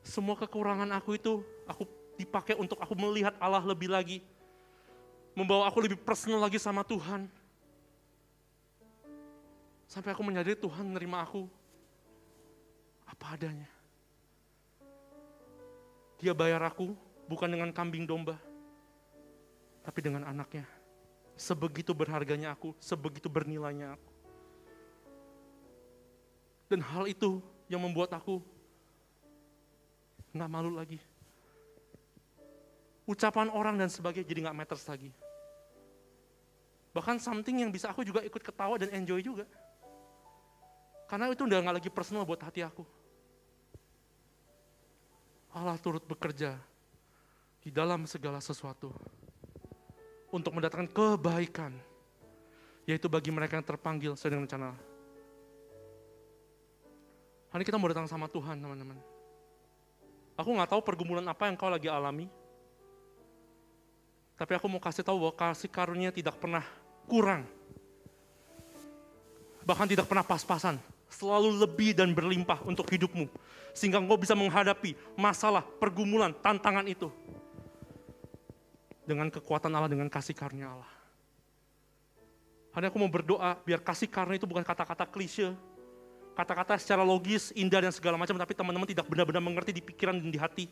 semua 0.00 0.32
kekurangan 0.40 0.88
aku 0.96 1.20
itu, 1.20 1.44
aku 1.68 1.84
dipakai 2.16 2.56
untuk 2.56 2.80
aku 2.80 2.96
melihat 2.96 3.36
Allah 3.36 3.60
lebih 3.60 3.92
lagi, 3.92 4.24
membawa 5.36 5.68
aku 5.68 5.84
lebih 5.84 6.00
personal 6.00 6.40
lagi 6.40 6.56
sama 6.56 6.80
Tuhan. 6.88 7.28
Sampai 9.84 10.16
aku 10.16 10.24
menyadari 10.24 10.56
Tuhan 10.56 10.88
menerima 10.88 11.18
aku 11.20 11.44
apa 13.04 13.36
adanya. 13.36 13.68
Dia 16.16 16.32
bayar 16.32 16.64
aku 16.64 16.96
bukan 17.28 17.50
dengan 17.50 17.68
kambing 17.74 18.08
domba, 18.08 18.40
tapi 19.84 20.00
dengan 20.00 20.24
anaknya. 20.24 20.79
Sebegitu 21.40 21.96
berharganya 21.96 22.52
aku, 22.52 22.76
sebegitu 22.76 23.32
bernilainya 23.32 23.96
aku. 23.96 24.10
Dan 26.68 26.84
hal 26.84 27.08
itu 27.08 27.40
yang 27.64 27.80
membuat 27.80 28.12
aku 28.12 28.44
nggak 30.36 30.50
malu 30.52 30.76
lagi. 30.76 31.00
Ucapan 33.08 33.48
orang 33.48 33.80
dan 33.80 33.88
sebagainya 33.88 34.28
jadi 34.28 34.40
nggak 34.44 34.58
matters 34.60 34.84
lagi. 34.84 35.08
Bahkan 36.92 37.16
something 37.16 37.56
yang 37.56 37.72
bisa 37.72 37.88
aku 37.88 38.04
juga 38.04 38.20
ikut 38.20 38.44
ketawa 38.44 38.76
dan 38.76 38.92
enjoy 38.92 39.24
juga. 39.24 39.48
Karena 41.08 41.32
itu 41.32 41.48
udah 41.48 41.56
nggak 41.56 41.76
lagi 41.80 41.88
personal 41.90 42.28
buat 42.28 42.44
hati 42.44 42.60
aku. 42.60 42.84
Allah 45.56 45.80
turut 45.80 46.04
bekerja 46.04 46.60
di 47.64 47.72
dalam 47.72 48.04
segala 48.04 48.44
sesuatu 48.44 48.92
untuk 50.30 50.54
mendatangkan 50.56 50.90
kebaikan. 50.90 51.74
Yaitu 52.88 53.06
bagi 53.06 53.30
mereka 53.30 53.58
yang 53.58 53.66
terpanggil 53.66 54.14
sesuai 54.16 54.30
dengan 54.34 54.44
rencana. 54.46 54.70
Hari 57.50 57.62
kita 57.66 57.78
mau 57.78 57.90
datang 57.90 58.06
sama 58.06 58.30
Tuhan, 58.30 58.62
teman-teman. 58.62 58.98
Aku 60.38 60.54
nggak 60.54 60.70
tahu 60.70 60.80
pergumulan 60.80 61.26
apa 61.26 61.50
yang 61.50 61.58
kau 61.58 61.68
lagi 61.68 61.90
alami. 61.90 62.30
Tapi 64.40 64.56
aku 64.56 64.72
mau 64.72 64.80
kasih 64.80 65.04
tahu 65.04 65.20
bahwa 65.20 65.34
kasih 65.36 65.68
karunia 65.68 66.08
tidak 66.08 66.40
pernah 66.40 66.64
kurang. 67.04 67.44
Bahkan 69.66 69.86
tidak 69.92 70.08
pernah 70.08 70.24
pas-pasan. 70.24 70.80
Selalu 71.10 71.60
lebih 71.60 71.90
dan 71.92 72.14
berlimpah 72.16 72.64
untuk 72.64 72.88
hidupmu. 72.88 73.28
Sehingga 73.76 74.00
engkau 74.00 74.16
bisa 74.16 74.32
menghadapi 74.32 74.96
masalah, 75.18 75.60
pergumulan, 75.60 76.32
tantangan 76.32 76.86
itu. 76.88 77.12
Dengan 79.10 79.26
kekuatan 79.26 79.74
Allah, 79.74 79.90
dengan 79.90 80.06
kasih 80.06 80.38
karunia 80.38 80.70
Allah. 80.70 80.92
Hari 82.70 82.86
aku 82.86 83.02
mau 83.02 83.10
berdoa 83.10 83.58
biar 83.66 83.82
kasih 83.82 84.06
karunia 84.06 84.38
itu 84.38 84.46
bukan 84.46 84.62
kata-kata 84.62 85.02
klise. 85.10 85.50
Kata-kata 86.38 86.78
secara 86.78 87.02
logis, 87.02 87.50
indah 87.58 87.82
dan 87.82 87.90
segala 87.90 88.14
macam. 88.14 88.38
Tapi 88.38 88.54
teman-teman 88.54 88.86
tidak 88.86 89.10
benar-benar 89.10 89.42
mengerti 89.42 89.74
di 89.74 89.82
pikiran 89.82 90.14
dan 90.14 90.30
di 90.30 90.38
hati. 90.38 90.70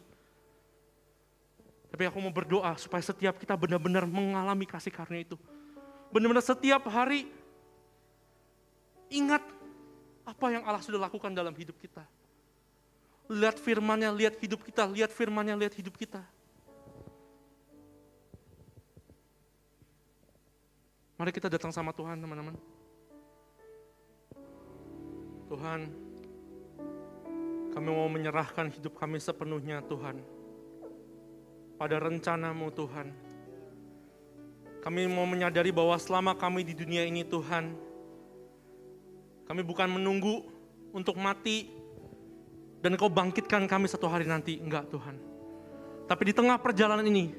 Tapi 1.90 2.06
aku 2.06 2.22
mau 2.22 2.30
berdoa 2.30 2.78
supaya 2.78 3.02
setiap 3.02 3.34
kita 3.42 3.58
benar-benar 3.58 4.06
mengalami 4.06 4.70
kasih 4.70 4.94
karunia 4.94 5.26
itu. 5.26 5.34
Benar-benar 6.14 6.46
setiap 6.46 6.86
hari 6.86 7.26
ingat 9.10 9.42
apa 10.22 10.46
yang 10.54 10.62
Allah 10.62 10.78
sudah 10.78 11.10
lakukan 11.10 11.34
dalam 11.34 11.58
hidup 11.58 11.74
kita. 11.74 12.06
Lihat 13.26 13.58
firmannya, 13.58 14.14
lihat 14.14 14.38
hidup 14.38 14.62
kita, 14.62 14.86
lihat 14.86 15.10
firmannya, 15.10 15.58
lihat 15.58 15.74
hidup 15.74 15.98
kita. 15.98 16.22
Mari 21.18 21.34
kita 21.34 21.50
datang 21.50 21.74
sama 21.74 21.90
Tuhan 21.90 22.22
teman-teman. 22.22 22.54
Tuhan, 25.50 25.90
kami 27.74 27.88
mau 27.90 28.06
menyerahkan 28.06 28.70
hidup 28.70 28.94
kami 28.94 29.18
sepenuhnya 29.18 29.82
Tuhan. 29.90 30.22
Pada 31.74 31.98
rencanamu 31.98 32.70
Tuhan. 32.70 33.10
Kami 34.78 35.10
mau 35.10 35.26
menyadari 35.26 35.74
bahwa 35.74 35.98
selama 35.98 36.38
kami 36.38 36.62
di 36.62 36.78
dunia 36.78 37.02
ini 37.02 37.26
Tuhan, 37.26 37.74
kami 39.50 39.62
bukan 39.66 39.90
menunggu 39.90 40.46
untuk 40.94 41.18
mati 41.18 41.66
dan 42.78 42.94
kau 42.94 43.10
bangkitkan 43.10 43.66
kami 43.66 43.90
satu 43.90 44.06
hari 44.06 44.22
nanti. 44.22 44.62
Enggak 44.62 44.86
Tuhan. 44.86 45.18
Tapi 46.06 46.22
di 46.30 46.32
tengah 46.32 46.62
perjalanan 46.62 47.02
ini, 47.02 47.34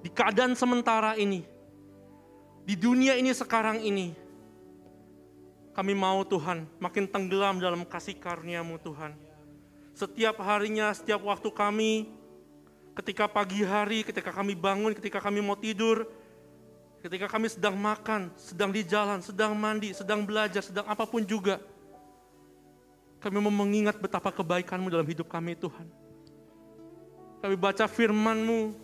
di 0.00 0.08
keadaan 0.08 0.56
sementara 0.56 1.20
ini, 1.20 1.59
di 2.70 2.78
dunia 2.78 3.18
ini 3.18 3.34
sekarang 3.34 3.82
ini, 3.82 4.14
kami 5.74 5.90
mau 5.90 6.22
Tuhan 6.22 6.70
makin 6.78 7.10
tenggelam 7.10 7.58
dalam 7.58 7.82
kasih 7.82 8.14
karuniamu 8.14 8.78
Tuhan. 8.78 9.18
Setiap 9.90 10.38
harinya, 10.38 10.94
setiap 10.94 11.18
waktu 11.26 11.50
kami, 11.50 12.14
ketika 12.94 13.26
pagi 13.26 13.66
hari, 13.66 14.06
ketika 14.06 14.30
kami 14.30 14.54
bangun, 14.54 14.94
ketika 14.94 15.18
kami 15.18 15.42
mau 15.42 15.58
tidur, 15.58 16.06
Ketika 17.00 17.32
kami 17.32 17.48
sedang 17.48 17.80
makan, 17.80 18.28
sedang 18.36 18.68
di 18.68 18.84
jalan, 18.84 19.24
sedang 19.24 19.56
mandi, 19.56 19.96
sedang 19.96 20.20
belajar, 20.20 20.60
sedang 20.60 20.84
apa 20.84 21.08
pun 21.08 21.24
juga. 21.24 21.56
Kami 23.24 23.40
mau 23.40 23.48
mengingat 23.48 23.96
betapa 23.96 24.28
kebaikanmu 24.28 24.92
dalam 24.92 25.08
hidup 25.08 25.24
kami 25.32 25.56
Tuhan. 25.56 25.88
Kami 27.40 27.56
baca 27.56 27.88
firmanmu 27.88 28.76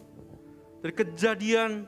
dari 0.81 0.97
kejadian 0.97 1.85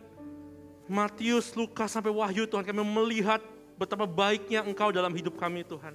Matius, 0.89 1.53
Lukas 1.53 1.93
sampai 1.93 2.11
Wahyu 2.11 2.49
Tuhan. 2.49 2.65
Kami 2.65 2.81
melihat 2.81 3.45
betapa 3.77 4.09
baiknya 4.09 4.65
Engkau 4.65 4.89
dalam 4.91 5.13
hidup 5.13 5.37
kami 5.37 5.63
Tuhan. 5.63 5.95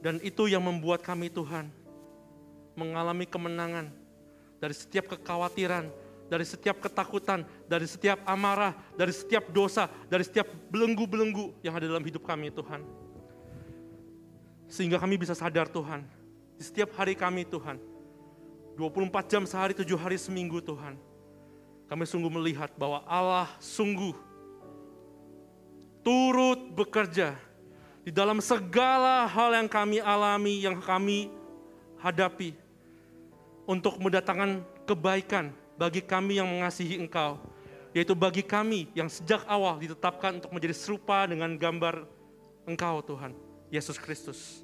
Dan 0.00 0.16
itu 0.24 0.48
yang 0.48 0.64
membuat 0.64 1.04
kami 1.04 1.28
Tuhan 1.28 1.68
mengalami 2.72 3.28
kemenangan 3.28 3.92
dari 4.56 4.72
setiap 4.72 5.12
kekhawatiran, 5.12 5.92
dari 6.32 6.44
setiap 6.48 6.80
ketakutan, 6.80 7.44
dari 7.68 7.84
setiap 7.84 8.24
amarah, 8.24 8.72
dari 8.96 9.12
setiap 9.12 9.52
dosa, 9.52 9.92
dari 10.08 10.24
setiap 10.24 10.48
belenggu-belenggu 10.72 11.60
yang 11.60 11.76
ada 11.76 11.84
dalam 11.84 12.00
hidup 12.00 12.24
kami 12.24 12.48
Tuhan. 12.48 12.80
Sehingga 14.72 14.96
kami 14.96 15.20
bisa 15.20 15.36
sadar 15.36 15.68
Tuhan, 15.68 16.06
di 16.56 16.64
setiap 16.64 16.96
hari 16.96 17.12
kami 17.12 17.44
Tuhan, 17.44 17.76
24 18.78 19.28
jam 19.28 19.42
sehari, 19.44 19.76
7 19.76 19.84
hari 19.98 20.16
seminggu 20.16 20.62
Tuhan, 20.64 20.96
kami 21.90 22.06
sungguh 22.06 22.30
melihat 22.30 22.70
bahwa 22.78 23.02
Allah 23.02 23.50
sungguh 23.58 24.14
turut 26.06 26.70
bekerja 26.70 27.34
di 28.06 28.14
dalam 28.14 28.38
segala 28.38 29.26
hal 29.26 29.50
yang 29.58 29.66
kami 29.66 29.98
alami, 29.98 30.62
yang 30.62 30.78
kami 30.78 31.34
hadapi 31.98 32.54
untuk 33.66 33.98
mendatangkan 33.98 34.62
kebaikan 34.86 35.50
bagi 35.74 35.98
kami 36.00 36.38
yang 36.38 36.48
mengasihi 36.48 36.96
Engkau, 36.96 37.42
yaitu 37.92 38.14
bagi 38.14 38.46
kami 38.46 38.86
yang 38.94 39.10
sejak 39.10 39.42
awal 39.50 39.76
ditetapkan 39.82 40.38
untuk 40.38 40.54
menjadi 40.54 40.78
serupa 40.78 41.26
dengan 41.26 41.58
gambar 41.58 42.06
Engkau 42.70 43.02
Tuhan, 43.02 43.34
Yesus 43.68 43.98
Kristus. 43.98 44.62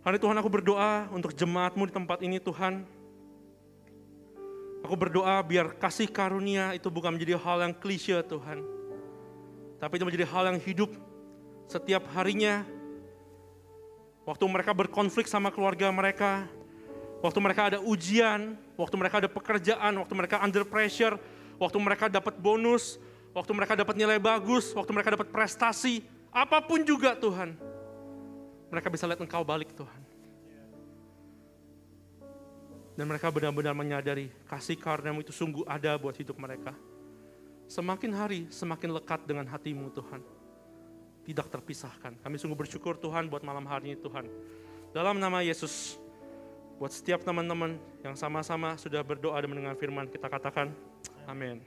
Hari 0.00 0.16
Tuhan 0.16 0.32
aku 0.40 0.48
berdoa 0.48 1.12
untuk 1.12 1.36
jemaatmu 1.36 1.84
di 1.84 1.92
tempat 1.92 2.18
ini 2.24 2.40
Tuhan. 2.40 2.88
Aku 4.84 4.94
berdoa 4.96 5.40
biar 5.44 5.76
kasih 5.76 6.08
karunia 6.08 6.72
itu 6.72 6.88
bukan 6.88 7.14
menjadi 7.14 7.36
hal 7.36 7.62
yang 7.62 7.74
klise 7.76 8.16
Tuhan. 8.24 8.64
Tapi 9.80 9.92
itu 9.96 10.04
menjadi 10.04 10.26
hal 10.28 10.44
yang 10.52 10.58
hidup 10.60 10.90
setiap 11.68 12.04
harinya. 12.16 12.64
Waktu 14.24 14.44
mereka 14.48 14.72
berkonflik 14.76 15.28
sama 15.28 15.48
keluarga 15.48 15.88
mereka, 15.88 16.48
Waktu 17.20 17.38
mereka 17.38 17.62
ada 17.68 17.78
ujian, 17.84 18.56
waktu 18.80 18.96
mereka 18.96 19.20
ada 19.20 19.28
pekerjaan, 19.28 19.92
waktu 20.00 20.14
mereka 20.16 20.40
under 20.40 20.64
pressure, 20.64 21.20
waktu 21.60 21.76
mereka 21.76 22.08
dapat 22.08 22.40
bonus, 22.40 22.96
waktu 23.36 23.52
mereka 23.52 23.76
dapat 23.76 23.92
nilai 23.92 24.16
bagus, 24.16 24.72
waktu 24.72 24.88
mereka 24.96 25.12
dapat 25.20 25.28
prestasi, 25.28 26.00
apa 26.32 26.64
pun 26.64 26.80
juga 26.80 27.12
Tuhan. 27.12 27.60
Mereka 28.72 28.88
bisa 28.88 29.04
lihat 29.04 29.20
engkau 29.20 29.44
balik 29.44 29.68
Tuhan. 29.76 30.00
Dan 33.00 33.08
mereka 33.08 33.32
benar-benar 33.32 33.72
menyadari 33.72 34.28
kasih 34.44 34.76
karunia 34.76 35.16
itu 35.16 35.32
sungguh 35.32 35.64
ada 35.64 35.96
buat 35.96 36.12
hidup 36.12 36.36
mereka. 36.36 36.76
Semakin 37.64 38.12
hari 38.12 38.44
semakin 38.52 38.92
lekat 38.92 39.24
dengan 39.24 39.48
hatimu 39.48 39.88
Tuhan. 39.96 40.20
Tidak 41.24 41.46
terpisahkan. 41.48 42.20
Kami 42.20 42.36
sungguh 42.36 42.60
bersyukur 42.60 43.00
Tuhan 43.00 43.32
buat 43.32 43.40
malam 43.40 43.64
hari 43.64 43.94
ini 43.94 43.96
Tuhan. 43.96 44.28
Dalam 44.92 45.16
nama 45.16 45.40
Yesus, 45.40 45.96
Buat 46.80 46.96
setiap 46.96 47.20
teman-teman 47.20 47.76
yang 48.00 48.16
sama-sama 48.16 48.72
sudah 48.80 49.04
berdoa 49.04 49.36
dan 49.36 49.52
mendengar 49.52 49.76
firman, 49.76 50.08
kita 50.08 50.32
katakan 50.32 50.72
amin. 51.28 51.60